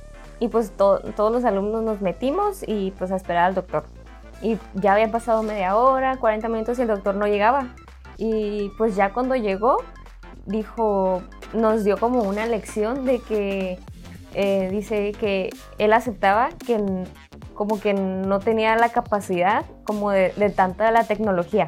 y 0.44 0.50
pues 0.50 0.74
todos 0.76 1.32
los 1.32 1.46
alumnos 1.46 1.84
nos 1.84 2.02
metimos 2.02 2.66
y 2.68 2.92
pues 2.92 3.14
a 3.14 3.16
esperar 3.16 3.46
al 3.46 3.56
doctor. 3.56 3.86
Y 4.42 4.58
ya 4.74 4.92
había 4.92 5.10
pasado 5.10 5.42
media 5.42 5.78
hora, 5.78 6.18
40 6.18 6.50
minutos 6.50 6.78
y 6.78 6.82
el 6.82 6.90
doctor 6.90 7.16
no 7.16 7.28
llegaba. 7.28 7.74
Y 8.18 8.68
pues 8.78 8.98
ya 8.98 9.14
cuando 9.14 9.38
llegó, 9.38 9.78
dijo, 10.46 11.22
nos 11.54 11.86
dio 11.86 11.98
como 11.98 12.24
una 12.24 12.46
lección 12.46 13.06
de 13.06 13.20
que 13.20 13.80
eh, 14.34 14.68
dice 14.70 15.14
que 15.14 15.50
él 15.78 15.94
aceptaba 15.94 16.50
que 16.50 16.78
como 17.54 17.80
que 17.80 17.94
no 17.94 18.40
tenía 18.40 18.76
la 18.76 18.90
capacidad 18.90 19.64
como 19.86 20.12
de, 20.12 20.32
tanta 20.54 20.88
de 20.88 20.92
la 20.92 21.06
tecnología. 21.06 21.68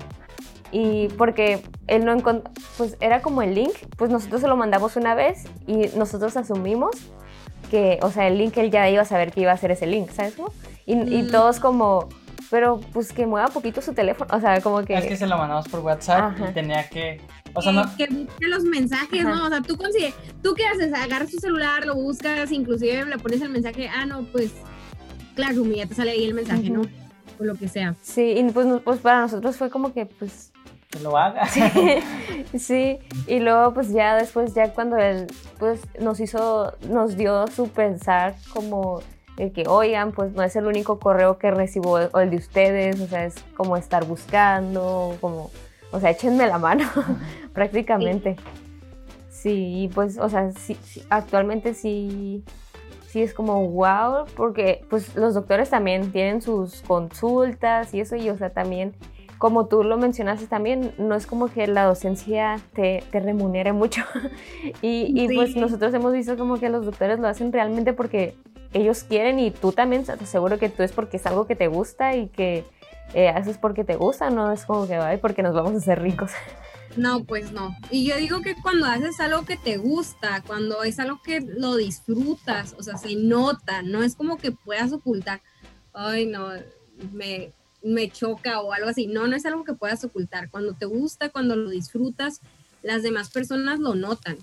Y 0.73 1.07
porque 1.17 1.63
él 1.87 2.03
no 2.03 2.11
encontró, 2.11 2.51
pues 2.77 2.97
era 2.99 3.21
como 3.21 3.41
el 3.41 3.55
link, 3.55 3.71
pues 3.95 4.11
nosotros 4.11 4.41
se 4.41 4.49
lo 4.49 4.57
mandamos 4.57 4.97
una 4.97 5.15
vez 5.15 5.45
y 5.65 5.87
nosotros 5.97 6.35
asumimos 6.35 6.91
que, 7.75 7.99
o 8.01 8.09
sea, 8.09 8.27
el 8.27 8.37
link 8.37 8.55
él 8.55 8.71
ya 8.71 8.89
iba 8.89 9.01
a 9.01 9.05
saber 9.05 9.33
que 9.33 9.41
iba 9.41 9.51
a 9.51 9.57
ser 9.57 9.69
ese 9.71 9.85
link, 9.85 10.09
¿sabes? 10.11 10.33
Y, 10.85 10.93
y 10.93 11.23
mm. 11.23 11.31
todos 11.31 11.59
como, 11.59 12.07
pero 12.49 12.79
pues 12.93 13.11
que 13.11 13.25
mueva 13.25 13.49
poquito 13.49 13.81
su 13.81 13.93
teléfono, 13.93 14.33
o 14.33 14.39
sea, 14.39 14.61
como 14.61 14.85
que... 14.85 14.93
Es 14.93 15.05
que 15.05 15.17
se 15.17 15.27
lo 15.27 15.37
mandamos 15.37 15.67
por 15.67 15.81
WhatsApp 15.81 16.37
y 16.39 16.53
tenía 16.53 16.87
que... 16.87 17.19
O 17.53 17.61
sea, 17.61 17.73
no... 17.73 17.83
Que 17.97 18.07
busque 18.07 18.47
los 18.47 18.63
mensajes, 18.63 19.23
¿no? 19.25 19.45
O 19.45 19.49
sea, 19.49 19.61
tú 19.61 19.75
consigues, 19.75 20.13
¿tú 20.41 20.53
qué 20.53 20.65
haces? 20.65 20.93
Agarras 20.93 21.31
tu 21.31 21.37
celular, 21.37 21.85
lo 21.85 21.95
buscas, 21.95 22.49
inclusive 22.53 23.03
le 23.05 23.17
pones 23.17 23.41
el 23.41 23.49
mensaje, 23.49 23.89
ah, 23.89 24.05
no, 24.05 24.23
pues, 24.31 24.53
claro, 25.35 25.65
ya 25.65 25.85
te 25.85 25.95
sale 25.95 26.11
ahí 26.11 26.23
el 26.23 26.33
mensaje, 26.33 26.69
¿no? 26.69 26.83
O 27.39 27.43
lo 27.43 27.55
que 27.55 27.67
sea. 27.67 27.93
Sí, 28.01 28.35
y 28.37 28.43
pues, 28.51 28.67
pues 28.85 28.99
para 28.99 29.19
nosotros 29.19 29.57
fue 29.57 29.69
como 29.69 29.91
que, 29.91 30.05
pues... 30.05 30.53
Lo 31.01 31.17
haga. 31.17 31.47
Sí, 31.47 31.61
sí, 32.57 32.99
y 33.27 33.39
luego 33.39 33.73
pues 33.73 33.91
ya 33.91 34.15
después, 34.15 34.53
ya 34.53 34.73
cuando 34.73 34.97
él, 34.97 35.27
pues 35.59 35.81
nos 35.99 36.19
hizo, 36.19 36.73
nos 36.89 37.17
dio 37.17 37.47
su 37.47 37.69
pensar 37.69 38.35
como 38.53 39.01
el 39.37 39.51
que, 39.51 39.67
oigan, 39.67 40.11
pues 40.11 40.33
no 40.33 40.43
es 40.43 40.55
el 40.55 40.65
único 40.65 40.99
correo 40.99 41.37
que 41.37 41.51
recibo 41.51 41.93
o 42.11 42.19
el 42.19 42.29
de 42.29 42.37
ustedes, 42.37 42.99
o 43.01 43.07
sea, 43.07 43.25
es 43.25 43.35
como 43.55 43.75
estar 43.75 44.05
buscando, 44.05 45.17
como, 45.19 45.51
o 45.91 45.99
sea, 45.99 46.11
échenme 46.11 46.47
la 46.47 46.57
mano, 46.57 46.89
prácticamente. 47.53 48.37
Sí. 49.29 49.91
pues, 49.93 50.17
o 50.17 50.27
sea, 50.27 50.51
sí, 50.53 50.77
actualmente 51.09 51.75
sí, 51.75 52.43
sí 53.07 53.21
es 53.21 53.33
como 53.33 53.67
wow, 53.69 54.25
porque 54.35 54.83
pues 54.89 55.15
los 55.15 55.35
doctores 55.35 55.69
también 55.69 56.11
tienen 56.11 56.41
sus 56.41 56.81
consultas 56.81 57.93
y 57.93 57.99
eso, 57.99 58.15
y 58.15 58.29
o 58.29 58.37
sea, 58.37 58.49
también 58.49 58.95
como 59.37 59.67
tú 59.67 59.83
lo 59.83 59.97
mencionaste 59.97 60.47
también, 60.47 60.93
no 60.97 61.15
es 61.15 61.27
como 61.27 61.47
que 61.47 61.67
la 61.67 61.85
docencia 61.85 62.59
te, 62.73 63.03
te 63.11 63.19
remunere 63.19 63.73
mucho. 63.73 64.03
y, 64.81 65.11
y 65.13 65.33
pues 65.35 65.55
nosotros 65.55 65.93
hemos 65.93 66.13
visto 66.13 66.37
como 66.37 66.59
que 66.59 66.69
los 66.69 66.85
doctores 66.85 67.19
lo 67.19 67.27
hacen 67.27 67.51
realmente 67.51 67.93
porque 67.93 68.35
ellos 68.73 69.03
quieren 69.03 69.39
y 69.39 69.51
tú 69.51 69.71
también 69.71 70.03
te 70.03 70.11
aseguro 70.11 70.59
que 70.59 70.69
tú 70.69 70.83
es 70.83 70.91
porque 70.91 71.17
es 71.17 71.25
algo 71.25 71.47
que 71.47 71.55
te 71.55 71.67
gusta 71.67 72.15
y 72.15 72.27
que 72.27 72.65
eh, 73.13 73.29
haces 73.29 73.57
porque 73.57 73.83
te 73.83 73.95
gusta, 73.95 74.29
no 74.29 74.51
es 74.51 74.65
como 74.65 74.87
que 74.87 74.95
ay, 74.95 75.17
porque 75.17 75.43
nos 75.43 75.53
vamos 75.53 75.73
a 75.73 75.77
hacer 75.77 76.01
ricos. 76.01 76.31
No, 76.97 77.25
pues 77.25 77.51
no. 77.51 77.75
Y 77.91 78.07
yo 78.07 78.15
digo 78.15 78.39
que 78.41 78.55
cuando 78.55 78.85
haces 78.85 79.19
algo 79.19 79.43
que 79.43 79.57
te 79.57 79.75
gusta, 79.75 80.41
cuando 80.47 80.81
es 80.83 80.97
algo 80.97 81.21
que 81.21 81.41
lo 81.41 81.75
disfrutas, 81.75 82.73
o 82.79 82.83
sea, 82.83 82.97
se 82.97 83.15
nota, 83.15 83.81
no 83.81 84.01
es 84.01 84.15
como 84.15 84.37
que 84.37 84.53
puedas 84.53 84.93
ocultar, 84.93 85.41
ay, 85.93 86.25
no, 86.25 86.51
me, 87.11 87.51
me 87.85 88.09
choca 88.09 88.61
o 88.61 88.73
algo 88.73 88.89
así. 88.89 89.07
No, 89.07 89.27
no 89.27 89.35
es 89.35 89.45
algo 89.45 89.63
que 89.63 89.73
puedas 89.73 90.03
ocultar. 90.03 90.49
Cuando 90.49 90.73
te 90.73 90.85
gusta, 90.85 91.29
cuando 91.29 91.55
lo 91.55 91.69
disfrutas, 91.69 92.41
las 92.81 93.03
demás 93.03 93.29
personas 93.29 93.79
lo 93.79 93.95
notan 93.95 94.37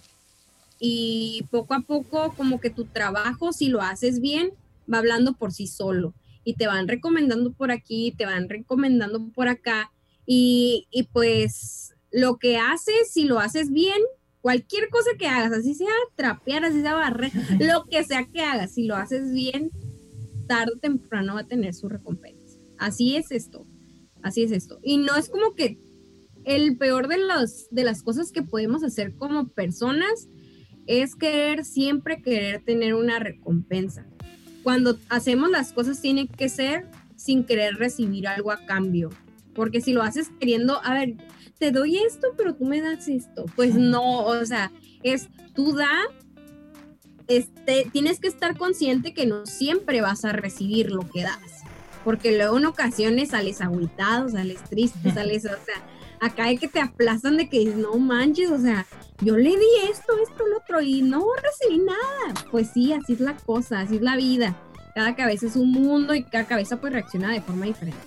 y 0.84 1.46
poco 1.50 1.74
a 1.74 1.80
poco 1.80 2.32
como 2.36 2.60
que 2.60 2.68
tu 2.68 2.86
trabajo, 2.86 3.52
si 3.52 3.68
lo 3.68 3.82
haces 3.82 4.20
bien, 4.20 4.50
va 4.92 4.98
hablando 4.98 5.34
por 5.34 5.52
sí 5.52 5.68
solo 5.68 6.12
y 6.42 6.54
te 6.54 6.66
van 6.66 6.88
recomendando 6.88 7.52
por 7.52 7.70
aquí, 7.70 8.12
te 8.18 8.26
van 8.26 8.48
recomendando 8.48 9.24
por 9.28 9.46
acá 9.46 9.92
y, 10.26 10.88
y 10.90 11.04
pues 11.04 11.94
lo 12.10 12.36
que 12.36 12.58
haces, 12.58 13.12
si 13.12 13.24
lo 13.24 13.38
haces 13.38 13.70
bien, 13.70 14.02
cualquier 14.40 14.88
cosa 14.88 15.10
que 15.16 15.28
hagas, 15.28 15.52
así 15.52 15.74
sea 15.74 15.92
trapear, 16.16 16.64
así 16.64 16.82
sea 16.82 16.94
barrer, 16.94 17.30
lo 17.60 17.84
que 17.84 18.02
sea 18.02 18.26
que 18.26 18.40
hagas, 18.40 18.72
si 18.72 18.84
lo 18.84 18.96
haces 18.96 19.32
bien, 19.32 19.70
tarde 20.48 20.72
o 20.74 20.78
temprano 20.80 21.34
va 21.34 21.42
a 21.42 21.46
tener 21.46 21.74
su 21.74 21.88
recompensa. 21.88 22.41
Así 22.82 23.14
es 23.14 23.30
esto, 23.30 23.64
así 24.22 24.42
es 24.42 24.50
esto. 24.50 24.80
Y 24.82 24.96
no 24.96 25.14
es 25.14 25.28
como 25.28 25.54
que 25.54 25.78
el 26.44 26.76
peor 26.76 27.06
de, 27.06 27.18
los, 27.18 27.68
de 27.70 27.84
las 27.84 28.02
cosas 28.02 28.32
que 28.32 28.42
podemos 28.42 28.82
hacer 28.82 29.14
como 29.14 29.46
personas 29.48 30.28
es 30.88 31.14
querer 31.14 31.64
siempre 31.64 32.22
querer 32.22 32.64
tener 32.64 32.94
una 32.94 33.20
recompensa. 33.20 34.04
Cuando 34.64 34.98
hacemos 35.08 35.48
las 35.48 35.72
cosas 35.72 36.00
tiene 36.00 36.26
que 36.26 36.48
ser 36.48 36.88
sin 37.14 37.44
querer 37.44 37.76
recibir 37.76 38.26
algo 38.26 38.50
a 38.50 38.66
cambio. 38.66 39.10
Porque 39.54 39.80
si 39.80 39.92
lo 39.92 40.02
haces 40.02 40.32
queriendo, 40.40 40.82
a 40.82 40.92
ver, 40.92 41.14
te 41.60 41.70
doy 41.70 41.98
esto, 41.98 42.34
pero 42.36 42.56
tú 42.56 42.64
me 42.64 42.80
das 42.80 43.06
esto. 43.06 43.44
Pues 43.54 43.76
no, 43.76 44.24
o 44.24 44.44
sea, 44.44 44.72
es 45.04 45.28
tú 45.54 45.76
da, 45.76 45.92
este, 47.28 47.86
tienes 47.92 48.18
que 48.18 48.26
estar 48.26 48.58
consciente 48.58 49.14
que 49.14 49.24
no 49.24 49.46
siempre 49.46 50.00
vas 50.00 50.24
a 50.24 50.32
recibir 50.32 50.90
lo 50.90 51.08
que 51.08 51.22
das. 51.22 51.61
Porque 52.04 52.36
luego 52.36 52.58
en 52.58 52.66
ocasiones 52.66 53.30
sales 53.30 53.60
agüitado, 53.60 54.28
sales 54.28 54.62
triste, 54.64 55.10
sales, 55.14 55.44
o 55.44 55.48
sea, 55.48 55.82
acá 56.20 56.44
hay 56.44 56.58
que 56.58 56.68
te 56.68 56.80
aplastan 56.80 57.36
de 57.36 57.48
que 57.48 57.64
no 57.64 57.96
manches, 57.98 58.50
o 58.50 58.58
sea, 58.58 58.86
yo 59.20 59.36
le 59.36 59.50
di 59.50 59.66
esto, 59.90 60.12
esto, 60.22 60.46
lo 60.46 60.58
otro 60.58 60.80
y 60.80 61.02
no 61.02 61.24
recibí 61.42 61.78
nada. 61.78 62.34
Pues 62.50 62.70
sí, 62.70 62.92
así 62.92 63.14
es 63.14 63.20
la 63.20 63.36
cosa, 63.36 63.80
así 63.80 63.96
es 63.96 64.02
la 64.02 64.16
vida. 64.16 64.56
Cada 64.94 65.14
cabeza 65.14 65.46
es 65.46 65.56
un 65.56 65.70
mundo 65.70 66.14
y 66.14 66.24
cada 66.24 66.44
cabeza 66.44 66.80
pues 66.80 66.92
reacciona 66.92 67.32
de 67.32 67.40
forma 67.40 67.66
diferente. 67.66 68.00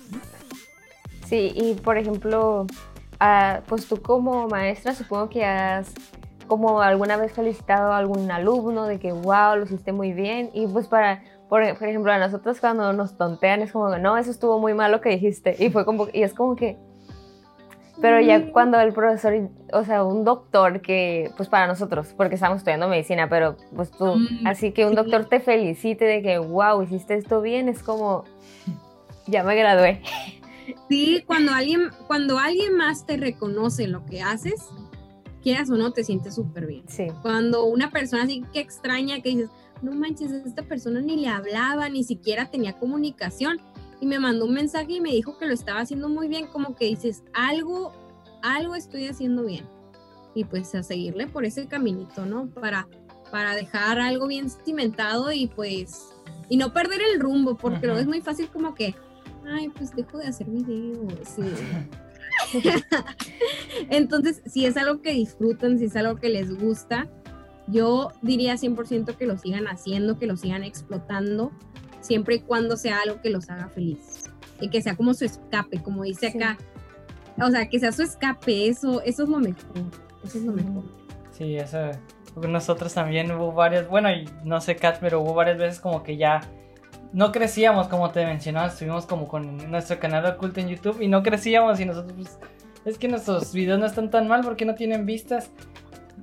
Sí, 1.26 1.52
y 1.54 1.74
por 1.74 1.98
ejemplo, 1.98 2.66
ah, 3.18 3.60
pues 3.66 3.86
tú 3.86 4.00
como 4.00 4.46
maestra 4.46 4.94
supongo 4.94 5.28
que 5.28 5.44
has 5.44 5.92
como 6.46 6.80
alguna 6.80 7.16
vez 7.16 7.32
felicitado 7.32 7.92
a 7.92 7.98
algún 7.98 8.30
alumno 8.30 8.86
de 8.86 8.98
que, 8.98 9.12
wow, 9.12 9.56
lo 9.56 9.64
hiciste 9.64 9.92
muy 9.92 10.12
bien. 10.12 10.50
Y 10.54 10.66
pues 10.66 10.86
para, 10.86 11.22
por, 11.48 11.62
ejemplo, 11.62 12.12
a 12.12 12.18
nosotros 12.18 12.60
cuando 12.60 12.92
nos 12.92 13.16
tontean 13.16 13.62
es 13.62 13.72
como, 13.72 13.96
no, 13.98 14.18
eso 14.18 14.30
estuvo 14.30 14.58
muy 14.58 14.74
mal 14.74 14.90
lo 14.90 15.00
que 15.00 15.10
dijiste. 15.10 15.56
Y, 15.58 15.70
fue 15.70 15.84
como, 15.84 16.08
y 16.12 16.22
es 16.22 16.34
como 16.34 16.56
que... 16.56 16.76
Pero 18.00 18.20
ya 18.20 18.52
cuando 18.52 18.78
el 18.78 18.92
profesor, 18.92 19.48
o 19.72 19.84
sea, 19.84 20.04
un 20.04 20.22
doctor 20.22 20.82
que, 20.82 21.30
pues 21.36 21.48
para 21.48 21.66
nosotros, 21.66 22.12
porque 22.14 22.34
estamos 22.34 22.58
estudiando 22.58 22.88
medicina, 22.88 23.26
pero 23.30 23.56
pues 23.74 23.90
tú, 23.90 24.16
mm, 24.16 24.46
así 24.46 24.72
que 24.72 24.84
un 24.84 24.94
doctor 24.94 25.24
te 25.24 25.40
felicite 25.40 26.04
de 26.04 26.20
que, 26.20 26.38
wow, 26.38 26.82
hiciste 26.82 27.14
esto 27.14 27.40
bien, 27.40 27.70
es 27.70 27.82
como, 27.82 28.24
ya 29.26 29.42
me 29.44 29.56
gradué. 29.56 30.02
Sí, 30.90 31.22
cuando 31.26 31.52
alguien, 31.52 31.90
cuando 32.06 32.38
alguien 32.38 32.76
más 32.76 33.06
te 33.06 33.16
reconoce 33.16 33.86
lo 33.86 34.04
que 34.04 34.20
haces, 34.20 34.68
quieras 35.42 35.70
o 35.70 35.76
no, 35.76 35.92
te 35.92 36.04
sientes 36.04 36.34
súper 36.34 36.66
bien. 36.66 36.84
Sí. 36.88 37.06
Cuando 37.22 37.64
una 37.64 37.90
persona 37.90 38.24
así 38.24 38.42
que 38.52 38.60
extraña, 38.60 39.20
que 39.20 39.28
dices, 39.30 39.50
no 39.82 39.92
manches, 39.92 40.30
esta 40.30 40.62
persona 40.62 41.00
ni 41.00 41.16
le 41.16 41.28
hablaba, 41.28 41.88
ni 41.88 42.04
siquiera 42.04 42.50
tenía 42.50 42.78
comunicación, 42.78 43.58
y 44.00 44.06
me 44.06 44.18
mandó 44.18 44.44
un 44.44 44.54
mensaje 44.54 44.94
y 44.94 45.00
me 45.00 45.10
dijo 45.10 45.38
que 45.38 45.46
lo 45.46 45.54
estaba 45.54 45.80
haciendo 45.80 46.08
muy 46.08 46.28
bien, 46.28 46.46
como 46.46 46.74
que 46.74 46.86
dices, 46.86 47.22
algo, 47.32 47.92
algo 48.42 48.74
estoy 48.74 49.06
haciendo 49.06 49.44
bien. 49.44 49.64
Y 50.34 50.44
pues 50.44 50.74
a 50.74 50.82
seguirle 50.82 51.26
por 51.26 51.44
ese 51.44 51.66
caminito, 51.66 52.26
¿no? 52.26 52.48
Para, 52.48 52.88
para 53.30 53.54
dejar 53.54 53.98
algo 53.98 54.26
bien 54.26 54.50
cimentado 54.50 55.32
y 55.32 55.46
pues, 55.46 56.10
y 56.48 56.58
no 56.58 56.72
perder 56.72 57.00
el 57.12 57.20
rumbo, 57.20 57.56
porque 57.56 57.86
lo 57.86 57.98
es 57.98 58.06
muy 58.06 58.20
fácil 58.20 58.48
como 58.48 58.74
que, 58.74 58.94
ay, 59.46 59.70
pues 59.70 59.96
dejo 59.96 60.18
de 60.18 60.26
hacer 60.26 60.46
videos. 60.48 61.36
Entonces, 63.90 64.42
si 64.46 64.66
es 64.66 64.76
algo 64.76 65.00
que 65.00 65.12
disfrutan, 65.12 65.78
si 65.78 65.86
es 65.86 65.96
algo 65.96 66.16
que 66.16 66.28
les 66.28 66.56
gusta, 66.56 67.08
yo 67.68 68.12
diría 68.22 68.54
100% 68.54 69.16
que 69.16 69.26
lo 69.26 69.36
sigan 69.38 69.66
haciendo, 69.66 70.18
que 70.18 70.26
lo 70.26 70.36
sigan 70.36 70.64
explotando, 70.64 71.52
siempre 72.00 72.36
y 72.36 72.40
cuando 72.40 72.76
sea 72.76 73.00
algo 73.00 73.20
que 73.20 73.30
los 73.30 73.50
haga 73.50 73.68
felices. 73.68 74.30
Y 74.60 74.70
que 74.70 74.80
sea 74.80 74.96
como 74.96 75.12
su 75.14 75.24
escape, 75.24 75.82
como 75.82 76.04
dice 76.04 76.28
acá. 76.28 76.56
O 77.38 77.50
sea, 77.50 77.68
que 77.68 77.78
sea 77.78 77.92
su 77.92 78.02
escape, 78.02 78.68
eso, 78.68 79.02
eso 79.02 79.24
es 79.24 79.28
lo 79.28 79.38
mejor. 79.38 79.76
Eso 80.24 80.38
es 80.38 80.44
lo 80.44 80.52
mejor. 80.52 80.84
Sí, 81.32 81.56
eso. 81.56 81.78
Nosotros 82.36 82.92
también 82.94 83.30
hubo 83.32 83.52
varias, 83.52 83.88
bueno, 83.88 84.08
no 84.44 84.60
sé, 84.60 84.76
Kat, 84.76 84.98
pero 85.00 85.20
hubo 85.20 85.34
varias 85.34 85.58
veces 85.58 85.80
como 85.80 86.02
que 86.02 86.16
ya 86.16 86.40
no 87.12 87.32
crecíamos, 87.32 87.88
como 87.88 88.10
te 88.10 88.24
mencionaba, 88.26 88.68
estuvimos 88.68 89.06
como 89.06 89.26
con 89.26 89.70
nuestro 89.70 89.98
canal 89.98 90.26
oculto 90.26 90.60
en 90.60 90.68
YouTube 90.68 91.00
y 91.00 91.08
no 91.08 91.22
crecíamos 91.22 91.80
y 91.80 91.86
nosotros, 91.86 92.12
pues, 92.14 92.38
es 92.84 92.98
que 92.98 93.08
nuestros 93.08 93.52
videos 93.52 93.80
no 93.80 93.86
están 93.86 94.10
tan 94.10 94.28
mal 94.28 94.42
porque 94.42 94.64
no 94.64 94.74
tienen 94.74 95.06
vistas. 95.06 95.50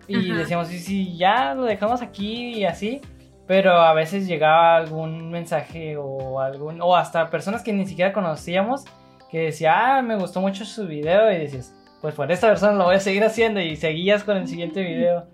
Y 0.08 0.32
decíamos, 0.32 0.68
sí, 0.68 0.80
sí, 0.80 1.18
ya 1.18 1.54
lo 1.54 1.64
dejamos 1.64 2.02
aquí 2.02 2.54
y 2.60 2.66
así. 2.66 3.02
Pero 3.46 3.74
a 3.74 3.94
veces 3.94 4.26
llegaba 4.26 4.78
algún 4.78 5.30
mensaje 5.30 5.98
o 5.98 6.40
algún, 6.40 6.82
o 6.82 6.96
hasta 6.96 7.30
personas 7.30 7.62
que 7.62 7.74
ni 7.74 7.86
siquiera 7.86 8.14
conocíamos 8.14 8.86
que 9.34 9.40
decía, 9.40 9.98
ah, 9.98 10.02
me 10.04 10.16
gustó 10.16 10.40
mucho 10.42 10.64
su 10.64 10.86
video 10.86 11.32
y 11.32 11.40
decías, 11.40 11.74
pues 12.02 12.14
por 12.14 12.32
esta 12.32 12.48
persona 12.48 12.74
lo 12.74 12.84
voy 12.84 12.98
a 12.98 13.00
seguir 13.00 13.24
haciendo 13.24 13.60
y 13.60 13.76
seguías 13.76 14.24
con 14.24 14.38
el 14.38 14.48
siguiente 14.48 14.84
video. 14.84 15.26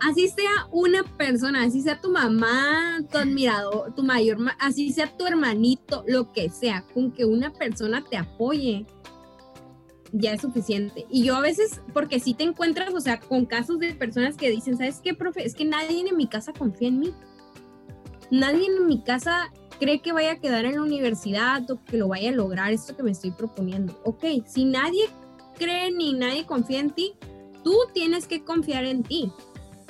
Así 0.00 0.26
sea 0.28 0.66
una 0.70 1.02
persona, 1.18 1.62
así 1.62 1.82
sea 1.82 2.00
tu 2.00 2.10
mamá, 2.10 2.98
tu 3.10 3.18
admirador, 3.18 3.94
tu 3.94 4.02
mayor, 4.02 4.38
así 4.58 4.90
sea 4.90 5.06
tu 5.18 5.26
hermanito, 5.26 6.02
lo 6.08 6.32
que 6.32 6.48
sea, 6.48 6.82
con 6.94 7.12
que 7.12 7.26
una 7.26 7.52
persona 7.52 8.02
te 8.08 8.16
apoye, 8.16 8.86
ya 10.12 10.32
es 10.34 10.42
suficiente. 10.42 11.06
Y 11.10 11.24
yo 11.24 11.36
a 11.36 11.40
veces, 11.40 11.80
porque 11.92 12.20
si 12.20 12.34
te 12.34 12.44
encuentras, 12.44 12.94
o 12.94 13.00
sea, 13.00 13.18
con 13.18 13.46
casos 13.46 13.78
de 13.78 13.94
personas 13.94 14.36
que 14.36 14.50
dicen, 14.50 14.76
¿sabes 14.76 15.00
qué, 15.02 15.14
profe? 15.14 15.44
Es 15.44 15.54
que 15.54 15.64
nadie 15.64 16.06
en 16.08 16.16
mi 16.16 16.26
casa 16.26 16.52
confía 16.52 16.88
en 16.88 16.98
mí. 16.98 17.14
Nadie 18.30 18.66
en 18.66 18.86
mi 18.86 19.02
casa 19.02 19.52
cree 19.78 20.00
que 20.00 20.12
vaya 20.12 20.32
a 20.32 20.36
quedar 20.36 20.64
en 20.64 20.76
la 20.76 20.82
universidad 20.82 21.68
o 21.70 21.82
que 21.84 21.96
lo 21.96 22.08
vaya 22.08 22.30
a 22.30 22.32
lograr 22.32 22.72
esto 22.72 22.96
que 22.96 23.02
me 23.02 23.10
estoy 23.10 23.32
proponiendo. 23.32 24.00
Ok, 24.04 24.24
si 24.46 24.64
nadie 24.64 25.08
cree 25.58 25.90
ni 25.90 26.12
nadie 26.12 26.46
confía 26.46 26.80
en 26.80 26.90
ti, 26.90 27.14
tú 27.64 27.74
tienes 27.92 28.26
que 28.26 28.44
confiar 28.44 28.84
en 28.84 29.02
ti 29.02 29.32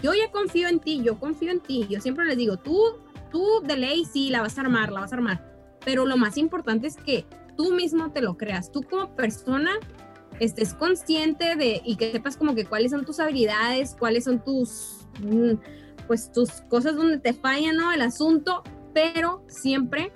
yo 0.02 0.12
ya 0.14 0.30
confío 0.32 0.68
en 0.68 0.80
ti, 0.80 1.00
yo 1.02 1.18
confío 1.18 1.52
en 1.52 1.60
ti. 1.60 1.86
Yo 1.88 2.00
siempre 2.00 2.24
les 2.24 2.36
digo, 2.36 2.56
tú, 2.56 2.98
tú 3.30 3.46
de 3.64 3.76
ley 3.76 4.04
sí, 4.04 4.30
la 4.30 4.42
vas 4.42 4.58
a 4.58 4.62
armar, 4.62 4.90
la 4.90 5.00
vas 5.00 5.12
a 5.12 5.16
armar. 5.16 5.48
Pero 5.84 6.06
lo 6.06 6.16
más 6.16 6.36
importante 6.36 6.88
es 6.88 6.96
que 6.96 7.24
tú 7.56 7.72
mismo 7.72 8.10
te 8.10 8.20
lo 8.20 8.36
creas. 8.36 8.72
Tú 8.72 8.82
como 8.82 9.14
persona 9.14 9.70
estés 10.44 10.74
consciente 10.74 11.56
de 11.56 11.80
y 11.84 11.96
que 11.96 12.12
sepas 12.12 12.36
como 12.36 12.54
que 12.54 12.64
cuáles 12.64 12.90
son 12.90 13.04
tus 13.04 13.20
habilidades, 13.20 13.96
cuáles 13.98 14.24
son 14.24 14.42
tus, 14.42 15.06
mm, 15.20 15.54
pues 16.06 16.32
tus 16.32 16.50
cosas 16.68 16.96
donde 16.96 17.18
te 17.18 17.32
falla, 17.32 17.72
¿no? 17.72 17.92
El 17.92 18.02
asunto, 18.02 18.62
pero 18.92 19.44
siempre, 19.48 20.12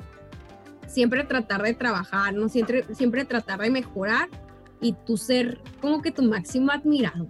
siempre 0.86 1.24
tratar 1.24 1.62
de 1.62 1.74
trabajar, 1.74 2.34
¿no? 2.34 2.48
Siempre, 2.48 2.84
siempre 2.94 3.24
tratar 3.24 3.60
de 3.60 3.70
mejorar 3.70 4.28
y 4.80 4.92
tú 4.92 5.16
ser 5.16 5.60
como 5.80 6.02
que 6.02 6.10
tu 6.10 6.22
máximo 6.22 6.72
admirador 6.72 7.28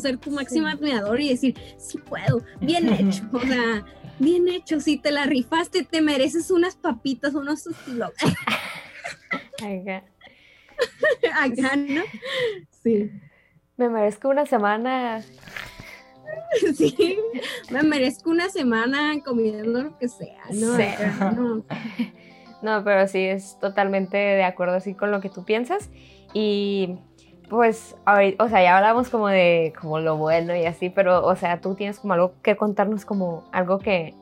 ser 0.00 0.18
tu 0.18 0.30
máximo 0.30 0.68
admirador 0.68 1.20
y 1.20 1.28
decir, 1.28 1.54
sí 1.78 1.98
puedo, 1.98 2.42
bien 2.60 2.88
hecho, 2.92 3.24
o 3.32 3.40
sea, 3.40 3.84
bien 4.18 4.48
hecho, 4.48 4.80
si 4.80 4.98
te 4.98 5.10
la 5.10 5.24
rifaste, 5.24 5.84
te 5.84 6.00
mereces 6.00 6.50
unas 6.50 6.76
papitas, 6.76 7.34
unos. 7.34 7.64
Acá. 11.34 11.76
¿no? 11.76 12.02
Sí. 12.82 13.10
Me 13.76 13.88
merezco 13.88 14.28
una 14.28 14.46
semana. 14.46 15.22
Sí, 16.74 17.18
me 17.70 17.82
merezco 17.82 18.30
una 18.30 18.48
semana 18.48 19.14
comiendo 19.24 19.82
lo 19.82 19.98
que 19.98 20.08
sea, 20.08 20.42
¿no? 20.52 20.76
no. 21.32 21.64
no, 22.62 22.84
pero 22.84 23.06
sí, 23.08 23.20
es 23.20 23.58
totalmente 23.60 24.16
de 24.16 24.44
acuerdo 24.44 24.76
así 24.76 24.94
con 24.94 25.10
lo 25.10 25.20
que 25.20 25.28
tú 25.28 25.44
piensas. 25.44 25.90
Y 26.32 26.98
pues, 27.48 27.96
o 28.38 28.48
sea, 28.48 28.62
ya 28.62 28.76
hablamos 28.76 29.08
como 29.08 29.28
de 29.28 29.72
como 29.80 30.00
lo 30.00 30.16
bueno 30.16 30.54
y 30.56 30.66
así, 30.66 30.90
pero, 30.90 31.24
o 31.24 31.36
sea, 31.36 31.60
tú 31.60 31.74
tienes 31.74 31.98
como 31.98 32.14
algo 32.14 32.34
que 32.42 32.56
contarnos 32.56 33.04
como 33.04 33.44
algo 33.52 33.78
que, 33.78 34.14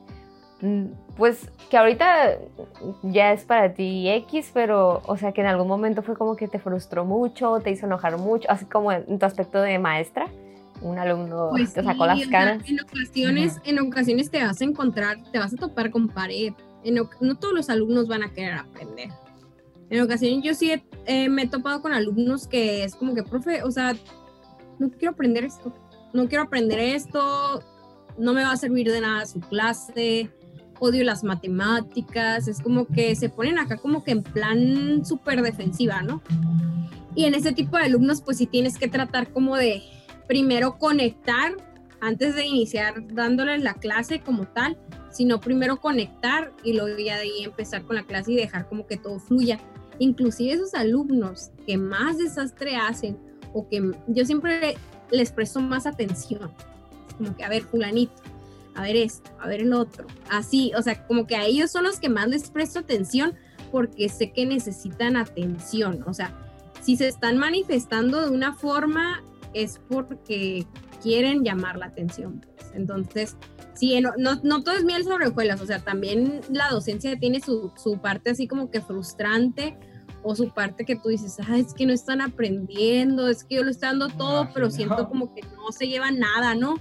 pues, 1.17 1.49
que 1.69 1.77
ahorita 1.77 2.37
ya 3.03 3.33
es 3.33 3.43
para 3.43 3.73
ti 3.73 4.09
X, 4.09 4.51
pero, 4.53 5.01
o 5.05 5.17
sea, 5.17 5.31
que 5.31 5.41
en 5.41 5.47
algún 5.47 5.67
momento 5.67 6.01
fue 6.01 6.15
como 6.15 6.35
que 6.35 6.47
te 6.47 6.59
frustró 6.59 7.05
mucho, 7.05 7.59
te 7.59 7.71
hizo 7.71 7.85
enojar 7.85 8.17
mucho, 8.17 8.49
así 8.49 8.65
como 8.65 8.91
en 8.91 9.19
tu 9.19 9.25
aspecto 9.25 9.61
de 9.61 9.79
maestra, 9.79 10.27
un 10.81 10.99
alumno 10.99 11.49
pues 11.51 11.73
te 11.73 11.83
sacó 11.83 12.05
las 12.05 12.27
caras. 12.27 12.61
En 12.67 12.79
ocasiones, 12.79 13.61
en 13.63 13.79
ocasiones 13.79 14.29
te 14.29 14.43
vas 14.43 14.59
a 14.61 14.63
encontrar, 14.63 15.17
te 15.31 15.39
vas 15.39 15.53
a 15.53 15.57
topar 15.57 15.89
con 15.91 16.07
pared. 16.09 16.53
no 17.21 17.35
todos 17.35 17.53
los 17.53 17.69
alumnos 17.69 18.07
van 18.07 18.23
a 18.23 18.33
querer 18.33 18.53
aprender. 18.55 19.09
En 19.89 20.01
ocasiones 20.01 20.43
yo 20.43 20.53
sí 20.53 20.71
eh, 21.05 21.29
me 21.29 21.43
he 21.43 21.47
topado 21.47 21.81
con 21.81 21.93
alumnos 21.93 22.47
que 22.47 22.83
es 22.83 22.95
como 22.95 23.13
que, 23.13 23.23
profe, 23.23 23.63
o 23.63 23.71
sea, 23.71 23.95
no 24.79 24.89
quiero 24.89 25.13
aprender 25.13 25.45
esto, 25.45 25.73
no 26.13 26.27
quiero 26.27 26.43
aprender 26.43 26.79
esto, 26.79 27.63
no 28.17 28.33
me 28.33 28.43
va 28.43 28.51
a 28.51 28.57
servir 28.57 28.91
de 28.91 29.01
nada 29.01 29.25
su 29.25 29.39
clase, 29.39 30.31
odio 30.79 31.03
las 31.03 31.23
matemáticas, 31.23 32.47
es 32.47 32.61
como 32.61 32.85
que 32.85 33.15
se 33.15 33.29
ponen 33.29 33.57
acá 33.57 33.77
como 33.77 34.03
que 34.03 34.11
en 34.11 34.23
plan 34.23 35.05
súper 35.05 35.41
defensiva, 35.41 36.01
¿no? 36.01 36.21
Y 37.15 37.25
en 37.25 37.33
ese 37.33 37.53
tipo 37.53 37.77
de 37.77 37.83
alumnos, 37.83 38.21
pues 38.21 38.37
sí 38.37 38.45
tienes 38.45 38.77
que 38.77 38.87
tratar 38.87 39.31
como 39.31 39.55
de 39.55 39.81
primero 40.27 40.77
conectar 40.77 41.53
antes 42.01 42.35
de 42.35 42.45
iniciar 42.45 43.07
dándoles 43.07 43.63
la 43.63 43.73
clase 43.73 44.19
como 44.19 44.45
tal, 44.45 44.77
sino 45.11 45.39
primero 45.39 45.77
conectar 45.77 46.51
y 46.63 46.73
luego 46.73 46.97
ya 46.99 47.15
de 47.15 47.23
ahí 47.23 47.43
empezar 47.43 47.83
con 47.83 47.95
la 47.95 48.03
clase 48.03 48.33
y 48.33 48.35
dejar 48.35 48.67
como 48.67 48.85
que 48.85 48.97
todo 48.97 49.19
fluya 49.19 49.59
inclusive 49.99 50.53
esos 50.53 50.73
alumnos 50.73 51.51
que 51.65 51.77
más 51.77 52.17
desastre 52.17 52.75
hacen 52.75 53.17
o 53.53 53.67
que 53.67 53.91
yo 54.07 54.25
siempre 54.25 54.75
les 55.11 55.31
presto 55.31 55.59
más 55.61 55.85
atención, 55.85 56.51
como 57.17 57.35
que 57.35 57.43
a 57.43 57.49
ver 57.49 57.63
fulanito, 57.63 58.13
a 58.75 58.83
ver 58.83 58.95
esto, 58.95 59.31
a 59.39 59.47
ver 59.47 59.61
el 59.61 59.73
otro, 59.73 60.05
así, 60.29 60.71
o 60.77 60.81
sea, 60.81 61.05
como 61.07 61.25
que 61.27 61.35
a 61.35 61.45
ellos 61.45 61.71
son 61.71 61.83
los 61.83 61.99
que 61.99 62.09
más 62.09 62.27
les 62.27 62.49
presto 62.49 62.79
atención 62.79 63.33
porque 63.71 64.09
sé 64.09 64.31
que 64.31 64.45
necesitan 64.45 65.17
atención, 65.17 66.03
o 66.05 66.13
sea, 66.13 66.37
si 66.81 66.97
se 66.97 67.07
están 67.07 67.37
manifestando 67.37 68.21
de 68.21 68.31
una 68.31 68.53
forma 68.53 69.23
es 69.53 69.79
porque 69.89 70.67
quieren 71.01 71.43
llamar 71.43 71.77
la 71.77 71.87
atención, 71.87 72.41
pues. 72.41 72.71
entonces 72.73 73.37
sí, 73.73 73.99
no, 74.01 74.13
no, 74.17 74.63
todo 74.63 74.75
es 74.75 74.83
miel 74.83 75.03
sobre 75.03 75.27
hojuelas, 75.27 75.61
o 75.61 75.65
sea, 75.65 75.79
también 75.79 76.41
la 76.49 76.69
docencia 76.69 77.17
tiene 77.17 77.41
su, 77.41 77.71
su, 77.81 77.99
parte 77.99 78.31
así 78.31 78.47
como 78.47 78.69
que 78.69 78.81
frustrante 78.81 79.77
o 80.27 80.35
su 80.35 80.49
parte 80.49 80.85
que 80.85 80.95
tú 80.95 81.09
dices, 81.09 81.37
ah, 81.47 81.55
es 81.55 81.75
que 81.75 81.85
no 81.85 81.93
están 81.93 82.19
aprendiendo, 82.19 83.29
es 83.29 83.43
que 83.43 83.55
yo 83.57 83.63
lo 83.63 83.69
estoy 83.69 83.89
dando 83.89 84.07
todo, 84.09 84.49
pero 84.55 84.71
siento 84.71 85.07
como 85.07 85.35
que 85.35 85.41
no 85.43 85.71
se 85.71 85.87
lleva 85.87 86.09
nada, 86.09 86.55
¿no? 86.55 86.77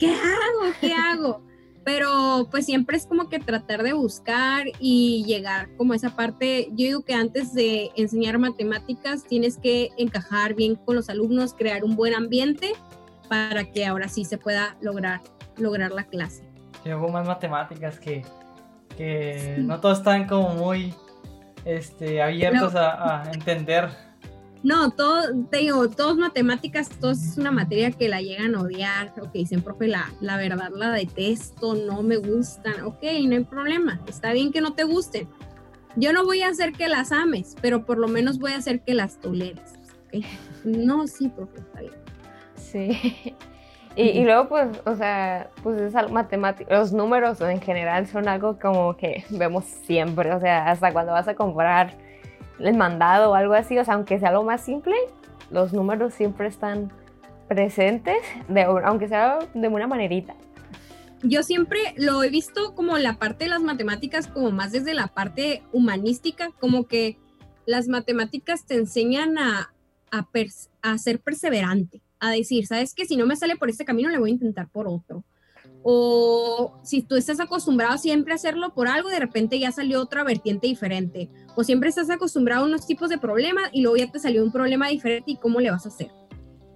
¿Qué 0.00 0.12
hago? 0.12 0.72
¿Qué 0.80 0.92
hago? 0.92 1.40
Pero 1.84 2.48
pues 2.50 2.66
siempre 2.66 2.96
es 2.96 3.06
como 3.06 3.28
que 3.28 3.38
tratar 3.38 3.84
de 3.84 3.92
buscar 3.92 4.66
y 4.80 5.24
llegar 5.24 5.68
como 5.76 5.92
a 5.92 5.96
esa 5.96 6.16
parte. 6.16 6.66
Yo 6.70 6.84
digo 6.84 7.02
que 7.02 7.14
antes 7.14 7.54
de 7.54 7.92
enseñar 7.94 8.38
matemáticas 8.38 9.22
tienes 9.22 9.56
que 9.56 9.90
encajar 9.96 10.54
bien 10.54 10.74
con 10.74 10.96
los 10.96 11.08
alumnos, 11.08 11.54
crear 11.54 11.84
un 11.84 11.94
buen 11.94 12.12
ambiente 12.12 12.72
para 13.28 13.70
que 13.70 13.86
ahora 13.86 14.08
sí 14.08 14.24
se 14.24 14.36
pueda 14.36 14.76
lograr, 14.80 15.20
lograr 15.56 15.92
la 15.92 16.02
clase. 16.02 16.42
Y 16.84 16.92
hubo 16.92 17.08
más 17.08 17.24
matemáticas 17.24 18.00
que, 18.00 18.24
que 18.96 19.58
no 19.60 19.78
todos 19.78 19.98
están 19.98 20.26
como 20.26 20.54
muy 20.56 20.92
este, 21.64 22.22
abiertos 22.22 22.74
a, 22.74 23.22
a, 23.22 23.32
entender. 23.32 23.88
No, 24.62 24.90
todo, 24.90 25.22
te 25.50 25.58
digo, 25.58 25.88
todos 25.88 26.18
matemáticas, 26.18 26.90
todos 27.00 27.22
es 27.22 27.38
una 27.38 27.50
materia 27.50 27.90
que 27.92 28.08
la 28.08 28.20
llegan 28.20 28.54
a 28.54 28.60
odiar, 28.60 29.12
o 29.20 29.30
que 29.32 29.38
dicen, 29.38 29.62
profe, 29.62 29.88
la, 29.88 30.12
la 30.20 30.36
verdad 30.36 30.70
la 30.74 30.90
detesto, 30.90 31.74
no 31.74 32.02
me 32.02 32.16
gustan, 32.18 32.84
ok, 32.84 33.02
no 33.26 33.36
hay 33.36 33.44
problema, 33.44 34.00
está 34.06 34.32
bien 34.32 34.52
que 34.52 34.60
no 34.60 34.74
te 34.74 34.84
gusten. 34.84 35.28
Yo 35.96 36.12
no 36.12 36.24
voy 36.24 36.42
a 36.42 36.48
hacer 36.48 36.72
que 36.72 36.88
las 36.88 37.10
ames, 37.10 37.56
pero 37.60 37.84
por 37.84 37.98
lo 37.98 38.06
menos 38.06 38.38
voy 38.38 38.52
a 38.52 38.58
hacer 38.58 38.82
que 38.82 38.94
las 38.94 39.18
toleres. 39.18 39.72
¿okay? 40.06 40.24
No, 40.64 41.06
sí, 41.06 41.28
profe, 41.28 41.58
está 41.58 41.80
bien. 41.80 41.94
Sí. 42.54 43.34
Y, 43.96 44.02
y, 44.02 44.24
luego, 44.24 44.48
pues, 44.48 44.68
o 44.86 44.94
sea, 44.94 45.50
pues 45.64 45.80
es 45.80 46.10
matemática, 46.10 46.72
los 46.72 46.92
números 46.92 47.40
en 47.40 47.60
general 47.60 48.06
son 48.06 48.28
algo 48.28 48.56
como 48.58 48.96
que 48.96 49.24
vemos 49.30 49.64
siempre, 49.64 50.32
o 50.32 50.40
sea, 50.40 50.70
hasta 50.70 50.92
cuando 50.92 51.12
vas 51.12 51.26
a 51.26 51.34
comprar 51.34 51.94
el 52.60 52.76
mandado 52.76 53.32
o 53.32 53.34
algo 53.34 53.54
así, 53.54 53.76
o 53.78 53.84
sea, 53.84 53.94
aunque 53.94 54.20
sea 54.20 54.30
lo 54.30 54.44
más 54.44 54.60
simple, 54.60 54.94
los 55.50 55.72
números 55.72 56.14
siempre 56.14 56.46
están 56.46 56.92
presentes, 57.48 58.18
de, 58.48 58.62
aunque 58.62 59.08
sea 59.08 59.40
de 59.54 59.68
una 59.68 59.88
manerita. 59.88 60.34
Yo 61.22 61.42
siempre 61.42 61.80
lo 61.96 62.22
he 62.22 62.30
visto 62.30 62.74
como 62.74 62.96
la 62.96 63.18
parte 63.18 63.44
de 63.44 63.50
las 63.50 63.60
matemáticas, 63.60 64.28
como 64.28 64.52
más 64.52 64.70
desde 64.70 64.94
la 64.94 65.08
parte 65.08 65.64
humanística, 65.72 66.50
como 66.60 66.86
que 66.86 67.18
las 67.66 67.88
matemáticas 67.88 68.64
te 68.66 68.76
enseñan 68.76 69.36
a, 69.36 69.74
a, 70.12 70.26
a 70.82 70.98
ser 70.98 71.20
perseverante 71.20 72.00
a 72.20 72.30
decir, 72.30 72.66
sabes 72.66 72.94
que 72.94 73.06
si 73.06 73.16
no 73.16 73.26
me 73.26 73.36
sale 73.36 73.56
por 73.56 73.70
este 73.70 73.84
camino, 73.84 74.10
le 74.10 74.18
voy 74.18 74.30
a 74.30 74.34
intentar 74.34 74.68
por 74.68 74.86
otro. 74.86 75.24
O 75.82 76.78
si 76.84 77.02
tú 77.02 77.16
estás 77.16 77.40
acostumbrado 77.40 77.96
siempre 77.96 78.32
a 78.32 78.36
hacerlo 78.36 78.74
por 78.74 78.86
algo, 78.86 79.08
de 79.08 79.18
repente 79.18 79.58
ya 79.58 79.72
salió 79.72 80.00
otra 80.02 80.24
vertiente 80.24 80.66
diferente. 80.66 81.30
O 81.56 81.64
siempre 81.64 81.88
estás 81.88 82.10
acostumbrado 82.10 82.64
a 82.64 82.68
unos 82.68 82.86
tipos 82.86 83.08
de 83.08 83.18
problemas 83.18 83.70
y 83.72 83.82
luego 83.82 83.96
ya 83.96 84.10
te 84.10 84.18
salió 84.18 84.44
un 84.44 84.52
problema 84.52 84.88
diferente 84.88 85.30
y 85.30 85.36
cómo 85.36 85.60
le 85.60 85.70
vas 85.70 85.86
a 85.86 85.88
hacer. 85.88 86.10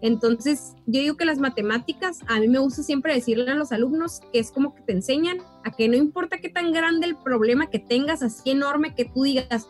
Entonces, 0.00 0.74
yo 0.86 1.00
digo 1.00 1.16
que 1.16 1.24
las 1.24 1.38
matemáticas, 1.38 2.20
a 2.26 2.38
mí 2.38 2.48
me 2.48 2.58
gusta 2.58 2.82
siempre 2.82 3.14
decirle 3.14 3.50
a 3.50 3.54
los 3.54 3.72
alumnos 3.72 4.20
que 4.32 4.38
es 4.38 4.50
como 4.50 4.74
que 4.74 4.82
te 4.82 4.92
enseñan 4.92 5.38
a 5.64 5.70
que 5.70 5.88
no 5.88 5.96
importa 5.96 6.38
qué 6.38 6.50
tan 6.50 6.72
grande 6.72 7.06
el 7.06 7.16
problema 7.16 7.70
que 7.70 7.78
tengas, 7.78 8.22
así 8.22 8.50
enorme 8.50 8.94
que 8.94 9.06
tú 9.06 9.22
digas, 9.22 9.66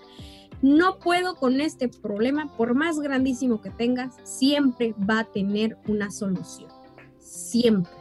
no 0.64 0.98
puedo 0.98 1.36
con 1.36 1.60
este 1.60 1.88
problema, 1.88 2.56
por 2.56 2.74
más 2.74 2.98
grandísimo 2.98 3.60
que 3.60 3.68
tengas, 3.68 4.14
siempre 4.22 4.94
va 4.98 5.18
a 5.18 5.24
tener 5.24 5.76
una 5.86 6.10
solución. 6.10 6.70
Siempre. 7.18 7.92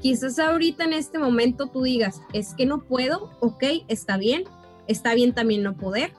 Quizás 0.00 0.38
ahorita 0.38 0.84
en 0.84 0.94
este 0.94 1.18
momento 1.18 1.66
tú 1.66 1.82
digas, 1.82 2.22
es 2.32 2.54
que 2.54 2.64
no 2.64 2.80
puedo, 2.80 3.30
ok, 3.40 3.62
está 3.88 4.16
bien, 4.16 4.44
está 4.86 5.12
bien 5.14 5.34
también 5.34 5.62
no 5.62 5.76
poder, 5.76 6.14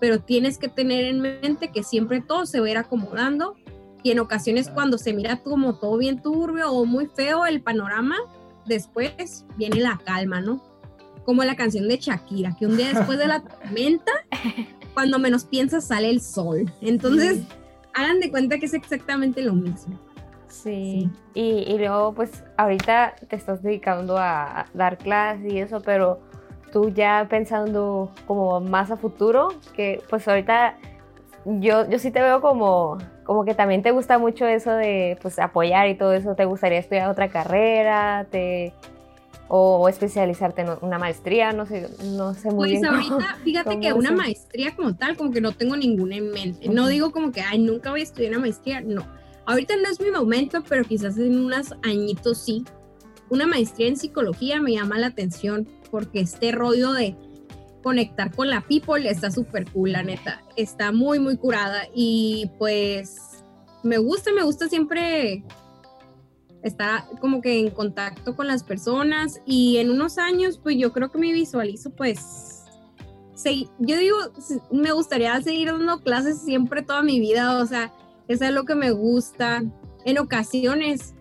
pero 0.00 0.18
tienes 0.20 0.56
que 0.56 0.68
tener 0.68 1.04
en 1.04 1.20
mente 1.20 1.72
que 1.72 1.82
siempre 1.82 2.22
todo 2.22 2.46
se 2.46 2.60
va 2.60 2.68
a 2.68 2.70
ir 2.70 2.78
acomodando 2.78 3.54
y 4.02 4.12
en 4.12 4.18
ocasiones 4.18 4.70
cuando 4.70 4.96
se 4.96 5.12
mira 5.12 5.42
como 5.42 5.74
todo 5.74 5.98
bien 5.98 6.22
turbio 6.22 6.72
o 6.72 6.86
muy 6.86 7.06
feo 7.06 7.44
el 7.44 7.60
panorama, 7.60 8.16
después 8.64 9.44
viene 9.58 9.80
la 9.80 10.00
calma, 10.02 10.40
¿no? 10.40 10.62
Como 11.26 11.44
la 11.44 11.54
canción 11.54 11.86
de 11.86 11.98
Shakira, 11.98 12.56
que 12.58 12.64
un 12.64 12.78
día 12.78 12.94
después 12.94 13.18
de 13.18 13.26
la 13.26 13.42
tormenta 13.42 14.10
cuando 14.94 15.18
menos 15.18 15.44
piensas 15.44 15.84
sale 15.84 16.10
el 16.10 16.20
sol. 16.20 16.70
Entonces, 16.80 17.40
hagan 17.94 18.20
de 18.20 18.30
cuenta 18.30 18.58
que 18.58 18.66
es 18.66 18.74
exactamente 18.74 19.42
lo 19.42 19.54
mismo. 19.54 19.98
Sí, 20.48 21.10
Y, 21.32 21.64
y, 21.66 21.78
luego 21.78 22.12
pues 22.12 22.44
ahorita 22.58 23.14
te 23.26 23.36
estás 23.36 23.62
dedicando 23.62 24.18
a 24.18 24.66
dar 24.74 24.98
clases 24.98 25.50
y 25.50 25.58
eso, 25.58 25.80
pero 25.80 26.20
tú 26.70 26.90
ya 26.90 27.26
pensando 27.28 28.12
como 28.26 28.60
más 28.60 28.90
a 28.90 28.98
futuro, 28.98 29.48
que 29.74 30.02
pues 30.10 30.28
ahorita 30.28 30.76
yo, 31.44 31.88
yo 31.88 31.98
sí 31.98 32.10
te 32.10 32.20
veo 32.20 32.42
como, 32.42 32.98
como 33.24 33.44
que 33.44 33.54
también 33.54 33.82
te 33.82 33.92
gusta 33.92 34.18
mucho 34.18 34.46
eso 34.46 34.72
de 34.72 35.18
pues 35.22 35.38
apoyar 35.38 35.88
y 35.88 35.94
todo 35.94 36.12
eso, 36.12 36.34
te 36.34 36.44
gustaría 36.44 36.78
estudiar 36.78 37.08
otra 37.08 37.28
carrera, 37.28 38.26
te, 38.30 38.74
o 39.54 39.86
especializarte 39.86 40.62
en 40.62 40.70
una 40.80 40.98
maestría, 40.98 41.52
no 41.52 41.66
sé, 41.66 41.86
no 42.16 42.32
sé 42.32 42.48
muy 42.48 42.70
pues 42.70 42.70
bien. 42.70 42.84
Pues 42.88 43.10
ahorita, 43.10 43.36
fíjate 43.44 43.80
que 43.80 43.92
una 43.92 44.10
maestría 44.10 44.74
como 44.74 44.96
tal, 44.96 45.14
como 45.14 45.30
que 45.30 45.42
no 45.42 45.52
tengo 45.52 45.76
ninguna 45.76 46.16
en 46.16 46.30
mente. 46.30 46.70
No 46.70 46.88
digo 46.88 47.12
como 47.12 47.32
que, 47.32 47.42
ay, 47.42 47.58
nunca 47.58 47.90
voy 47.90 48.00
a 48.00 48.02
estudiar 48.04 48.32
una 48.32 48.40
maestría, 48.40 48.80
no. 48.80 49.06
Ahorita 49.44 49.76
no 49.76 49.90
es 49.90 50.00
mi 50.00 50.10
momento, 50.10 50.64
pero 50.66 50.84
quizás 50.84 51.18
en 51.18 51.38
unos 51.38 51.74
añitos 51.82 52.38
sí. 52.38 52.64
Una 53.28 53.46
maestría 53.46 53.88
en 53.88 53.98
psicología 53.98 54.58
me 54.58 54.72
llama 54.72 54.98
la 54.98 55.08
atención 55.08 55.68
porque 55.90 56.20
este 56.20 56.50
rollo 56.52 56.94
de 56.94 57.14
conectar 57.82 58.34
con 58.34 58.48
la 58.48 58.62
people 58.62 59.06
está 59.06 59.30
súper 59.30 59.70
cool, 59.70 59.92
la 59.92 60.02
neta. 60.02 60.40
Está 60.56 60.92
muy, 60.92 61.18
muy 61.18 61.36
curada 61.36 61.82
y 61.94 62.50
pues 62.58 63.44
me 63.82 63.98
gusta, 63.98 64.32
me 64.32 64.44
gusta 64.44 64.70
siempre 64.70 65.44
estar 66.62 67.04
como 67.20 67.40
que 67.40 67.58
en 67.58 67.70
contacto 67.70 68.36
con 68.36 68.46
las 68.46 68.62
personas 68.62 69.40
y 69.44 69.78
en 69.78 69.90
unos 69.90 70.18
años 70.18 70.58
pues 70.62 70.76
yo 70.76 70.92
creo 70.92 71.10
que 71.10 71.18
me 71.18 71.32
visualizo 71.32 71.90
pues 71.90 72.64
sí, 73.34 73.68
yo 73.78 73.96
digo 73.98 74.16
me 74.70 74.92
gustaría 74.92 75.40
seguir 75.42 75.68
dando 75.68 76.00
clases 76.00 76.40
siempre 76.42 76.82
toda 76.82 77.02
mi 77.02 77.18
vida 77.18 77.58
o 77.58 77.66
sea 77.66 77.92
eso 78.28 78.44
es 78.44 78.52
lo 78.52 78.64
que 78.64 78.74
me 78.74 78.90
gusta 78.92 79.62
en 80.04 80.18
ocasiones. 80.18 81.14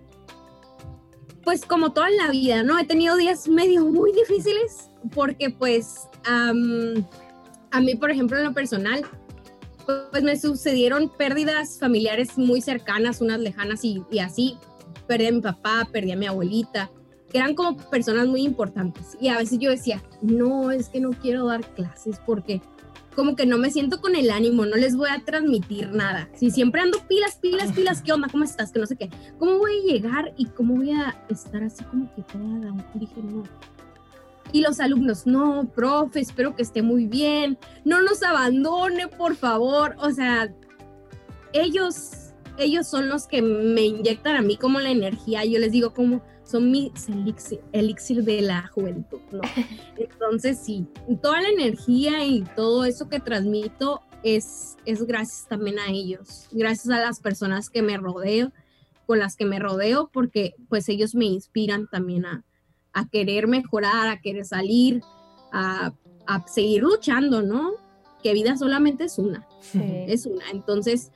Pues 1.43 1.65
como 1.65 1.91
toda 1.91 2.09
la 2.09 2.29
vida 2.29 2.63
no 2.63 2.77
he 2.77 2.85
tenido 2.85 3.17
días 3.17 3.47
medio 3.47 3.85
muy 3.85 4.11
difíciles 4.13 4.89
porque 5.13 5.49
pues 5.49 6.07
a 6.25 6.53
mí 6.53 7.95
por 7.95 8.11
ejemplo 8.11 8.37
en 8.37 8.43
lo 8.43 8.53
personal 8.53 9.03
pues 10.11 10.23
me 10.23 10.39
sucedieron 10.39 11.09
pérdidas 11.09 11.79
familiares 11.79 12.37
muy 12.37 12.61
cercanas 12.61 13.21
unas 13.21 13.39
lejanas 13.39 13.83
y, 13.83 14.03
y 14.11 14.19
así 14.19 14.57
perdí 15.11 15.27
a 15.27 15.31
mi 15.33 15.41
papá, 15.41 15.89
perdí 15.91 16.13
a 16.13 16.15
mi 16.15 16.25
abuelita, 16.25 16.89
que 17.29 17.37
eran 17.37 17.53
como 17.53 17.75
personas 17.75 18.27
muy 18.27 18.43
importantes. 18.43 19.17
Y 19.19 19.27
a 19.27 19.37
veces 19.37 19.59
yo 19.59 19.69
decía, 19.69 20.01
no, 20.21 20.71
es 20.71 20.87
que 20.87 21.01
no 21.01 21.09
quiero 21.09 21.47
dar 21.47 21.65
clases 21.73 22.21
porque 22.25 22.61
como 23.13 23.35
que 23.35 23.45
no 23.45 23.57
me 23.57 23.71
siento 23.71 23.99
con 23.99 24.15
el 24.15 24.31
ánimo, 24.31 24.65
no 24.65 24.77
les 24.77 24.95
voy 24.95 25.09
a 25.09 25.21
transmitir 25.25 25.91
nada. 25.91 26.29
Si 26.33 26.49
siempre 26.49 26.79
ando 26.79 26.97
pilas, 27.09 27.35
pilas, 27.41 27.73
pilas, 27.73 28.01
¿qué 28.01 28.13
onda? 28.13 28.29
¿Cómo 28.31 28.45
estás? 28.45 28.71
Que 28.71 28.79
no 28.79 28.85
sé 28.85 28.95
qué. 28.95 29.09
¿Cómo 29.37 29.57
voy 29.57 29.79
a 29.79 29.91
llegar 29.91 30.33
y 30.37 30.45
cómo 30.45 30.75
voy 30.75 30.91
a 30.91 31.21
estar 31.27 31.61
así 31.61 31.83
como 31.83 32.09
que 32.15 32.21
toda 32.21 32.73
Dije, 32.93 33.21
no. 33.21 33.43
Y 34.53 34.61
los 34.61 34.79
alumnos, 34.79 35.27
no, 35.27 35.69
profe, 35.75 36.21
espero 36.21 36.55
que 36.55 36.61
esté 36.61 36.81
muy 36.81 37.05
bien, 37.05 37.57
no 37.83 38.01
nos 38.01 38.23
abandone, 38.23 39.09
por 39.09 39.35
favor. 39.35 39.93
O 39.99 40.11
sea, 40.11 40.53
ellos 41.51 42.20
ellos 42.63 42.87
son 42.87 43.09
los 43.09 43.27
que 43.27 43.41
me 43.41 43.81
inyectan 43.81 44.35
a 44.35 44.41
mí 44.41 44.57
como 44.57 44.79
la 44.79 44.91
energía. 44.91 45.45
Yo 45.45 45.59
les 45.59 45.71
digo 45.71 45.93
como 45.93 46.21
son 46.43 46.69
mi 46.69 46.91
elixir, 47.71 48.23
de 48.23 48.41
la 48.41 48.67
juventud, 48.67 49.21
¿no? 49.31 49.41
Entonces 49.97 50.59
sí, 50.59 50.85
toda 51.21 51.41
la 51.41 51.49
energía 51.49 52.25
y 52.25 52.43
todo 52.55 52.85
eso 52.85 53.07
que 53.07 53.19
transmito 53.19 54.01
es, 54.23 54.77
es 54.85 55.03
gracias 55.03 55.47
también 55.47 55.79
a 55.79 55.87
ellos, 55.87 56.47
gracias 56.51 56.89
a 56.93 56.99
las 56.99 57.19
personas 57.19 57.69
que 57.69 57.81
me 57.81 57.97
rodeo, 57.97 58.51
con 59.07 59.19
las 59.19 59.35
que 59.35 59.45
me 59.45 59.59
rodeo, 59.59 60.09
porque 60.11 60.55
pues 60.69 60.89
ellos 60.89 61.15
me 61.15 61.25
inspiran 61.25 61.87
también 61.87 62.25
a, 62.25 62.43
a 62.93 63.07
querer 63.07 63.47
mejorar, 63.47 64.09
a 64.09 64.19
querer 64.21 64.45
salir, 64.45 65.01
a, 65.51 65.93
a, 66.27 66.47
seguir 66.47 66.83
luchando, 66.83 67.41
¿no? 67.41 67.71
Que 68.21 68.33
vida 68.33 68.57
solamente 68.57 69.05
es 69.05 69.17
una, 69.17 69.47
es 69.73 70.25
una. 70.25 70.49
Entonces, 70.51 71.11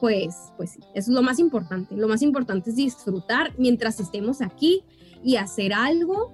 pues, 0.00 0.52
pues 0.56 0.70
sí, 0.70 0.80
eso 0.94 1.10
es 1.10 1.14
lo 1.14 1.22
más 1.22 1.38
importante. 1.38 1.94
Lo 1.94 2.08
más 2.08 2.22
importante 2.22 2.70
es 2.70 2.76
disfrutar 2.76 3.52
mientras 3.58 4.00
estemos 4.00 4.40
aquí 4.40 4.82
y 5.22 5.36
hacer 5.36 5.72
algo 5.72 6.32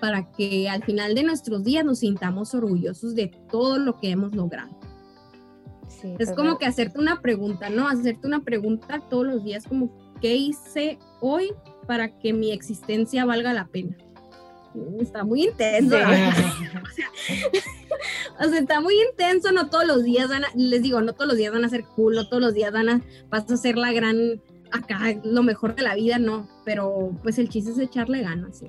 para 0.00 0.30
que 0.32 0.68
al 0.68 0.84
final 0.84 1.14
de 1.14 1.22
nuestros 1.22 1.64
días 1.64 1.84
nos 1.84 2.00
sintamos 2.00 2.54
orgullosos 2.54 3.14
de 3.14 3.28
todo 3.50 3.78
lo 3.78 3.98
que 3.98 4.10
hemos 4.10 4.34
logrado. 4.34 4.78
es 6.18 6.30
como 6.32 6.58
que 6.58 6.66
hacerte 6.66 6.98
una 6.98 7.22
pregunta, 7.22 7.70
¿no? 7.70 7.88
Hacerte 7.88 8.26
una 8.26 8.40
pregunta 8.40 9.00
todos 9.08 9.26
los 9.26 9.44
días 9.44 9.66
como, 9.66 9.96
¿qué 10.20 10.34
hice 10.34 10.98
hoy 11.20 11.52
para 11.86 12.18
que 12.18 12.34
mi 12.34 12.52
existencia 12.52 13.24
valga 13.24 13.54
la 13.54 13.66
pena? 13.68 13.96
Está 15.00 15.24
muy 15.24 15.44
intenso. 15.44 15.96
o 18.38 18.44
sea, 18.44 18.58
está 18.58 18.80
muy 18.80 18.94
intenso, 19.10 19.52
no 19.52 19.68
todos 19.68 19.86
los 19.86 20.02
días 20.02 20.28
van 20.28 20.44
a, 20.44 20.48
les 20.54 20.82
digo, 20.82 21.00
no 21.00 21.12
todos 21.12 21.28
los 21.28 21.36
días 21.36 21.52
van 21.52 21.64
a 21.64 21.68
ser 21.68 21.84
cool, 21.84 22.14
no 22.14 22.28
todos 22.28 22.42
los 22.42 22.54
días 22.54 22.72
van 22.72 22.88
a, 22.88 23.00
vas 23.28 23.50
a 23.50 23.56
ser 23.56 23.76
la 23.76 23.92
gran, 23.92 24.40
acá, 24.72 24.98
lo 25.22 25.42
mejor 25.42 25.74
de 25.74 25.82
la 25.82 25.94
vida, 25.94 26.18
no, 26.18 26.48
pero 26.64 27.12
pues 27.22 27.38
el 27.38 27.48
chiste 27.48 27.70
es 27.70 27.78
echarle 27.78 28.22
ganas, 28.22 28.58
sí. 28.58 28.68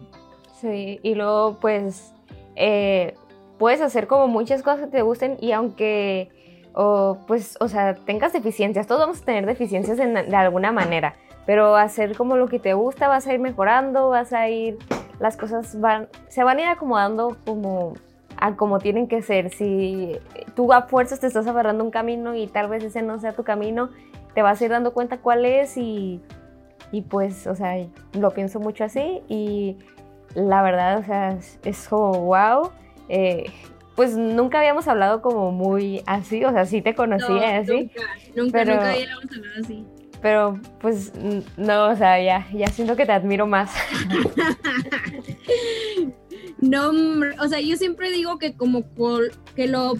Sí, 0.61 0.99
y 1.03 1.15
luego 1.15 1.57
pues 1.59 2.13
eh, 2.55 3.15
puedes 3.57 3.81
hacer 3.81 4.07
como 4.07 4.27
muchas 4.27 4.61
cosas 4.61 4.85
que 4.85 4.91
te 4.91 5.01
gusten 5.01 5.37
y 5.41 5.51
aunque, 5.51 6.29
o, 6.73 7.17
pues, 7.27 7.57
o 7.59 7.67
sea, 7.67 7.95
tengas 7.95 8.33
deficiencias, 8.33 8.87
todos 8.87 9.01
vamos 9.01 9.21
a 9.21 9.25
tener 9.25 9.45
deficiencias 9.45 9.97
de 9.97 10.35
alguna 10.35 10.71
manera, 10.71 11.15
pero 11.45 11.75
hacer 11.75 12.15
como 12.15 12.37
lo 12.37 12.47
que 12.47 12.59
te 12.59 12.73
gusta, 12.73 13.07
vas 13.07 13.27
a 13.27 13.33
ir 13.33 13.39
mejorando, 13.39 14.09
vas 14.09 14.33
a 14.33 14.49
ir, 14.49 14.77
las 15.19 15.37
cosas 15.37 15.79
van, 15.79 16.07
se 16.27 16.43
van 16.43 16.57
a 16.57 16.61
ir 16.61 16.67
acomodando 16.67 17.37
como 17.45 17.93
a 18.37 18.55
como 18.55 18.79
tienen 18.79 19.07
que 19.07 19.21
ser. 19.21 19.51
Si 19.51 20.17
tú 20.55 20.71
a 20.73 20.83
fuerzas 20.83 21.19
te 21.19 21.27
estás 21.27 21.47
agarrando 21.47 21.83
un 21.83 21.91
camino 21.91 22.35
y 22.35 22.47
tal 22.47 22.69
vez 22.69 22.83
ese 22.83 23.01
no 23.01 23.19
sea 23.19 23.33
tu 23.33 23.43
camino, 23.43 23.89
te 24.33 24.41
vas 24.41 24.61
a 24.61 24.65
ir 24.65 24.71
dando 24.71 24.93
cuenta 24.93 25.19
cuál 25.19 25.45
es 25.45 25.77
y, 25.77 26.21
y 26.91 27.01
pues, 27.01 27.47
o 27.47 27.55
sea, 27.55 27.75
lo 28.13 28.31
pienso 28.31 28.59
mucho 28.59 28.83
así 28.83 29.21
y 29.27 29.77
la 30.35 30.61
verdad, 30.61 30.99
o 30.99 31.03
sea, 31.03 31.37
es, 31.63 31.87
como 31.87 32.25
wow. 32.25 32.71
Eh, 33.07 33.45
pues 33.95 34.17
nunca 34.17 34.59
habíamos 34.59 34.87
hablado 34.87 35.21
como 35.21 35.51
muy 35.51 36.03
así, 36.05 36.43
o 36.43 36.51
sea, 36.51 36.65
sí 36.65 36.81
te 36.81 36.95
conocía 36.95 37.59
así. 37.59 37.71
Nunca, 37.71 38.01
nunca, 38.35 38.51
pero, 38.51 38.73
nunca 38.73 38.91
habíamos 38.91 39.23
hablado 39.23 39.61
así. 39.63 39.85
Pero 40.21 40.59
pues 40.79 41.13
no, 41.55 41.89
o 41.89 41.95
sea, 41.95 42.21
ya, 42.21 42.47
ya 42.51 42.67
siento 42.67 42.95
que 42.95 43.05
te 43.05 43.13
admiro 43.13 43.47
más. 43.47 43.73
no, 46.59 46.91
o 47.41 47.47
sea, 47.47 47.59
yo 47.59 47.75
siempre 47.75 48.11
digo 48.11 48.37
que 48.37 48.55
como 48.55 48.83
que 49.55 49.67
lo, 49.67 49.93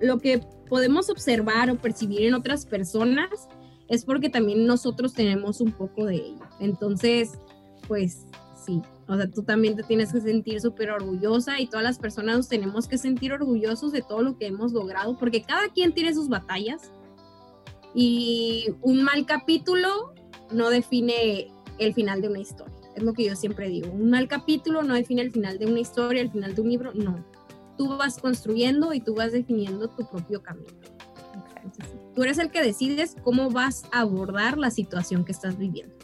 lo 0.00 0.18
que 0.18 0.40
podemos 0.68 1.10
observar 1.10 1.70
o 1.70 1.76
percibir 1.76 2.22
en 2.22 2.34
otras 2.34 2.66
personas 2.66 3.48
es 3.88 4.04
porque 4.04 4.28
también 4.28 4.66
nosotros 4.66 5.14
tenemos 5.14 5.60
un 5.60 5.72
poco 5.72 6.06
de 6.06 6.16
ello. 6.16 6.44
Entonces, 6.60 7.38
pues 7.86 8.26
sí, 8.66 8.82
o 9.06 9.16
sea, 9.16 9.30
tú 9.30 9.42
también 9.42 9.76
te 9.76 9.82
tienes 9.82 10.12
que 10.12 10.20
sentir 10.20 10.60
súper 10.60 10.90
orgullosa 10.90 11.58
y 11.60 11.66
todas 11.66 11.84
las 11.84 11.98
personas 11.98 12.36
nos 12.36 12.48
tenemos 12.48 12.86
que 12.86 12.98
sentir 12.98 13.32
orgullosos 13.32 13.92
de 13.92 14.02
todo 14.02 14.22
lo 14.22 14.36
que 14.36 14.46
hemos 14.46 14.72
logrado, 14.72 15.16
porque 15.18 15.42
cada 15.42 15.68
quien 15.68 15.92
tiene 15.94 16.12
sus 16.14 16.28
batallas 16.28 16.92
y 17.94 18.66
un 18.82 19.02
mal 19.02 19.24
capítulo 19.24 20.12
no 20.52 20.68
define 20.68 21.50
el 21.78 21.94
final 21.94 22.20
de 22.20 22.28
una 22.28 22.40
historia. 22.40 22.77
Es 22.98 23.04
lo 23.04 23.12
que 23.12 23.24
yo 23.24 23.36
siempre 23.36 23.68
digo. 23.68 23.92
Un 23.92 24.10
mal 24.10 24.26
capítulo 24.26 24.82
no 24.82 24.94
define 24.94 25.22
el 25.22 25.30
final 25.30 25.56
de 25.60 25.66
una 25.66 25.78
historia, 25.78 26.20
el 26.20 26.32
final 26.32 26.56
de 26.56 26.62
un 26.62 26.68
libro, 26.68 26.92
no. 26.94 27.24
Tú 27.76 27.96
vas 27.96 28.18
construyendo 28.18 28.92
y 28.92 29.00
tú 29.00 29.14
vas 29.14 29.30
definiendo 29.30 29.88
tu 29.88 30.04
propio 30.08 30.42
camino. 30.42 30.66
tú 32.16 32.24
eres 32.24 32.38
el 32.38 32.50
que 32.50 32.60
decides 32.60 33.14
cómo 33.22 33.50
vas 33.50 33.84
a 33.92 34.00
abordar 34.00 34.58
la 34.58 34.72
situación 34.72 35.24
que 35.24 35.30
estás 35.30 35.56
viviendo. 35.56 35.94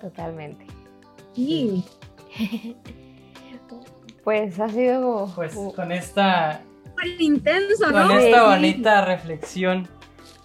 Totalmente. 0.00 0.66
Sí. 1.34 1.84
pues 4.24 4.58
ha 4.58 4.70
sido 4.70 5.30
pues 5.34 5.54
con 5.76 5.92
esta 5.92 6.62
intenso, 7.18 7.90
con 7.92 8.10
esta 8.12 8.44
bonita 8.44 9.04
reflexión 9.04 9.86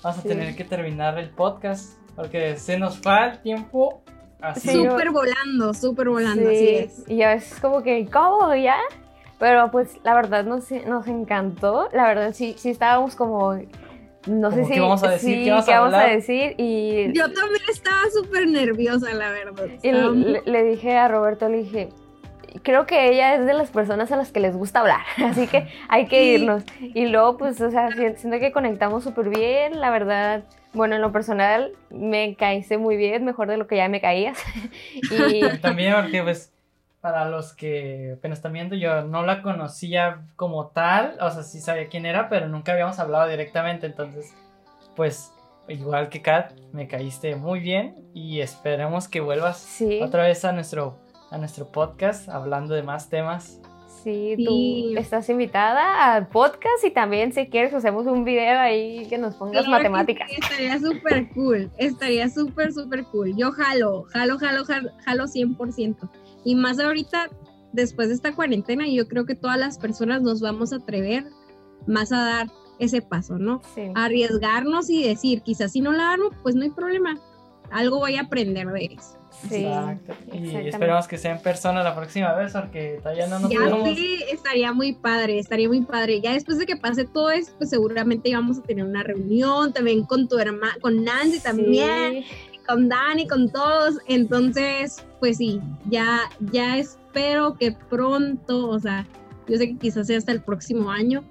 vamos 0.04 0.20
a 0.20 0.24
tener 0.24 0.56
que 0.56 0.66
terminar 0.66 1.18
el 1.18 1.30
podcast 1.30 1.98
porque 2.16 2.58
se 2.58 2.78
nos 2.78 3.02
va 3.02 3.28
el 3.28 3.42
tiempo 3.42 4.05
así. 4.50 4.72
Súper 4.72 5.12
volando, 5.12 5.74
súper 5.74 6.10
volando, 6.10 6.50
así 6.50 6.68
es. 6.70 7.10
Y 7.10 7.22
a 7.24 7.36
veces 7.36 7.60
como 7.60 7.84
que, 7.84 8.08
¿cómo 8.12 8.54
ya? 8.56 8.78
Pero 9.40 9.70
pues 9.72 9.98
la 10.04 10.16
verdad 10.16 10.46
nos, 10.46 10.72
nos 10.72 11.08
encantó, 11.08 11.90
la 11.92 12.08
verdad 12.08 12.34
sí, 12.34 12.56
sí 12.58 12.70
estábamos 12.70 13.16
como 13.16 13.60
no 14.28 14.52
sé 14.52 14.66
si 14.66 14.74
qué 14.74 14.80
vamos 14.80 15.04
a 15.04 15.12
decir, 15.12 15.44
qué, 15.44 15.52
vamos, 15.52 15.94
a, 15.94 16.08
decir 16.08 16.56
y 16.58 17.14
yo 17.14 17.32
también 17.32 17.62
estaba 17.70 18.02
súper 18.12 18.48
nerviosa 18.48 19.14
la 19.14 19.30
verdad. 19.30 19.68
Y 19.84 19.92
le, 19.92 20.64
dije 20.64 20.98
a 20.98 21.08
Roberto, 21.08 21.48
le 21.48 21.58
dije, 21.58 21.90
creo 22.64 22.86
que 22.86 23.10
ella 23.10 23.36
es 23.36 23.46
de 23.46 23.54
las 23.54 23.70
personas 23.70 24.12
a 24.12 24.18
las 24.18 24.32
que 24.32 24.40
les 24.40 24.56
gusta 24.56 24.80
hablar, 24.80 25.02
así 25.26 25.48
que 25.48 25.68
hay 25.88 26.08
que 26.08 26.24
irnos. 26.24 26.64
Y 26.80 27.08
luego, 27.08 27.38
pues, 27.38 27.60
o 27.62 27.72
sea, 27.72 27.90
siento 27.92 28.40
que 28.40 28.52
conectamos 28.52 29.04
súper 29.04 29.30
bien, 29.30 29.80
la 29.80 29.90
verdad. 29.90 30.44
Bueno, 30.74 30.96
en 30.96 31.02
lo 31.02 31.12
personal 31.12 31.72
me 31.90 32.36
caíste 32.36 32.78
muy 32.78 32.98
bien, 32.98 33.24
mejor 33.24 33.48
de 33.48 33.58
lo 33.58 33.68
que 33.68 33.78
ya 33.78 33.88
me 33.88 34.02
caías. 34.02 34.38
y 35.32 35.58
también 35.60 35.96
porque, 35.96 36.22
pues, 36.22 36.52
para 37.06 37.30
los 37.30 37.54
que 37.54 38.16
apenas 38.18 38.40
están 38.40 38.54
viendo, 38.54 38.76
yo 38.76 39.04
no 39.04 39.24
la 39.24 39.44
conocía 39.44 40.26
como 40.36 40.70
tal, 40.70 41.18
o 41.22 41.30
sea, 41.30 41.44
sí 41.44 41.62
sabía 41.62 41.88
quién 41.88 42.06
era, 42.06 42.30
pero 42.30 42.48
nunca 42.48 42.72
habíamos 42.72 42.98
hablado 42.98 43.30
directamente, 43.30 43.86
entonces, 43.86 44.34
pues, 44.96 45.32
igual 45.68 46.10
que 46.10 46.22
Kat, 46.22 46.54
me 46.72 46.88
caíste 46.88 47.36
muy 47.36 47.60
bien 47.60 47.96
y 48.14 48.42
esperemos 48.42 49.08
que 49.08 49.20
vuelvas 49.20 49.80
otra 50.02 50.24
vez 50.24 50.46
a 50.46 50.52
nuestro, 50.52 50.98
a 51.32 51.38
nuestro 51.38 51.68
podcast 51.72 52.30
hablando 52.30 52.74
de 52.74 52.84
más 52.84 53.10
temas. 53.10 53.60
Sí, 54.04 54.36
tú 54.46 54.96
estás 55.00 55.28
invitada 55.30 56.14
al 56.14 56.28
podcast 56.28 56.84
y 56.84 56.92
también 56.92 57.34
si 57.34 57.48
quieres 57.48 57.74
hacemos 57.74 58.06
un 58.06 58.24
video 58.24 58.60
ahí 58.60 59.08
que 59.08 59.18
nos 59.18 59.34
pongas 59.36 59.68
matemáticas. 59.68 60.30
estaría 60.32 60.80
súper 60.80 61.28
cool, 61.34 61.72
estaría 61.78 62.30
súper, 62.30 62.72
súper 62.72 63.06
cool. 63.06 63.36
Yo 63.36 63.52
jalo, 63.52 64.04
jalo, 64.10 64.38
jalo, 64.38 64.64
jalo, 64.64 64.92
jalo 65.04 65.24
100%. 65.24 66.10
Y 66.44 66.54
más 66.54 66.80
ahorita, 66.80 67.32
después 67.74 68.10
de 68.10 68.14
esta 68.14 68.36
cuarentena, 68.36 68.86
yo 68.88 69.08
creo 69.08 69.26
que 69.26 69.34
todas 69.34 69.58
las 69.58 69.80
personas 69.80 70.22
nos 70.22 70.40
vamos 70.40 70.72
a 70.72 70.76
atrever 70.76 71.26
más 71.88 72.12
a 72.12 72.24
dar 72.24 72.48
ese 72.78 73.02
paso, 73.02 73.40
¿no? 73.40 73.62
Arriesgarnos 73.96 74.90
y 74.90 75.08
decir, 75.08 75.42
quizás 75.42 75.72
si 75.72 75.82
no 75.82 75.92
la 75.92 76.14
hago, 76.14 76.30
pues 76.44 76.54
no 76.54 76.64
hay 76.64 76.72
problema. 76.72 77.20
Algo 77.72 77.98
voy 77.98 78.18
a 78.18 78.22
aprender 78.22 78.68
de 78.68 78.86
eso. 78.86 79.18
Sí, 79.50 79.66
Exacto. 79.66 80.14
Y 80.34 80.56
esperamos 80.68 81.08
que 81.08 81.18
sea 81.18 81.34
en 81.34 81.42
persona 81.42 81.84
la 81.84 81.96
próxima 81.96 82.34
vez, 82.34 82.54
porque 82.54 83.00
todavía 83.02 83.28
no 83.28 83.40
nos 83.40 83.52
ya 83.52 83.60
Sí, 83.96 84.24
estaría 84.32 84.74
muy 84.74 84.94
padre, 84.94 85.40
estaría 85.40 85.68
muy 85.68 85.82
padre. 85.82 86.22
Ya 86.22 86.34
después 86.34 86.58
de 86.58 86.66
que 86.66 86.76
pase 86.76 87.06
todo 87.06 87.32
esto, 87.32 87.54
pues 87.58 87.70
seguramente 87.70 88.30
íbamos 88.30 88.60
a 88.60 88.62
tener 88.64 88.86
una 88.86 89.04
reunión 89.04 89.74
también 89.74 90.04
con 90.04 90.28
tu 90.28 90.38
hermana, 90.38 90.76
con 90.82 91.04
Nancy 91.04 91.40
también 91.40 92.24
con 92.66 92.90
Dani, 92.90 93.28
con 93.28 93.50
todos. 93.50 93.96
Entonces, 94.08 95.04
pues 95.20 95.38
sí, 95.38 95.62
ya, 95.90 96.22
ya 96.52 96.78
espero 96.78 97.56
que 97.56 97.72
pronto, 97.90 98.68
o 98.70 98.80
sea, 98.80 99.08
yo 99.48 99.58
sé 99.58 99.68
que 99.68 99.78
quizás 99.78 100.08
sea 100.08 100.18
hasta 100.18 100.32
el 100.32 100.42
próximo 100.42 100.90
año, 100.90 101.24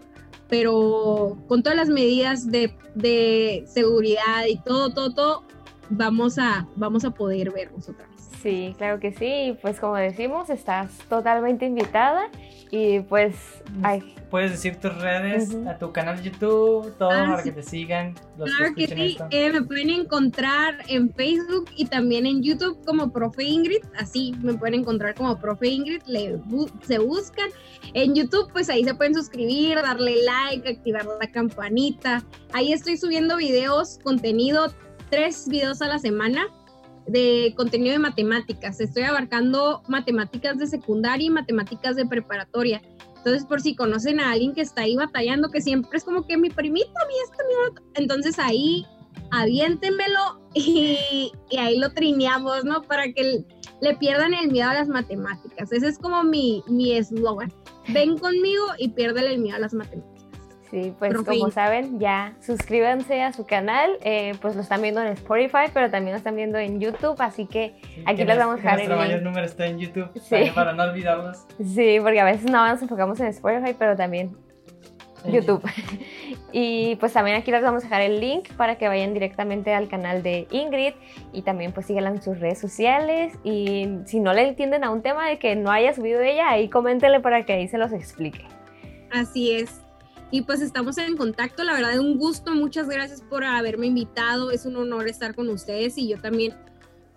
pero 0.48 1.36
con 1.48 1.62
todas 1.62 1.76
las 1.76 1.88
medidas 1.88 2.50
de, 2.50 2.74
de 2.94 3.64
seguridad 3.66 4.46
y 4.48 4.58
todo, 4.58 4.92
todo, 4.92 5.14
todo, 5.14 5.44
vamos 5.90 6.38
a, 6.38 6.66
vamos 6.76 7.04
a 7.04 7.10
poder 7.10 7.50
vernos 7.50 7.88
otra 7.88 8.06
vez. 8.06 8.14
Sí, 8.44 8.74
claro 8.76 9.00
que 9.00 9.10
sí. 9.12 9.56
Pues 9.62 9.80
como 9.80 9.96
decimos, 9.96 10.50
estás 10.50 10.90
totalmente 11.08 11.64
invitada 11.64 12.28
y 12.70 13.00
pues... 13.00 13.36
Ay. 13.82 14.14
Puedes 14.28 14.50
decir 14.50 14.76
tus 14.76 14.94
redes, 15.00 15.56
a 15.66 15.78
tu 15.78 15.92
canal 15.92 16.18
de 16.18 16.24
YouTube, 16.24 16.92
todo 16.98 17.10
ah, 17.10 17.26
para 17.30 17.42
que 17.42 17.52
te 17.52 17.62
sigan. 17.62 18.14
claro 18.36 18.74
que, 18.74 18.88
sí, 18.88 19.16
eh, 19.30 19.50
me 19.50 19.62
pueden 19.62 19.90
encontrar 19.90 20.78
en 20.88 21.10
Facebook 21.14 21.70
y 21.76 21.86
también 21.86 22.26
en 22.26 22.42
YouTube 22.42 22.84
como 22.84 23.12
Profe 23.12 23.44
Ingrid, 23.44 23.84
así 23.96 24.34
me 24.42 24.54
pueden 24.54 24.80
encontrar 24.80 25.14
como 25.14 25.38
Profe 25.38 25.68
Ingrid, 25.68 26.02
le, 26.06 26.40
se 26.82 26.98
buscan. 26.98 27.48
En 27.94 28.14
YouTube 28.14 28.50
pues 28.52 28.68
ahí 28.68 28.84
se 28.84 28.94
pueden 28.94 29.14
suscribir, 29.14 29.76
darle 29.76 30.16
like, 30.24 30.68
activar 30.68 31.06
la 31.06 31.30
campanita. 31.30 32.24
Ahí 32.52 32.72
estoy 32.72 32.96
subiendo 32.96 33.36
videos, 33.36 34.00
contenido, 34.02 34.74
tres 35.14 35.46
videos 35.48 35.80
a 35.80 35.86
la 35.86 36.00
semana 36.00 36.48
de 37.06 37.54
contenido 37.56 37.92
de 37.92 38.00
matemáticas. 38.00 38.80
Estoy 38.80 39.04
abarcando 39.04 39.80
matemáticas 39.86 40.58
de 40.58 40.66
secundaria 40.66 41.28
y 41.28 41.30
matemáticas 41.30 41.94
de 41.94 42.04
preparatoria. 42.04 42.82
Entonces, 43.18 43.44
por 43.44 43.60
si 43.60 43.76
conocen 43.76 44.18
a 44.18 44.32
alguien 44.32 44.54
que 44.54 44.62
está 44.62 44.82
ahí 44.82 44.96
batallando, 44.96 45.50
que 45.50 45.60
siempre 45.60 45.96
es 45.96 46.02
como 46.02 46.26
que 46.26 46.36
mi 46.36 46.50
primito, 46.50 46.90
mi 47.06 47.14
esto, 47.24 47.44
mi 47.48 47.70
otro. 47.70 47.84
Entonces 47.94 48.40
ahí 48.40 48.84
aviéntenmelo 49.30 50.40
y, 50.54 51.30
y 51.48 51.56
ahí 51.58 51.78
lo 51.78 51.92
trineamos, 51.92 52.64
¿no? 52.64 52.82
Para 52.82 53.04
que 53.12 53.44
le 53.80 53.96
pierdan 53.96 54.34
el 54.34 54.50
miedo 54.50 54.70
a 54.70 54.74
las 54.74 54.88
matemáticas. 54.88 55.70
Ese 55.70 55.86
es 55.86 55.98
como 55.98 56.24
mi 56.24 56.92
eslogan. 56.92 57.52
Ven 57.90 58.18
conmigo 58.18 58.64
y 58.78 58.88
piérdele 58.88 59.34
el 59.34 59.38
miedo 59.38 59.58
a 59.58 59.60
las 59.60 59.74
matemáticas. 59.74 60.13
Sí, 60.74 60.92
pues 60.98 61.14
como 61.22 61.52
saben, 61.52 62.00
ya 62.00 62.34
suscríbanse 62.40 63.22
a 63.22 63.32
su 63.32 63.46
canal, 63.46 63.92
eh, 64.02 64.34
pues 64.42 64.56
lo 64.56 64.62
están 64.62 64.82
viendo 64.82 65.00
en 65.00 65.06
Spotify, 65.12 65.70
pero 65.72 65.88
también 65.88 66.14
lo 66.14 66.16
están 66.16 66.34
viendo 66.34 66.58
en 66.58 66.80
YouTube, 66.80 67.14
así 67.20 67.46
que 67.46 67.76
aquí 68.04 68.24
les 68.24 68.36
vamos 68.36 68.54
a 68.54 68.56
dejar 68.56 68.74
Nuestro 68.78 68.96
mayor 68.96 69.22
número 69.22 69.46
está 69.46 69.66
en 69.66 69.78
YouTube, 69.78 70.10
para 70.52 70.72
no 70.72 70.82
olvidarlos. 70.82 71.46
Sí, 71.64 71.98
porque 72.02 72.18
a 72.18 72.24
veces 72.24 72.50
no 72.50 72.66
nos 72.66 72.82
enfocamos 72.82 73.20
en 73.20 73.28
Spotify, 73.28 73.76
pero 73.78 73.94
también 73.94 74.36
YouTube. 75.24 75.62
y 76.52 76.96
pues 76.96 77.12
también 77.12 77.36
aquí 77.36 77.52
les 77.52 77.62
vamos 77.62 77.84
a 77.84 77.86
dejar 77.86 78.02
el 78.02 78.18
link 78.18 78.52
para 78.54 78.74
que 78.74 78.88
vayan 78.88 79.14
directamente 79.14 79.72
al 79.72 79.86
canal 79.86 80.24
de 80.24 80.48
Ingrid 80.50 80.94
y 81.32 81.42
también 81.42 81.70
pues 81.70 81.86
síganla 81.86 82.10
en 82.10 82.20
sus 82.20 82.40
redes 82.40 82.58
sociales 82.58 83.32
y 83.44 83.90
si 84.06 84.18
no 84.18 84.32
le 84.32 84.48
entienden 84.48 84.82
a 84.82 84.90
un 84.90 85.02
tema 85.02 85.28
de 85.28 85.38
que 85.38 85.54
no 85.54 85.70
haya 85.70 85.94
subido 85.94 86.20
ella, 86.20 86.50
ahí 86.50 86.68
coméntenle 86.68 87.20
para 87.20 87.44
que 87.44 87.52
ahí 87.52 87.68
se 87.68 87.78
los 87.78 87.92
explique. 87.92 88.44
Así 89.12 89.52
es. 89.52 89.83
Y 90.34 90.42
pues 90.42 90.60
estamos 90.60 90.98
en 90.98 91.16
contacto, 91.16 91.62
la 91.62 91.74
verdad, 91.74 91.92
es 91.92 92.00
un 92.00 92.18
gusto, 92.18 92.56
muchas 92.56 92.88
gracias 92.88 93.22
por 93.22 93.44
haberme 93.44 93.86
invitado, 93.86 94.50
es 94.50 94.66
un 94.66 94.74
honor 94.74 95.06
estar 95.06 95.32
con 95.32 95.48
ustedes 95.48 95.96
y 95.96 96.08
yo 96.08 96.20
también, 96.20 96.56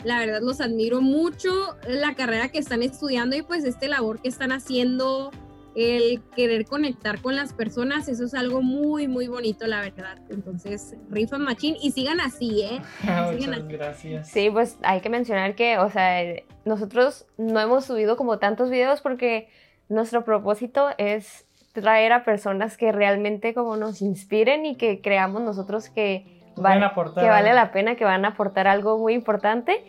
la 0.03 0.19
verdad, 0.19 0.39
los 0.43 0.61
admiro 0.61 1.01
mucho, 1.01 1.49
la 1.87 2.13
carrera 2.13 2.49
que 2.49 2.59
están 2.59 2.83
estudiando 2.83 3.35
y 3.35 3.41
pues 3.41 3.65
este 3.65 3.87
labor 3.87 4.21
que 4.21 4.27
están 4.27 4.51
haciendo 4.51 5.31
el 5.75 6.21
querer 6.35 6.65
conectar 6.65 7.19
con 7.19 7.35
las 7.35 7.53
personas, 7.53 8.07
eso 8.07 8.23
es 8.23 8.35
algo 8.35 8.61
muy, 8.61 9.07
muy 9.07 9.27
bonito, 9.27 9.65
la 9.65 9.81
verdad. 9.81 10.19
Entonces, 10.29 10.95
Rifa 11.09 11.39
Machín 11.39 11.75
y 11.81 11.89
sigan 11.89 12.19
así, 12.19 12.61
¿eh? 12.61 12.81
Muchas 13.33 13.67
gracias. 13.67 14.29
Sí, 14.29 14.51
pues 14.51 14.77
hay 14.83 15.01
que 15.01 15.09
mencionar 15.09 15.55
que, 15.55 15.79
o 15.79 15.89
sea, 15.89 16.23
nosotros 16.65 17.25
no 17.39 17.59
hemos 17.59 17.83
subido 17.83 18.15
como 18.15 18.37
tantos 18.37 18.69
videos 18.69 19.01
porque 19.01 19.49
nuestro 19.89 20.23
propósito 20.23 20.89
es 20.99 21.46
traer 21.81 22.11
a 22.11 22.23
personas 22.23 22.75
que 22.75 22.91
realmente 22.91 23.53
como 23.53 23.77
nos 23.77 24.01
inspiren 24.01 24.65
y 24.65 24.75
que 24.75 24.99
creamos 24.99 25.43
nosotros 25.43 25.89
que, 25.89 26.41
vale, 26.55 26.89
que 27.15 27.27
vale 27.27 27.53
la 27.53 27.71
pena, 27.71 27.95
que 27.95 28.03
van 28.03 28.25
a 28.25 28.29
aportar 28.29 28.67
algo 28.67 28.97
muy 28.97 29.13
importante. 29.13 29.83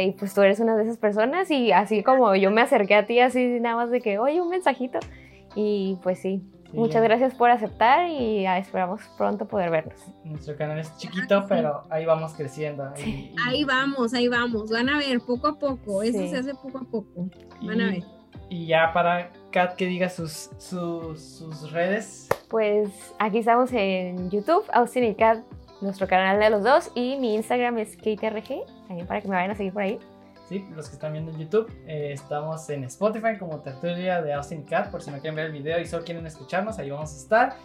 Y 0.00 0.10
pues 0.12 0.34
tú 0.34 0.42
eres 0.42 0.58
una 0.58 0.74
de 0.74 0.82
esas 0.82 0.98
personas 0.98 1.52
y 1.52 1.70
así 1.70 2.02
como 2.02 2.34
yo 2.34 2.50
me 2.50 2.60
acerqué 2.60 2.96
a 2.96 3.06
ti 3.06 3.20
así 3.20 3.60
nada 3.60 3.76
más 3.76 3.90
de 3.92 4.00
que, 4.00 4.18
oye, 4.18 4.40
un 4.40 4.48
mensajito. 4.48 4.98
Y 5.54 5.96
pues 6.02 6.18
sí, 6.18 6.42
muchas 6.72 7.04
gracias 7.04 7.36
por 7.36 7.50
aceptar 7.50 8.08
y 8.08 8.44
esperamos 8.44 9.00
pronto 9.16 9.46
poder 9.46 9.70
vernos. 9.70 10.12
Nuestro 10.24 10.56
canal 10.56 10.80
es 10.80 10.96
chiquito, 10.96 11.44
pero 11.48 11.84
ahí 11.90 12.04
vamos 12.04 12.34
creciendo. 12.34 12.92
Ahí 13.46 13.62
vamos, 13.64 14.12
ahí 14.14 14.26
vamos. 14.26 14.70
Van 14.70 14.88
a 14.88 14.98
ver 14.98 15.20
poco 15.20 15.46
a 15.46 15.58
poco. 15.58 16.02
Eso 16.02 16.26
se 16.26 16.36
hace 16.36 16.54
poco 16.54 16.78
a 16.78 16.84
poco. 16.84 17.28
Van 17.62 17.80
a 17.80 17.86
ver. 17.86 18.17
Y 18.48 18.66
ya 18.66 18.92
para 18.92 19.30
Kat 19.52 19.76
que 19.76 19.86
diga 19.86 20.08
sus, 20.08 20.50
sus, 20.58 21.20
sus, 21.20 21.70
redes. 21.72 22.28
Pues 22.48 22.90
aquí 23.18 23.38
estamos 23.38 23.70
en 23.72 24.30
YouTube, 24.30 24.64
Austin 24.72 25.04
y 25.04 25.14
Kat, 25.14 25.40
nuestro 25.80 26.06
canal 26.06 26.38
de 26.40 26.50
los 26.50 26.62
dos. 26.62 26.90
Y 26.94 27.16
mi 27.16 27.34
Instagram 27.34 27.78
es 27.78 27.96
KTRG, 27.96 28.64
también 28.86 29.06
para 29.06 29.20
que 29.20 29.28
me 29.28 29.34
vayan 29.34 29.50
a 29.50 29.54
seguir 29.54 29.72
por 29.72 29.82
ahí. 29.82 29.98
Sí, 30.48 30.64
los 30.74 30.88
que 30.88 30.94
están 30.94 31.12
viendo 31.12 31.30
en 31.30 31.38
YouTube, 31.38 31.70
eh, 31.86 32.12
estamos 32.12 32.70
en 32.70 32.84
Spotify 32.84 33.36
como 33.38 33.60
Tertulia 33.60 34.22
de 34.22 34.32
Austin 34.32 34.62
Cat, 34.62 34.90
por 34.90 35.02
si 35.02 35.10
no 35.10 35.18
quieren 35.18 35.34
ver 35.34 35.46
el 35.46 35.52
video 35.52 35.78
y 35.78 35.84
solo 35.84 36.04
quieren 36.04 36.26
escucharnos, 36.26 36.78
ahí 36.78 36.88
vamos 36.90 37.12
a 37.12 37.16
estar. 37.16 37.56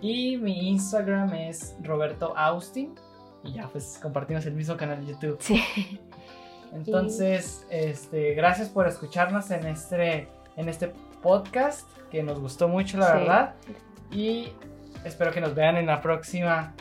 Y 0.00 0.36
mi 0.38 0.70
Instagram 0.70 1.32
es 1.34 1.76
Roberto 1.80 2.36
Austin. 2.36 2.96
Y 3.44 3.52
ya, 3.52 3.68
pues 3.68 3.98
compartimos 4.02 4.44
el 4.46 4.54
mismo 4.54 4.76
canal 4.76 5.04
de 5.04 5.12
YouTube. 5.12 5.36
Sí. 5.40 5.62
Entonces, 6.72 7.66
este, 7.70 8.34
gracias 8.34 8.68
por 8.68 8.88
escucharnos 8.88 9.50
en 9.50 9.66
este, 9.66 10.28
en 10.56 10.68
este 10.68 10.92
podcast, 11.22 11.88
que 12.10 12.22
nos 12.22 12.38
gustó 12.40 12.68
mucho, 12.68 12.98
la 12.98 13.14
verdad. 13.14 13.54
Y 14.10 14.52
espero 15.04 15.32
que 15.32 15.40
nos 15.40 15.54
vean 15.54 15.76
en 15.76 15.86
la 15.86 16.00
próxima 16.00 16.74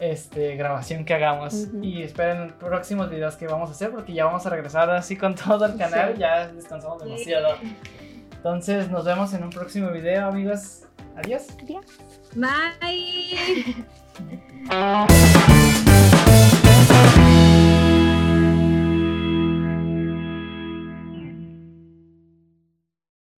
este, 0.00 0.56
grabación 0.56 1.04
que 1.04 1.14
hagamos. 1.14 1.68
Y 1.80 2.02
esperen 2.02 2.52
próximos 2.58 3.08
videos 3.10 3.36
que 3.36 3.46
vamos 3.46 3.68
a 3.68 3.72
hacer 3.72 3.90
porque 3.90 4.12
ya 4.12 4.24
vamos 4.24 4.44
a 4.46 4.50
regresar 4.50 4.90
así 4.90 5.16
con 5.16 5.34
todo 5.36 5.66
el 5.66 5.76
canal. 5.76 6.16
Ya 6.16 6.48
descansamos 6.48 7.02
demasiado. 7.02 7.56
Entonces 8.32 8.90
nos 8.90 9.04
vemos 9.04 9.32
en 9.34 9.44
un 9.44 9.50
próximo 9.50 9.90
video, 9.90 10.26
amigos. 10.26 10.82
Adiós. 11.16 11.46
Adiós. 11.62 11.84
Bye. 12.34 13.76